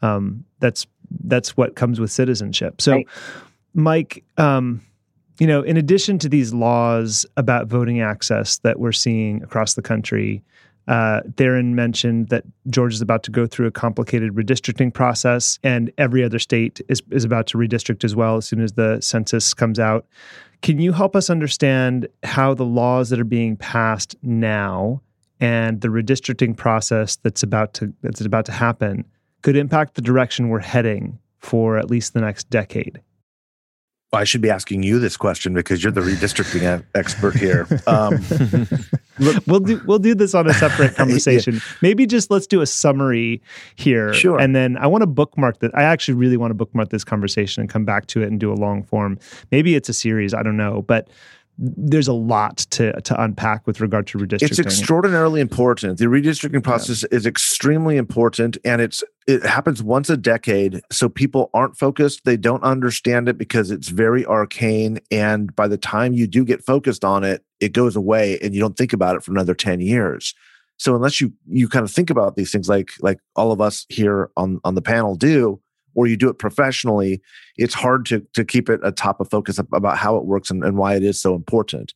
um, 0.00 0.44
that's 0.60 0.86
that's 1.24 1.58
what 1.58 1.76
comes 1.76 2.00
with 2.00 2.10
citizenship. 2.10 2.80
So, 2.80 2.92
right. 2.92 3.08
Mike, 3.74 4.24
um, 4.38 4.80
you 5.38 5.46
know, 5.46 5.60
in 5.60 5.76
addition 5.76 6.18
to 6.20 6.28
these 6.30 6.54
laws 6.54 7.26
about 7.36 7.66
voting 7.66 8.00
access 8.00 8.58
that 8.58 8.80
we're 8.80 8.92
seeing 8.92 9.42
across 9.42 9.74
the 9.74 9.82
country, 9.82 10.42
uh, 10.88 11.20
Tharon 11.34 11.74
mentioned 11.74 12.28
that 12.28 12.44
Georgia 12.70 12.94
is 12.94 13.02
about 13.02 13.22
to 13.24 13.30
go 13.30 13.46
through 13.46 13.66
a 13.66 13.70
complicated 13.70 14.34
redistricting 14.34 14.92
process, 14.92 15.58
and 15.62 15.92
every 15.98 16.24
other 16.24 16.38
state 16.38 16.80
is, 16.88 17.02
is 17.10 17.24
about 17.24 17.46
to 17.48 17.58
redistrict 17.58 18.04
as 18.04 18.16
well 18.16 18.38
as 18.38 18.46
soon 18.46 18.60
as 18.62 18.72
the 18.72 18.98
census 19.00 19.52
comes 19.52 19.78
out. 19.78 20.06
Can 20.62 20.80
you 20.80 20.92
help 20.92 21.14
us 21.14 21.28
understand 21.28 22.08
how 22.22 22.54
the 22.54 22.64
laws 22.64 23.10
that 23.10 23.20
are 23.20 23.24
being 23.24 23.56
passed 23.56 24.16
now 24.22 25.02
and 25.40 25.82
the 25.82 25.88
redistricting 25.88 26.56
process 26.56 27.16
that's 27.16 27.42
about 27.42 27.74
to 27.74 27.92
that's 28.02 28.20
about 28.22 28.46
to 28.46 28.52
happen 28.52 29.04
could 29.42 29.56
impact 29.56 29.94
the 29.94 30.02
direction 30.02 30.48
we're 30.48 30.58
heading 30.58 31.18
for 31.38 31.76
at 31.76 31.90
least 31.90 32.14
the 32.14 32.20
next 32.20 32.50
decade? 32.50 33.00
I 34.12 34.24
should 34.24 34.40
be 34.40 34.50
asking 34.50 34.82
you 34.84 34.98
this 34.98 35.18
question 35.18 35.52
because 35.52 35.84
you're 35.84 35.92
the 35.92 36.00
redistricting 36.00 36.82
expert 36.94 37.36
here. 37.36 37.68
Um, 37.86 38.18
we'll 39.46 39.60
do 39.60 39.80
we'll 39.86 39.98
do 39.98 40.14
this 40.14 40.34
on 40.34 40.48
a 40.48 40.54
separate 40.54 40.94
conversation. 40.96 41.54
yeah. 41.54 41.60
Maybe 41.82 42.06
just 42.06 42.30
let's 42.30 42.46
do 42.46 42.60
a 42.60 42.66
summary 42.66 43.42
here, 43.76 44.12
sure. 44.12 44.40
And 44.40 44.54
then 44.54 44.76
I 44.76 44.86
want 44.86 45.02
to 45.02 45.06
bookmark 45.06 45.60
that. 45.60 45.74
I 45.74 45.82
actually 45.82 46.14
really 46.14 46.36
want 46.36 46.50
to 46.50 46.54
bookmark 46.54 46.90
this 46.90 47.04
conversation 47.04 47.60
and 47.60 47.70
come 47.70 47.84
back 47.84 48.06
to 48.08 48.22
it 48.22 48.28
and 48.28 48.38
do 48.38 48.52
a 48.52 48.54
long 48.54 48.82
form. 48.82 49.18
Maybe 49.50 49.74
it's 49.74 49.88
a 49.88 49.94
series. 49.94 50.34
I 50.34 50.42
don't 50.42 50.56
know, 50.56 50.82
but 50.82 51.08
there's 51.58 52.06
a 52.06 52.12
lot 52.12 52.58
to 52.70 53.00
to 53.00 53.22
unpack 53.22 53.66
with 53.66 53.80
regard 53.80 54.06
to 54.08 54.18
redistricting. 54.18 54.42
It's 54.42 54.58
extraordinarily 54.60 55.40
important. 55.40 55.98
The 55.98 56.04
redistricting 56.06 56.62
process 56.62 57.02
yeah. 57.02 57.16
is 57.16 57.26
extremely 57.26 57.96
important, 57.96 58.56
and 58.64 58.80
it's 58.80 59.02
it 59.26 59.44
happens 59.44 59.82
once 59.82 60.08
a 60.08 60.16
decade. 60.16 60.80
So 60.92 61.08
people 61.08 61.50
aren't 61.54 61.76
focused; 61.76 62.24
they 62.24 62.36
don't 62.36 62.62
understand 62.62 63.28
it 63.28 63.38
because 63.38 63.72
it's 63.72 63.88
very 63.88 64.24
arcane. 64.24 65.00
And 65.10 65.54
by 65.56 65.66
the 65.66 65.78
time 65.78 66.12
you 66.12 66.28
do 66.28 66.44
get 66.44 66.64
focused 66.64 67.04
on 67.04 67.24
it, 67.24 67.44
it 67.58 67.72
goes 67.72 67.96
away, 67.96 68.38
and 68.40 68.54
you 68.54 68.60
don't 68.60 68.76
think 68.76 68.92
about 68.92 69.16
it 69.16 69.24
for 69.24 69.32
another 69.32 69.54
ten 69.54 69.80
years. 69.80 70.34
So 70.76 70.94
unless 70.94 71.20
you 71.20 71.32
you 71.48 71.68
kind 71.68 71.84
of 71.84 71.90
think 71.90 72.08
about 72.08 72.36
these 72.36 72.52
things, 72.52 72.68
like 72.68 72.90
like 73.00 73.18
all 73.34 73.50
of 73.50 73.60
us 73.60 73.84
here 73.88 74.30
on 74.36 74.60
on 74.62 74.76
the 74.76 74.82
panel 74.82 75.16
do, 75.16 75.60
or 75.94 76.06
you 76.06 76.16
do 76.16 76.28
it 76.28 76.38
professionally, 76.38 77.20
it's 77.56 77.74
hard 77.74 78.06
to 78.06 78.24
to 78.34 78.44
keep 78.44 78.68
it 78.68 78.80
a 78.82 78.92
top 78.92 79.20
of 79.20 79.30
focus 79.30 79.58
about 79.58 79.98
how 79.98 80.16
it 80.16 80.24
works 80.24 80.50
and, 80.50 80.64
and 80.64 80.76
why 80.76 80.94
it 80.94 81.02
is 81.02 81.20
so 81.20 81.34
important. 81.34 81.94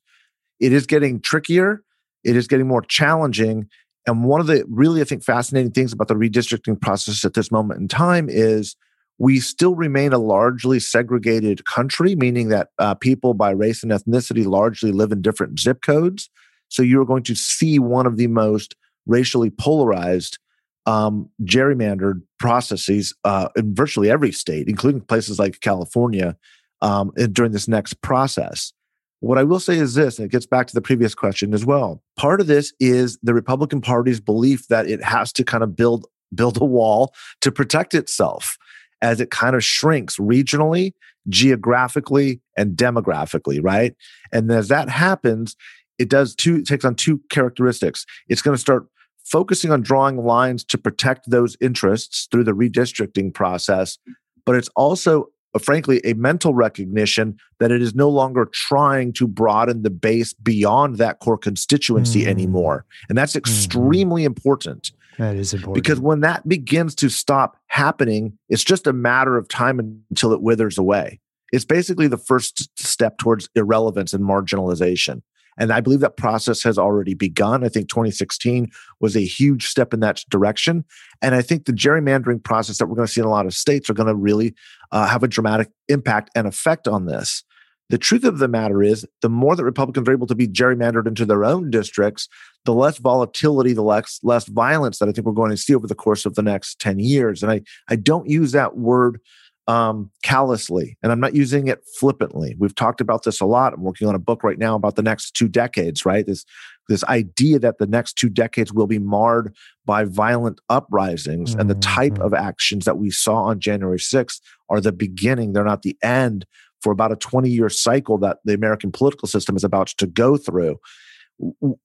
It 0.60 0.72
is 0.72 0.86
getting 0.86 1.20
trickier. 1.20 1.82
it 2.24 2.36
is 2.36 2.46
getting 2.46 2.68
more 2.68 2.82
challenging. 2.82 3.68
And 4.06 4.24
one 4.24 4.40
of 4.40 4.46
the 4.46 4.64
really, 4.68 5.00
I 5.00 5.04
think, 5.04 5.22
fascinating 5.22 5.72
things 5.72 5.92
about 5.92 6.08
the 6.08 6.14
redistricting 6.14 6.80
process 6.80 7.24
at 7.24 7.34
this 7.34 7.50
moment 7.50 7.80
in 7.80 7.88
time 7.88 8.28
is 8.28 8.76
we 9.18 9.38
still 9.38 9.76
remain 9.76 10.12
a 10.12 10.18
largely 10.18 10.80
segregated 10.80 11.64
country, 11.64 12.16
meaning 12.16 12.48
that 12.48 12.68
uh, 12.78 12.94
people 12.94 13.34
by 13.34 13.50
race 13.50 13.82
and 13.82 13.92
ethnicity 13.92 14.44
largely 14.44 14.90
live 14.90 15.12
in 15.12 15.22
different 15.22 15.60
zip 15.60 15.82
codes. 15.82 16.30
So 16.68 16.82
you're 16.82 17.04
going 17.04 17.22
to 17.24 17.34
see 17.36 17.78
one 17.78 18.06
of 18.06 18.16
the 18.16 18.26
most 18.26 18.74
racially 19.06 19.50
polarized 19.50 20.38
um, 20.86 21.28
gerrymandered 21.44 22.22
processes 22.38 23.14
uh, 23.24 23.48
in 23.56 23.74
virtually 23.74 24.10
every 24.10 24.32
state, 24.32 24.68
including 24.68 25.00
places 25.00 25.38
like 25.38 25.60
California, 25.60 26.36
um, 26.80 27.12
during 27.32 27.52
this 27.52 27.68
next 27.68 28.00
process. 28.02 28.72
What 29.20 29.38
I 29.38 29.44
will 29.44 29.60
say 29.60 29.76
is 29.76 29.94
this, 29.94 30.18
and 30.18 30.26
it 30.26 30.32
gets 30.32 30.46
back 30.46 30.66
to 30.66 30.74
the 30.74 30.80
previous 30.80 31.14
question 31.14 31.54
as 31.54 31.64
well. 31.64 32.02
Part 32.16 32.40
of 32.40 32.48
this 32.48 32.72
is 32.80 33.18
the 33.22 33.34
Republican 33.34 33.80
Party's 33.80 34.20
belief 34.20 34.66
that 34.66 34.88
it 34.88 35.02
has 35.02 35.32
to 35.34 35.44
kind 35.44 35.62
of 35.62 35.76
build 35.76 36.06
build 36.34 36.60
a 36.60 36.64
wall 36.64 37.14
to 37.40 37.52
protect 37.52 37.94
itself 37.94 38.56
as 39.00 39.20
it 39.20 39.30
kind 39.30 39.54
of 39.54 39.62
shrinks 39.62 40.16
regionally, 40.16 40.92
geographically, 41.28 42.40
and 42.56 42.76
demographically, 42.76 43.60
right? 43.62 43.94
And 44.32 44.50
as 44.50 44.68
that 44.68 44.88
happens, 44.88 45.56
it 45.98 46.08
does 46.08 46.34
two 46.34 46.56
it 46.56 46.66
takes 46.66 46.84
on 46.84 46.96
two 46.96 47.20
characteristics. 47.30 48.04
It's 48.28 48.42
going 48.42 48.56
to 48.56 48.60
start 48.60 48.86
focusing 49.24 49.70
on 49.70 49.82
drawing 49.82 50.18
lines 50.18 50.64
to 50.64 50.78
protect 50.78 51.30
those 51.30 51.56
interests 51.60 52.28
through 52.30 52.44
the 52.44 52.52
redistricting 52.52 53.32
process, 53.32 53.98
but 54.44 54.54
it's 54.54 54.68
also 54.76 55.26
uh, 55.54 55.58
frankly 55.58 56.00
a 56.04 56.14
mental 56.14 56.54
recognition 56.54 57.36
that 57.60 57.70
it 57.70 57.82
is 57.82 57.94
no 57.94 58.08
longer 58.08 58.48
trying 58.52 59.12
to 59.12 59.26
broaden 59.26 59.82
the 59.82 59.90
base 59.90 60.32
beyond 60.32 60.96
that 60.96 61.18
core 61.20 61.38
constituency 61.38 62.24
mm. 62.24 62.28
anymore. 62.28 62.84
And 63.08 63.16
that's 63.16 63.32
mm-hmm. 63.32 63.38
extremely 63.38 64.22
mm. 64.22 64.26
important. 64.26 64.92
That 65.18 65.36
is 65.36 65.52
important. 65.52 65.74
Because 65.74 66.00
when 66.00 66.20
that 66.20 66.48
begins 66.48 66.94
to 66.96 67.10
stop 67.10 67.58
happening, 67.66 68.38
it's 68.48 68.64
just 68.64 68.86
a 68.86 68.92
matter 68.92 69.36
of 69.36 69.46
time 69.48 69.78
until 70.10 70.32
it 70.32 70.40
withers 70.40 70.78
away. 70.78 71.20
It's 71.52 71.66
basically 71.66 72.08
the 72.08 72.16
first 72.16 72.70
step 72.78 73.18
towards 73.18 73.48
irrelevance 73.54 74.14
and 74.14 74.24
marginalization. 74.24 75.20
And 75.58 75.72
I 75.72 75.80
believe 75.80 76.00
that 76.00 76.16
process 76.16 76.62
has 76.62 76.78
already 76.78 77.14
begun. 77.14 77.64
I 77.64 77.68
think 77.68 77.88
2016 77.88 78.70
was 79.00 79.16
a 79.16 79.24
huge 79.24 79.66
step 79.66 79.92
in 79.92 80.00
that 80.00 80.22
direction. 80.30 80.84
And 81.20 81.34
I 81.34 81.42
think 81.42 81.64
the 81.64 81.72
gerrymandering 81.72 82.42
process 82.42 82.78
that 82.78 82.86
we're 82.86 82.96
going 82.96 83.06
to 83.06 83.12
see 83.12 83.20
in 83.20 83.26
a 83.26 83.30
lot 83.30 83.46
of 83.46 83.54
states 83.54 83.90
are 83.90 83.94
going 83.94 84.08
to 84.08 84.14
really 84.14 84.54
uh, 84.90 85.06
have 85.06 85.22
a 85.22 85.28
dramatic 85.28 85.70
impact 85.88 86.30
and 86.34 86.46
effect 86.46 86.88
on 86.88 87.06
this. 87.06 87.44
The 87.92 87.98
truth 87.98 88.24
of 88.24 88.38
the 88.38 88.48
matter 88.48 88.82
is, 88.82 89.06
the 89.20 89.28
more 89.28 89.54
that 89.54 89.64
Republicans 89.64 90.08
are 90.08 90.12
able 90.12 90.26
to 90.26 90.34
be 90.34 90.48
gerrymandered 90.48 91.06
into 91.06 91.26
their 91.26 91.44
own 91.44 91.70
districts, 91.70 92.26
the 92.64 92.72
less 92.72 92.96
volatility, 92.96 93.74
the 93.74 93.82
less 93.82 94.18
less 94.22 94.48
violence 94.48 94.98
that 94.98 95.10
I 95.10 95.12
think 95.12 95.26
we're 95.26 95.34
going 95.34 95.50
to 95.50 95.58
see 95.58 95.74
over 95.74 95.86
the 95.86 95.94
course 95.94 96.24
of 96.24 96.34
the 96.34 96.42
next 96.42 96.80
10 96.80 97.00
years. 97.00 97.42
And 97.42 97.52
I, 97.52 97.60
I 97.90 97.96
don't 97.96 98.30
use 98.30 98.52
that 98.52 98.78
word 98.78 99.20
um, 99.68 100.10
callously, 100.22 100.96
and 101.02 101.12
I'm 101.12 101.20
not 101.20 101.34
using 101.34 101.68
it 101.68 101.84
flippantly. 101.98 102.56
We've 102.58 102.74
talked 102.74 103.00
about 103.00 103.22
this 103.22 103.40
a 103.40 103.46
lot. 103.46 103.74
I'm 103.74 103.82
working 103.82 104.08
on 104.08 104.14
a 104.14 104.20
book 104.20 104.42
right 104.42 104.58
now 104.58 104.74
about 104.74 104.96
the 104.96 105.02
next 105.02 105.32
two 105.32 105.48
decades, 105.48 106.04
right? 106.04 106.26
This 106.26 106.44
this 106.88 107.04
idea 107.04 107.58
that 107.60 107.78
the 107.78 107.86
next 107.86 108.14
two 108.14 108.28
decades 108.28 108.72
will 108.72 108.88
be 108.88 108.98
marred 108.98 109.54
by 109.86 110.04
violent 110.04 110.60
uprisings 110.68 111.52
mm-hmm. 111.52 111.60
and 111.60 111.70
the 111.70 111.76
type 111.76 112.14
mm-hmm. 112.14 112.22
of 112.22 112.34
actions 112.34 112.84
that 112.84 112.98
we 112.98 113.08
saw 113.08 113.44
on 113.44 113.60
January 113.60 113.98
6th 113.98 114.40
are 114.68 114.80
the 114.80 114.92
beginning, 114.92 115.52
they're 115.52 115.64
not 115.64 115.82
the 115.82 115.96
end 116.02 116.44
for 116.80 116.90
about 116.92 117.12
a 117.12 117.16
20 117.16 117.48
year 117.48 117.68
cycle 117.68 118.18
that 118.18 118.38
the 118.44 118.52
American 118.52 118.90
political 118.90 119.28
system 119.28 119.54
is 119.54 119.62
about 119.62 119.86
to 119.86 120.06
go 120.06 120.36
through 120.36 120.76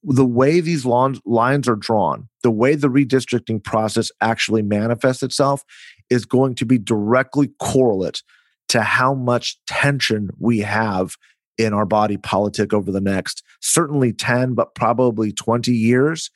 the 0.03 0.25
way 0.25 0.59
these 0.59 0.86
lines 0.86 1.67
are 1.67 1.75
drawn, 1.75 2.28
the 2.43 2.51
way 2.51 2.75
the 2.75 2.89
redistricting 2.89 3.63
process 3.63 4.11
actually 4.21 4.61
manifests 4.61 5.23
itself 5.23 5.63
is 6.10 6.26
going 6.26 6.55
to 6.55 6.66
be 6.66 6.78
directly 6.78 7.49
correlate 7.60 8.22
to 8.70 8.82
how 8.82 9.14
much 9.14 9.58
tension 9.68 10.30
we 10.39 10.60
have 10.60 11.16
in 11.58 11.74
our 11.74 11.86
body 11.86 12.18
politic 12.18 12.74
over 12.74 12.91
the 12.91 13.01
next 13.01 13.43
certainly 13.62 14.14
10 14.14 14.53
but 14.53 14.76
probably 14.76 15.32
20 15.32 15.72
years 15.72 16.30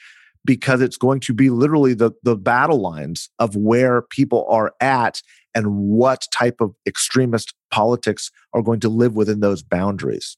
because 0.44 0.82
it's 0.82 0.98
going 0.98 1.20
to 1.20 1.34
be 1.34 1.50
literally 1.50 1.94
the 1.94 2.12
the 2.24 2.36
battle 2.36 2.82
lines 2.82 3.30
of 3.38 3.56
where 3.56 4.02
people 4.02 4.48
are 4.50 4.74
at 4.82 5.22
and 5.54 5.76
what 5.76 6.26
type 6.34 6.60
of 6.60 6.74
extremist 6.88 7.54
politics 7.70 8.32
are 8.54 8.64
going 8.64 8.80
to 8.80 8.90
live 8.90 9.16
within 9.16 9.42
those 9.42 9.62
boundaries 9.62 10.38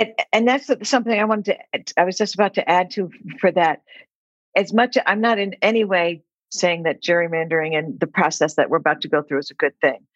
and, 0.00 0.14
and 0.32 0.48
that's 0.48 0.70
something 0.88 1.20
I 1.20 1.24
wanted 1.24 1.58
to, 1.74 2.00
I 2.00 2.04
was 2.04 2.16
just 2.16 2.34
about 2.34 2.54
to 2.54 2.68
add 2.68 2.90
to 2.92 3.10
for 3.38 3.52
that. 3.52 3.82
As 4.56 4.72
much, 4.72 4.96
I'm 5.06 5.20
not 5.20 5.38
in 5.38 5.54
any 5.62 5.84
way 5.84 6.22
saying 6.50 6.82
that 6.84 7.02
gerrymandering 7.02 7.76
and 7.76 7.98
the 7.98 8.06
process 8.06 8.54
that 8.54 8.70
we're 8.70 8.78
about 8.78 9.00
to 9.02 9.08
go 9.08 9.22
through 9.22 9.38
is 9.38 9.50
a 9.50 9.54
good 9.54 9.74
thing. 9.80 10.06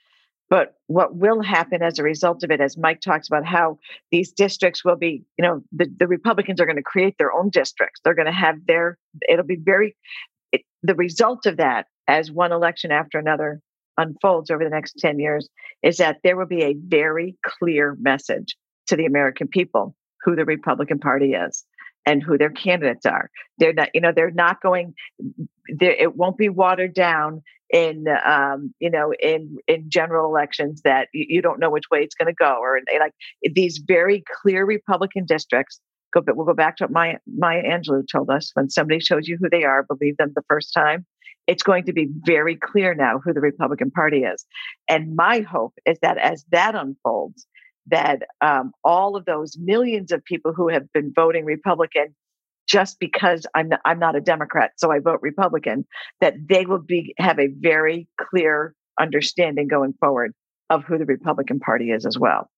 But 0.50 0.74
what 0.88 1.16
will 1.16 1.42
happen 1.42 1.82
as 1.82 1.98
a 1.98 2.02
result 2.02 2.42
of 2.44 2.50
it, 2.50 2.60
as 2.60 2.76
Mike 2.76 3.00
talks 3.00 3.28
about 3.28 3.46
how 3.46 3.78
these 4.10 4.30
districts 4.30 4.84
will 4.84 4.96
be, 4.96 5.24
you 5.38 5.42
know, 5.42 5.62
the, 5.72 5.88
the 5.98 6.06
Republicans 6.06 6.60
are 6.60 6.66
going 6.66 6.76
to 6.76 6.82
create 6.82 7.16
their 7.18 7.32
own 7.32 7.50
districts. 7.50 8.00
They're 8.04 8.14
going 8.14 8.26
to 8.26 8.32
have 8.32 8.56
their, 8.66 8.98
it'll 9.28 9.44
be 9.44 9.56
very, 9.56 9.96
it, 10.52 10.62
the 10.82 10.94
result 10.94 11.46
of 11.46 11.56
that 11.56 11.86
as 12.06 12.30
one 12.30 12.52
election 12.52 12.92
after 12.92 13.18
another 13.18 13.60
unfolds 13.96 14.50
over 14.50 14.64
the 14.64 14.70
next 14.70 14.98
10 14.98 15.18
years 15.18 15.48
is 15.82 15.96
that 15.96 16.18
there 16.22 16.36
will 16.36 16.46
be 16.46 16.62
a 16.62 16.74
very 16.74 17.36
clear 17.44 17.96
message 18.00 18.56
to 18.88 18.96
the 18.96 19.06
American 19.06 19.48
people 19.48 19.96
who 20.24 20.36
the 20.36 20.44
Republican 20.44 20.98
Party 20.98 21.32
is 21.32 21.64
and 22.06 22.22
who 22.22 22.36
their 22.38 22.50
candidates 22.50 23.06
are. 23.06 23.30
They're 23.58 23.72
not, 23.72 23.88
you 23.94 24.00
know, 24.00 24.12
they're 24.14 24.30
not 24.30 24.60
going. 24.60 24.94
It 25.68 26.16
won't 26.16 26.36
be 26.36 26.48
watered 26.48 26.94
down 26.94 27.42
in, 27.70 28.04
um, 28.24 28.74
you 28.78 28.90
know, 28.90 29.12
in 29.20 29.56
in 29.66 29.88
general 29.88 30.26
elections 30.28 30.82
that 30.82 31.08
you, 31.12 31.26
you 31.28 31.42
don't 31.42 31.60
know 31.60 31.70
which 31.70 31.90
way 31.90 32.00
it's 32.00 32.14
going 32.14 32.26
to 32.26 32.34
go, 32.34 32.56
or 32.60 32.80
like 33.00 33.12
these 33.42 33.78
very 33.78 34.22
clear 34.42 34.64
Republican 34.64 35.24
districts. 35.26 35.80
Go, 36.12 36.20
but 36.20 36.36
we'll 36.36 36.46
go 36.46 36.54
back 36.54 36.76
to 36.76 36.84
what 36.84 36.92
Maya, 36.92 37.16
Maya 37.26 37.62
Angelou 37.62 38.04
told 38.10 38.30
us: 38.30 38.50
when 38.54 38.70
somebody 38.70 39.00
shows 39.00 39.26
you 39.26 39.38
who 39.40 39.48
they 39.48 39.64
are, 39.64 39.82
believe 39.82 40.16
them 40.16 40.32
the 40.34 40.44
first 40.48 40.72
time. 40.72 41.06
It's 41.46 41.62
going 41.62 41.84
to 41.84 41.92
be 41.92 42.08
very 42.24 42.56
clear 42.56 42.94
now 42.94 43.18
who 43.18 43.34
the 43.34 43.40
Republican 43.40 43.90
Party 43.90 44.22
is, 44.22 44.46
and 44.88 45.14
my 45.16 45.40
hope 45.40 45.74
is 45.84 45.98
that 46.00 46.16
as 46.18 46.44
that 46.52 46.74
unfolds, 46.74 47.46
that 47.88 48.22
um, 48.40 48.72
all 48.82 49.16
of 49.16 49.24
those 49.24 49.56
millions 49.58 50.12
of 50.12 50.24
people 50.24 50.52
who 50.54 50.68
have 50.68 50.92
been 50.92 51.12
voting 51.14 51.44
Republican 51.44 52.14
just 52.66 52.98
because 52.98 53.46
I'm 53.54 53.68
not, 53.68 53.80
I'm 53.84 53.98
not 53.98 54.16
a 54.16 54.20
Democrat, 54.20 54.72
so 54.76 54.90
I 54.90 54.98
vote 54.98 55.20
Republican, 55.22 55.86
that 56.20 56.34
they 56.48 56.64
will 56.64 56.78
be 56.78 57.14
have 57.18 57.38
a 57.38 57.48
very 57.48 58.08
clear 58.18 58.74
understanding 58.98 59.68
going 59.68 59.94
forward 60.00 60.32
of 60.70 60.84
who 60.84 60.96
the 60.96 61.04
Republican 61.04 61.60
Party 61.60 61.90
is 61.90 62.06
as 62.06 62.18
well. 62.18 62.48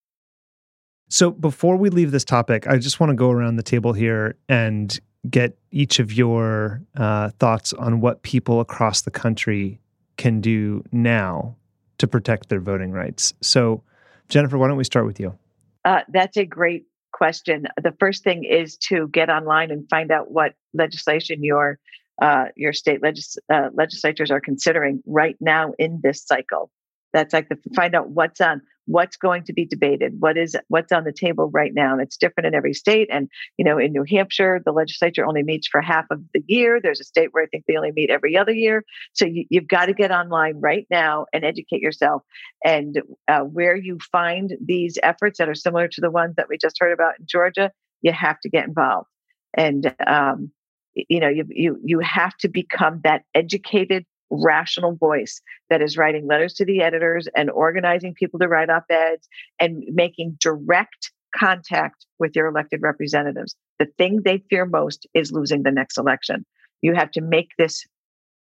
So 1.09 1.31
before 1.31 1.77
we 1.77 1.91
leave 1.91 2.11
this 2.11 2.25
topic, 2.25 2.67
I 2.67 2.79
just 2.79 3.01
want 3.01 3.11
to 3.11 3.15
go 3.15 3.31
around 3.31 3.57
the 3.57 3.63
table 3.63 3.93
here 3.93 4.37
and 4.49 4.99
get 5.29 5.57
each 5.71 5.99
of 5.99 6.13
your 6.13 6.83
uh, 6.97 7.31
thoughts 7.39 7.73
on 7.73 8.01
what 8.01 8.23
people 8.23 8.61
across 8.61 9.03
the 9.03 9.11
country 9.11 9.81
can 10.17 10.41
do 10.41 10.85
now 10.93 11.57
to 11.99 12.07
protect 12.07 12.49
their 12.49 12.61
voting 12.61 12.93
rights. 12.93 13.35
So 13.41 13.83
Jennifer, 14.29 14.59
why 14.59 14.69
don't 14.69 14.77
we 14.77 14.85
start 14.85 15.07
with 15.07 15.21
you? 15.21 15.37
Uh, 15.85 16.01
that's 16.13 16.37
a 16.37 16.45
great 16.45 16.85
question. 17.13 17.67
The 17.83 17.95
first 17.99 18.25
thing 18.25 18.45
is 18.45 18.77
to 18.89 19.09
get 19.09 19.31
online 19.31 19.71
and 19.71 19.89
find 19.89 20.11
out 20.11 20.31
what 20.31 20.53
legislation 20.75 21.43
your 21.43 21.79
uh, 22.21 22.47
your 22.57 22.73
state 22.73 23.03
legis- 23.03 23.37
uh, 23.53 23.69
legislatures 23.75 24.31
are 24.31 24.41
considering 24.41 25.03
right 25.07 25.37
now 25.39 25.73
in 25.79 26.01
this 26.03 26.25
cycle. 26.25 26.71
That's 27.17 27.33
like 27.33 27.49
the 27.49 27.57
find 27.75 27.95
out 27.95 28.11
what's 28.11 28.43
on 28.43 28.61
what's 28.85 29.17
going 29.17 29.43
to 29.43 29.55
be 29.55 29.65
debated 29.65 30.21
what 30.21 30.37
is 30.37 30.55
what's 30.69 30.93
on 30.93 31.05
the 31.05 31.13
table 31.13 31.49
right 31.51 31.73
now 31.73 31.93
and 31.93 32.03
it's 32.03 32.19
different 32.19 32.47
in 32.47 32.55
every 32.55 32.75
state 32.75 33.09
and 33.11 33.31
you 33.57 33.65
know 33.65 33.79
in 33.79 33.91
new 33.91 34.05
hampshire 34.05 34.61
the 34.67 34.71
legislature 34.71 35.25
only 35.27 35.43
meets 35.43 35.67
for 35.67 35.81
half 35.81 36.05
of 36.11 36.21
the 36.35 36.43
year 36.47 36.79
there's 36.79 37.01
a 37.01 37.05
state 37.05 37.29
where 37.33 37.43
i 37.43 37.47
think 37.47 37.65
they 37.67 37.75
only 37.75 37.91
meet 37.93 38.11
every 38.11 38.37
other 38.37 38.53
year 38.53 38.85
so 39.15 39.25
you, 39.25 39.47
have 39.55 39.67
got 39.67 39.87
to 39.87 39.95
get 39.95 40.11
online 40.11 40.61
right 40.61 40.87
now 40.91 41.25
and 41.33 41.43
educate 41.43 41.81
yourself 41.81 42.23
and 42.63 43.01
uh, 43.29 43.41
where 43.41 43.75
you 43.75 43.99
find 44.13 44.53
these 44.63 44.99
efforts 45.03 45.39
that 45.39 45.49
are 45.49 45.55
similar 45.55 45.89
to 45.89 46.03
the 46.03 46.11
ones 46.11 46.35
that 46.37 46.51
we 46.51 46.59
just 46.59 46.77
heard 46.79 46.93
about 46.93 47.19
in 47.19 47.27
georgia 47.27 47.73
you 48.03 48.13
have 48.13 48.39
to 48.41 48.51
get 48.51 48.67
involved 48.67 49.09
and 49.55 49.95
um, 50.07 50.51
you 50.95 51.19
know 51.19 51.29
you, 51.29 51.45
you 51.49 51.81
you 51.83 51.99
have 52.01 52.37
to 52.37 52.49
become 52.49 53.01
that 53.05 53.23
educated 53.35 54.05
rational 54.31 54.95
voice 54.95 55.41
that 55.71 55.83
is 55.83 55.97
writing 55.97 56.27
letters 56.27 56.55
to 56.55 56.65
the 56.65 56.83
editors 56.83 57.29
and 57.37 57.51
organizing 57.51 58.15
people 58.15 58.39
to 58.41 58.49
write 58.49 58.71
op 58.71 58.85
eds 58.91 59.29
and 59.61 59.85
making 59.89 60.37
direct 60.41 61.13
contact 61.35 62.07
with 62.19 62.35
your 62.35 62.47
elected 62.47 62.81
representatives. 62.83 63.55
The 63.79 63.87
thing 63.99 64.23
they 64.25 64.43
fear 64.51 64.65
most 64.67 65.07
is 65.15 65.33
losing 65.33 65.63
the 65.63 65.71
next 65.71 65.99
election. 65.99 66.45
You 66.83 66.95
have 66.95 67.11
to 67.13 67.21
make 67.21 67.51
this 67.59 67.85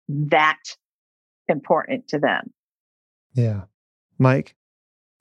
that 0.08 0.60
important 1.48 2.08
to 2.10 2.20
them. 2.20 2.52
Yeah. 3.34 3.62
Mike? 4.18 4.56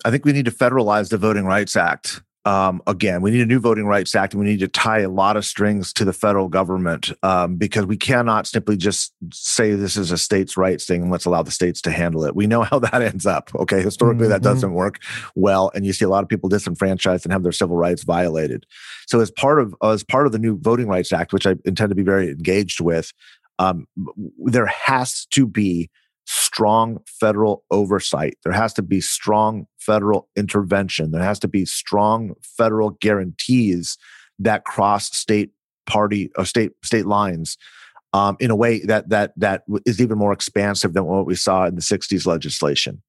I 0.05 0.11
think 0.11 0.25
we 0.25 0.33
need 0.33 0.47
to 0.47 0.51
federalize 0.51 1.11
the 1.11 1.19
Voting 1.19 1.45
Rights 1.45 1.77
Act. 1.77 2.23
Um, 2.47 2.81
again, 2.87 3.21
we 3.21 3.31
need 3.31 3.43
a 3.43 3.47
new 3.47 3.61
Voting 3.61 3.85
Rights 3.85 4.15
Act, 4.15 4.33
and 4.33 4.43
we 4.43 4.49
need 4.49 4.61
to 4.61 4.69
tie 4.69 5.01
a 5.01 5.11
lot 5.11 5.37
of 5.37 5.45
strings 5.45 5.93
to 5.93 6.07
the 6.07 6.13
federal 6.13 6.49
government 6.49 7.13
um, 7.23 7.57
because 7.57 7.85
we 7.85 7.99
cannot 7.99 8.47
simply 8.47 8.79
just 8.79 9.13
say 9.31 9.75
this 9.75 9.97
is 9.97 10.11
a 10.11 10.17
states' 10.17 10.57
rights 10.57 10.87
thing 10.87 11.03
and 11.03 11.11
let's 11.11 11.27
allow 11.27 11.43
the 11.43 11.51
states 11.51 11.83
to 11.83 11.91
handle 11.91 12.25
it. 12.25 12.35
We 12.35 12.47
know 12.47 12.63
how 12.63 12.79
that 12.81 13.03
ends 13.03 13.27
up. 13.27 13.51
Okay, 13.55 13.83
historically 13.83 14.25
mm-hmm. 14.25 14.33
that 14.33 14.43
doesn't 14.43 14.73
work 14.73 15.01
well, 15.35 15.71
and 15.75 15.85
you 15.85 15.93
see 15.93 16.07
a 16.07 16.09
lot 16.09 16.23
of 16.23 16.31
people 16.31 16.49
disenfranchised 16.49 17.27
and 17.27 17.33
have 17.33 17.43
their 17.43 17.53
civil 17.53 17.77
rights 17.77 18.05
violated. 18.05 18.65
So, 19.07 19.21
as 19.21 19.31
part 19.31 19.61
of 19.61 19.75
as 19.83 20.03
part 20.03 20.25
of 20.25 20.33
the 20.33 20.39
new 20.39 20.59
Voting 20.59 20.89
Rights 20.89 21.13
Act, 21.13 21.35
which 21.35 21.47
I 21.47 21.57
intend 21.67 21.91
to 21.91 21.95
be 21.95 22.03
very 22.03 22.31
engaged 22.31 22.81
with, 22.81 23.13
um, 23.59 23.87
there 24.39 24.67
has 24.67 25.27
to 25.33 25.47
be 25.47 25.91
strong 26.25 27.01
federal 27.07 27.65
oversight. 27.71 28.39
There 28.45 28.53
has 28.53 28.73
to 28.75 28.83
be 28.83 29.01
strong 29.01 29.67
federal 29.81 30.29
intervention. 30.37 31.11
There 31.11 31.23
has 31.23 31.39
to 31.41 31.49
be 31.49 31.65
strong 31.65 32.35
federal 32.43 32.91
guarantees 32.91 33.99
that 34.39 34.65
cross 34.65 35.15
state 35.17 35.51
party 35.87 36.31
or 36.37 36.43
uh, 36.43 36.45
state 36.45 36.73
state 36.85 37.07
lines 37.07 37.57
um, 38.13 38.37
in 38.41 38.51
a 38.51 38.57
way 38.57 38.81
that 38.81 39.09
that 39.09 39.33
that 39.37 39.63
is 39.87 40.01
even 40.01 40.19
more 40.19 40.33
expansive 40.33 40.93
than 40.93 41.05
what 41.05 41.27
we 41.27 41.35
saw 41.35 41.67
in 41.67 41.75
the 41.75 41.81
60s 41.81 42.27
legislation. 42.27 43.03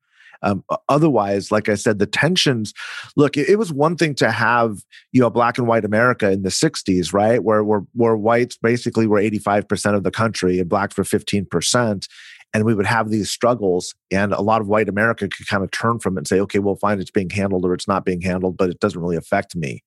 Um, 0.43 0.63
otherwise, 0.89 1.51
like 1.51 1.69
I 1.69 1.75
said, 1.75 1.99
the 1.99 2.07
tensions. 2.07 2.73
Look, 3.15 3.37
it, 3.37 3.47
it, 3.47 3.57
was 3.57 3.71
one 3.71 3.95
thing 3.95 4.15
to 4.15 4.31
have 4.31 4.83
you 5.11 5.21
know 5.21 5.29
black 5.29 5.57
and 5.57 5.67
white 5.67 5.85
America 5.85 6.31
in 6.31 6.41
the 6.41 6.49
'60s, 6.49 7.13
right, 7.13 7.43
where 7.43 7.63
where, 7.63 7.83
where 7.93 8.17
whites 8.17 8.57
basically 8.57 9.05
were 9.05 9.19
85 9.19 9.67
percent 9.67 9.95
of 9.95 10.03
the 10.03 10.11
country 10.11 10.59
and 10.59 10.67
blacks 10.67 10.97
were 10.97 11.03
15 11.03 11.45
percent, 11.45 12.07
and 12.53 12.65
we 12.65 12.73
would 12.73 12.85
have 12.85 13.09
these 13.09 13.29
struggles 13.29 13.95
and 14.11 14.33
a 14.33 14.41
lot 14.41 14.61
of 14.61 14.67
white 14.67 14.89
america 14.89 15.27
could 15.27 15.47
kind 15.47 15.63
of 15.63 15.71
turn 15.71 15.99
from 15.99 16.17
it 16.17 16.21
and 16.21 16.27
say 16.27 16.39
okay 16.39 16.59
well 16.59 16.75
fine 16.75 16.99
it's 16.99 17.11
being 17.11 17.29
handled 17.29 17.65
or 17.65 17.73
it's 17.73 17.87
not 17.87 18.05
being 18.05 18.21
handled 18.21 18.57
but 18.57 18.69
it 18.69 18.79
doesn't 18.79 19.01
really 19.01 19.17
affect 19.17 19.55
me. 19.55 19.83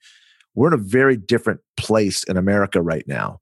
We're 0.57 0.69
in 0.69 0.75
a 0.75 0.83
very 0.83 1.17
different 1.17 1.61
place 1.77 2.23
in 2.25 2.37
america 2.37 2.81
right 2.81 3.07
now 3.07 3.41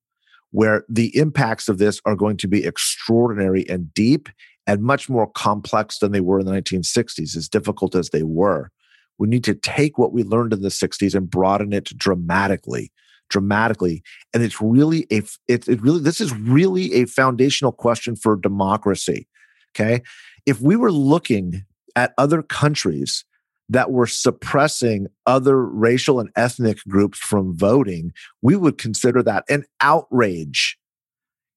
where 0.52 0.84
the 0.88 1.16
impacts 1.16 1.68
of 1.68 1.78
this 1.78 2.00
are 2.04 2.14
going 2.14 2.36
to 2.36 2.46
be 2.46 2.64
extraordinary 2.64 3.68
and 3.68 3.92
deep 3.94 4.28
and 4.66 4.82
much 4.82 5.08
more 5.08 5.26
complex 5.26 5.98
than 5.98 6.12
they 6.12 6.20
were 6.20 6.38
in 6.38 6.46
the 6.46 6.52
1960s 6.52 7.36
as 7.36 7.48
difficult 7.48 7.94
as 7.94 8.10
they 8.10 8.22
were. 8.22 8.70
We 9.18 9.28
need 9.28 9.44
to 9.44 9.54
take 9.54 9.98
what 9.98 10.12
we 10.12 10.22
learned 10.22 10.52
in 10.52 10.62
the 10.62 10.68
60s 10.68 11.14
and 11.14 11.28
broaden 11.28 11.72
it 11.72 11.84
dramatically 11.96 12.92
dramatically. 13.32 14.02
And 14.32 14.42
it's 14.42 14.60
really 14.60 15.06
a 15.10 15.22
it, 15.48 15.66
it 15.66 15.82
really 15.82 16.00
this 16.00 16.20
is 16.20 16.32
really 16.34 16.94
a 16.94 17.06
foundational 17.06 17.72
question 17.72 18.14
for 18.14 18.36
democracy. 18.36 19.26
Okay. 19.74 20.02
If 20.46 20.60
we 20.60 20.76
were 20.76 20.92
looking 20.92 21.64
at 21.96 22.12
other 22.18 22.42
countries 22.42 23.24
that 23.68 23.90
were 23.90 24.06
suppressing 24.06 25.06
other 25.26 25.64
racial 25.64 26.20
and 26.20 26.30
ethnic 26.36 26.78
groups 26.88 27.18
from 27.18 27.56
voting, 27.56 28.12
we 28.42 28.54
would 28.54 28.76
consider 28.76 29.22
that 29.22 29.44
an 29.48 29.64
outrage. 29.80 30.78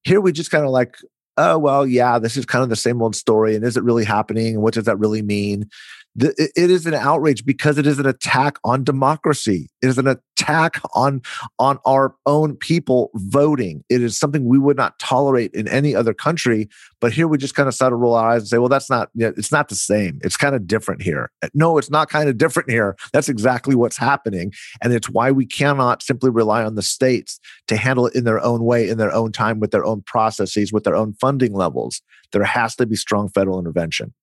Here 0.04 0.22
we 0.22 0.32
just 0.32 0.52
kind 0.52 0.64
of 0.64 0.72
like, 0.72 0.98
oh, 1.36 1.58
well, 1.58 1.86
yeah, 1.86 2.20
this 2.20 2.38
is 2.38 2.46
kind 2.46 2.64
of 2.64 2.70
the 2.70 2.76
same 2.76 3.02
old 3.02 3.16
story. 3.16 3.56
And 3.56 3.66
is 3.66 3.76
it 3.76 3.84
really 3.84 4.06
happening? 4.06 4.54
And 4.54 4.64
what 4.64 4.76
does 4.76 4.86
that 4.86 5.00
really 5.00 5.22
mean? 5.22 5.70
It 6.18 6.72
is 6.72 6.86
an 6.86 6.93
outrage 6.93 7.45
because 7.45 7.78
it 7.78 7.86
is 7.86 7.99
an 7.99 8.05
attack 8.05 8.57
on 8.63 8.84
democracy. 8.84 9.70
It 9.82 9.88
is 9.88 9.97
an 9.97 10.07
attack 10.07 10.80
on 10.93 11.22
on 11.59 11.78
our 11.86 12.16
own 12.26 12.55
people 12.55 13.11
voting. 13.16 13.84
It 13.89 14.01
is 14.01 14.18
something 14.18 14.45
we 14.45 14.57
would 14.57 14.78
not 14.78 14.97
tolerate 14.99 15.53
in 15.53 15.68
any 15.68 15.93
other 15.93 16.13
country. 16.13 16.70
But 17.01 17.11
here 17.11 17.28
we 17.28 17.38
just 17.38 17.55
kind 17.55 17.68
of 17.68 17.76
start 17.76 17.91
to 17.91 17.95
roll 17.95 18.16
our 18.16 18.32
eyes 18.32 18.43
and 18.43 18.47
say, 18.47 18.57
"Well, 18.57 18.70
that's 18.70 18.89
not. 18.89 19.09
It's 19.16 19.51
not 19.51 19.68
the 19.68 19.76
same. 19.76 20.20
It's 20.24 20.38
kind 20.38 20.55
of 20.55 20.68
different 20.68 21.01
here." 21.01 21.32
Uh, 21.43 21.49
no, 21.53 21.78
it's 21.78 21.89
not 21.89 22.09
kind 22.09 22.30
of 22.30 22.38
different 22.38 22.70
here. 22.70 22.95
That's 23.11 23.30
exactly 23.30 23.76
what's 23.76 23.97
happening, 23.97 24.53
and 24.82 24.93
it's 24.93 25.09
why 25.09 25.32
we 25.32 25.45
cannot 25.45 26.01
simply 26.01 26.30
rely 26.30 26.63
on 26.63 26.76
the 26.76 26.82
states 26.82 27.39
to 27.68 27.76
handle 27.76 28.07
it 28.07 28.16
in 28.16 28.24
their 28.24 28.43
own 28.43 28.63
way, 28.63 28.88
in 28.88 28.97
their 28.97 29.13
own 29.13 29.32
time, 29.32 29.59
with 29.59 29.72
their 29.72 29.86
own 29.86 30.01
processes, 30.01 30.72
with 30.72 30.86
their 30.86 30.95
own 30.95 31.13
funding 31.13 31.53
levels. 31.53 32.01
There 32.32 32.43
has 32.43 32.76
to 32.78 32.86
be 32.86 32.95
strong 32.95 33.30
federal 33.30 33.59
intervention. 33.59 34.13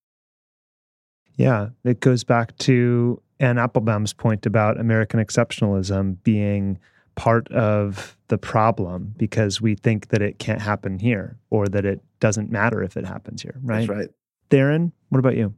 Yeah, 1.37 1.71
it 1.85 2.01
goes 2.01 2.25
back 2.25 2.57
to 2.59 3.21
Anne 3.41 3.59
Applebaum's 3.59 4.13
point 4.13 4.47
about 4.47 4.79
American 4.79 5.19
exceptionalism 5.19 6.17
being 6.23 6.79
part 7.15 7.51
of 7.53 8.17
the 8.29 8.39
problem 8.39 9.15
because 9.17 9.61
we 9.61 9.75
think 9.75 10.09
that 10.09 10.23
it 10.23 10.39
can't 10.39 10.61
happen 10.61 10.99
here 10.99 11.39
or 11.51 11.67
that 11.69 11.85
it 11.85 12.01
doesn't 12.21 12.51
matter 12.51 12.83
if 12.83 12.97
it 12.97 13.05
happens 13.05 13.43
here, 13.43 13.57
right? 13.63 13.87
That's 13.87 13.99
right. 13.99 14.09
Tharon, 14.51 14.93
what 15.09 15.19
about 15.19 15.37
you? 15.37 15.55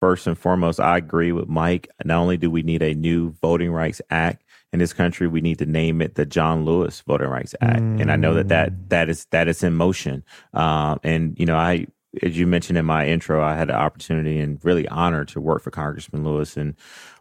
First 0.00 0.26
and 0.26 0.36
foremost, 0.36 0.80
I 0.80 0.96
agree 0.96 1.30
with 1.30 1.48
Mike. 1.48 1.88
Not 2.04 2.18
only 2.18 2.36
do 2.36 2.50
we 2.50 2.62
need 2.62 2.82
a 2.82 2.92
new 2.92 3.30
Voting 3.40 3.70
Rights 3.70 4.02
Act 4.10 4.42
in 4.72 4.80
this 4.80 4.92
country, 4.92 5.28
we 5.28 5.40
need 5.40 5.58
to 5.60 5.66
name 5.66 6.02
it 6.02 6.16
the 6.16 6.26
John 6.26 6.64
Lewis 6.64 7.00
Voting 7.06 7.28
Rights 7.28 7.54
Act. 7.60 7.80
Mm. 7.80 8.00
And 8.00 8.10
I 8.10 8.16
know 8.16 8.34
that, 8.34 8.48
that 8.48 8.72
mm. 8.72 8.88
that 8.88 9.08
is 9.08 9.26
that 9.30 9.46
is 9.46 9.62
in 9.62 9.74
motion. 9.74 10.24
Um, 10.54 10.98
and 11.04 11.38
you 11.38 11.46
know, 11.46 11.56
I 11.56 11.86
as 12.20 12.36
you 12.36 12.46
mentioned 12.46 12.78
in 12.78 12.84
my 12.84 13.06
intro, 13.06 13.42
I 13.42 13.54
had 13.54 13.68
the 13.68 13.74
opportunity 13.74 14.38
and 14.38 14.62
really 14.62 14.86
honor 14.88 15.24
to 15.26 15.40
work 15.40 15.62
for 15.62 15.70
Congressman 15.70 16.24
Lewis. 16.24 16.56
And 16.56 16.74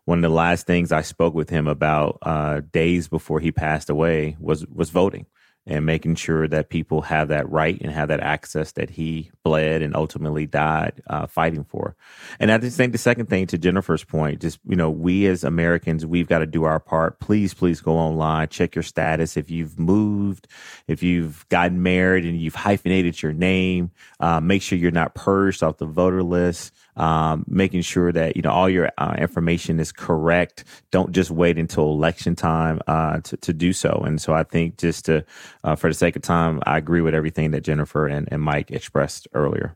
one 0.06 0.18
of 0.18 0.24
the 0.24 0.30
last 0.30 0.68
things 0.68 0.92
I 0.92 1.02
spoke 1.02 1.34
with 1.34 1.50
him 1.50 1.68
about 1.68 2.18
uh, 2.24 2.62
days 2.72 3.08
before 3.08 3.40
he 3.40 3.52
passed 3.52 3.90
away 3.90 4.36
was 4.40 4.66
was 4.68 4.90
voting 4.90 5.28
and 5.68 5.86
making 5.86 6.16
sure 6.16 6.48
that 6.48 6.70
people 6.70 7.04
have 7.04 7.28
that 7.28 7.50
right 7.50 7.80
and 7.82 7.92
have 7.92 8.08
that 8.08 8.20
access 8.20 8.72
that 8.74 8.90
he 8.90 9.30
bled 9.44 9.82
and 9.82 9.96
ultimately 9.96 10.48
died 10.48 11.02
uh, 11.08 11.28
fighting 11.28 11.64
for. 11.64 11.96
And 12.40 12.52
I 12.52 12.58
just 12.58 12.78
think 12.78 12.94
the 12.94 12.98
second 12.98 13.28
thing 13.28 13.46
to 13.48 13.58
Jennifer's 13.60 14.04
point, 14.04 14.42
just, 14.42 14.60
you 14.68 14.76
know, 14.76 14.90
we 14.90 15.28
as 15.28 15.44
Americans, 15.44 16.06
we've 16.06 16.28
got 16.28 16.40
to 16.40 16.48
do 16.48 16.64
our 16.64 16.80
part. 16.80 17.20
Please, 17.20 17.54
please 17.54 17.80
go 17.80 17.94
online, 17.94 18.48
check 18.48 18.74
your 18.74 18.84
status. 18.84 19.38
If 19.38 19.52
you've 19.52 19.78
moved, 19.80 20.48
if 20.88 21.04
you've 21.04 21.48
gotten 21.50 21.84
married 21.84 22.26
and 22.26 22.42
you've 22.42 22.56
hyphenated 22.56 23.22
your 23.22 23.34
name, 23.34 23.92
uh, 24.20 24.40
make 24.40 24.64
sure 24.64 24.80
you're 24.80 24.92
not 24.92 25.14
purged 25.14 25.62
off 25.62 25.78
the 25.78 25.86
voter 25.86 26.24
list 26.24 26.74
um, 27.02 27.44
making 27.48 27.82
sure 27.82 28.12
that 28.12 28.36
you 28.36 28.44
know 28.44 28.52
all 28.52 28.70
your 28.70 28.92
uh, 29.00 29.16
information 29.18 29.80
is 29.80 29.92
correct. 29.92 30.64
Don't 30.92 31.12
just 31.12 31.32
wait 31.32 31.58
until 31.58 31.86
election 31.86 32.36
time 32.36 32.80
uh, 32.88 33.22
to 33.22 33.38
to 33.38 33.54
do 33.54 33.74
so. 33.74 34.04
And 34.06 34.22
so 34.22 34.34
I 34.34 34.44
think 34.44 34.78
just 34.78 35.06
to 35.06 35.26
uh, 35.64 35.76
for 35.76 35.90
the 35.90 35.96
sake 35.96 36.16
of 36.16 36.22
time, 36.22 36.62
I 36.68 36.78
agree 36.78 37.02
with 37.02 37.16
everything 37.16 37.50
that 37.52 37.62
Jennifer 37.62 38.08
and, 38.08 38.30
and 38.32 38.42
Mike 38.42 38.70
expressed 38.70 39.28
earlier. 39.34 39.76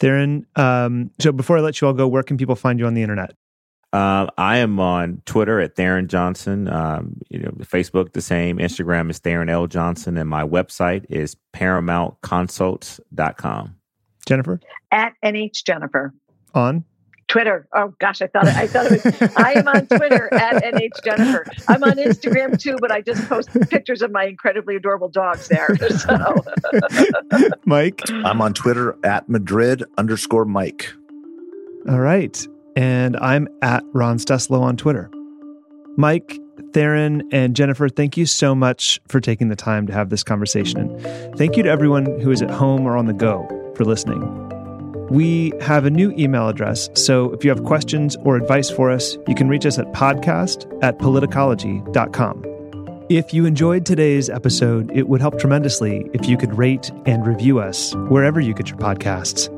Tharon, 0.00 0.44
um, 0.58 1.12
so 1.20 1.30
before 1.32 1.56
I 1.56 1.60
let 1.60 1.80
you 1.80 1.86
all 1.86 1.94
go, 1.94 2.08
where 2.08 2.24
can 2.24 2.36
people 2.36 2.56
find 2.56 2.78
you 2.78 2.86
on 2.86 2.92
the 2.94 3.02
internet? 3.02 3.34
Uh, 3.92 4.26
I 4.36 4.58
am 4.58 4.80
on 4.80 5.22
Twitter 5.24 5.60
at 5.60 5.76
Tharon 5.76 6.08
Johnson. 6.08 6.68
Um, 6.68 7.18
you 7.30 7.38
know, 7.38 7.52
Facebook 7.60 8.12
the 8.12 8.20
same. 8.20 8.58
Instagram 8.58 9.08
is 9.08 9.20
Tharon 9.20 9.48
L 9.48 9.68
Johnson, 9.68 10.18
and 10.18 10.28
my 10.28 10.42
website 10.42 11.06
is 11.08 11.36
ParamountConsults.com. 11.54 13.76
Jennifer 14.26 14.60
at 14.90 15.12
NH 15.24 15.64
Jennifer 15.64 16.12
on? 16.56 16.84
Twitter. 17.28 17.66
Oh 17.74 17.92
gosh, 17.98 18.22
I 18.22 18.28
thought 18.28 18.46
I 18.46 18.66
thought 18.68 18.86
it 18.86 19.04
was. 19.04 19.36
I 19.36 19.52
am 19.54 19.66
on 19.66 19.86
Twitter 19.86 20.32
at 20.34 20.62
nh 20.74 20.92
jennifer. 21.04 21.44
I'm 21.68 21.82
on 21.82 21.96
Instagram 21.96 22.58
too, 22.58 22.76
but 22.80 22.92
I 22.92 23.00
just 23.00 23.28
post 23.28 23.48
pictures 23.68 24.00
of 24.02 24.12
my 24.12 24.24
incredibly 24.24 24.76
adorable 24.76 25.08
dogs 25.08 25.48
there. 25.48 25.76
So. 25.96 26.44
Mike, 27.64 28.02
I'm 28.10 28.40
on 28.40 28.52
Twitter 28.52 28.96
at 29.02 29.28
Madrid 29.28 29.82
underscore 29.98 30.44
Mike. 30.44 30.92
All 31.88 32.00
right, 32.00 32.46
and 32.76 33.16
I'm 33.16 33.48
at 33.62 33.82
Ron 33.92 34.18
Steslow 34.18 34.60
on 34.60 34.76
Twitter. 34.76 35.10
Mike, 35.96 36.38
Tharon, 36.72 37.22
and 37.32 37.56
Jennifer, 37.56 37.88
thank 37.88 38.16
you 38.16 38.26
so 38.26 38.54
much 38.54 39.00
for 39.08 39.20
taking 39.20 39.48
the 39.48 39.56
time 39.56 39.86
to 39.86 39.92
have 39.92 40.10
this 40.10 40.22
conversation. 40.22 40.90
And 40.90 41.38
thank 41.38 41.56
you 41.56 41.62
to 41.62 41.68
everyone 41.68 42.20
who 42.20 42.30
is 42.30 42.42
at 42.42 42.50
home 42.50 42.86
or 42.86 42.96
on 42.96 43.06
the 43.06 43.14
go 43.14 43.46
for 43.74 43.84
listening. 43.84 44.55
We 45.10 45.52
have 45.60 45.84
a 45.84 45.90
new 45.90 46.12
email 46.18 46.48
address, 46.48 46.90
so 46.94 47.32
if 47.32 47.44
you 47.44 47.50
have 47.50 47.62
questions 47.64 48.16
or 48.24 48.36
advice 48.36 48.70
for 48.70 48.90
us, 48.90 49.16
you 49.28 49.34
can 49.34 49.48
reach 49.48 49.64
us 49.64 49.78
at 49.78 49.92
podcast 49.92 50.66
at 50.82 50.98
politicology.com. 50.98 52.44
If 53.08 53.32
you 53.32 53.46
enjoyed 53.46 53.86
today's 53.86 54.28
episode, 54.28 54.90
it 54.92 55.08
would 55.08 55.20
help 55.20 55.38
tremendously 55.38 56.10
if 56.12 56.28
you 56.28 56.36
could 56.36 56.58
rate 56.58 56.90
and 57.06 57.24
review 57.24 57.60
us 57.60 57.94
wherever 58.08 58.40
you 58.40 58.52
get 58.52 58.68
your 58.68 58.78
podcasts. 58.78 59.48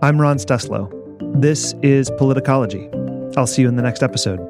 I'm 0.00 0.18
Ron 0.18 0.38
Steslow. 0.38 0.90
This 1.38 1.74
is 1.82 2.10
Politicology. 2.12 3.36
I'll 3.36 3.46
see 3.46 3.60
you 3.62 3.68
in 3.68 3.76
the 3.76 3.82
next 3.82 4.02
episode. 4.02 4.40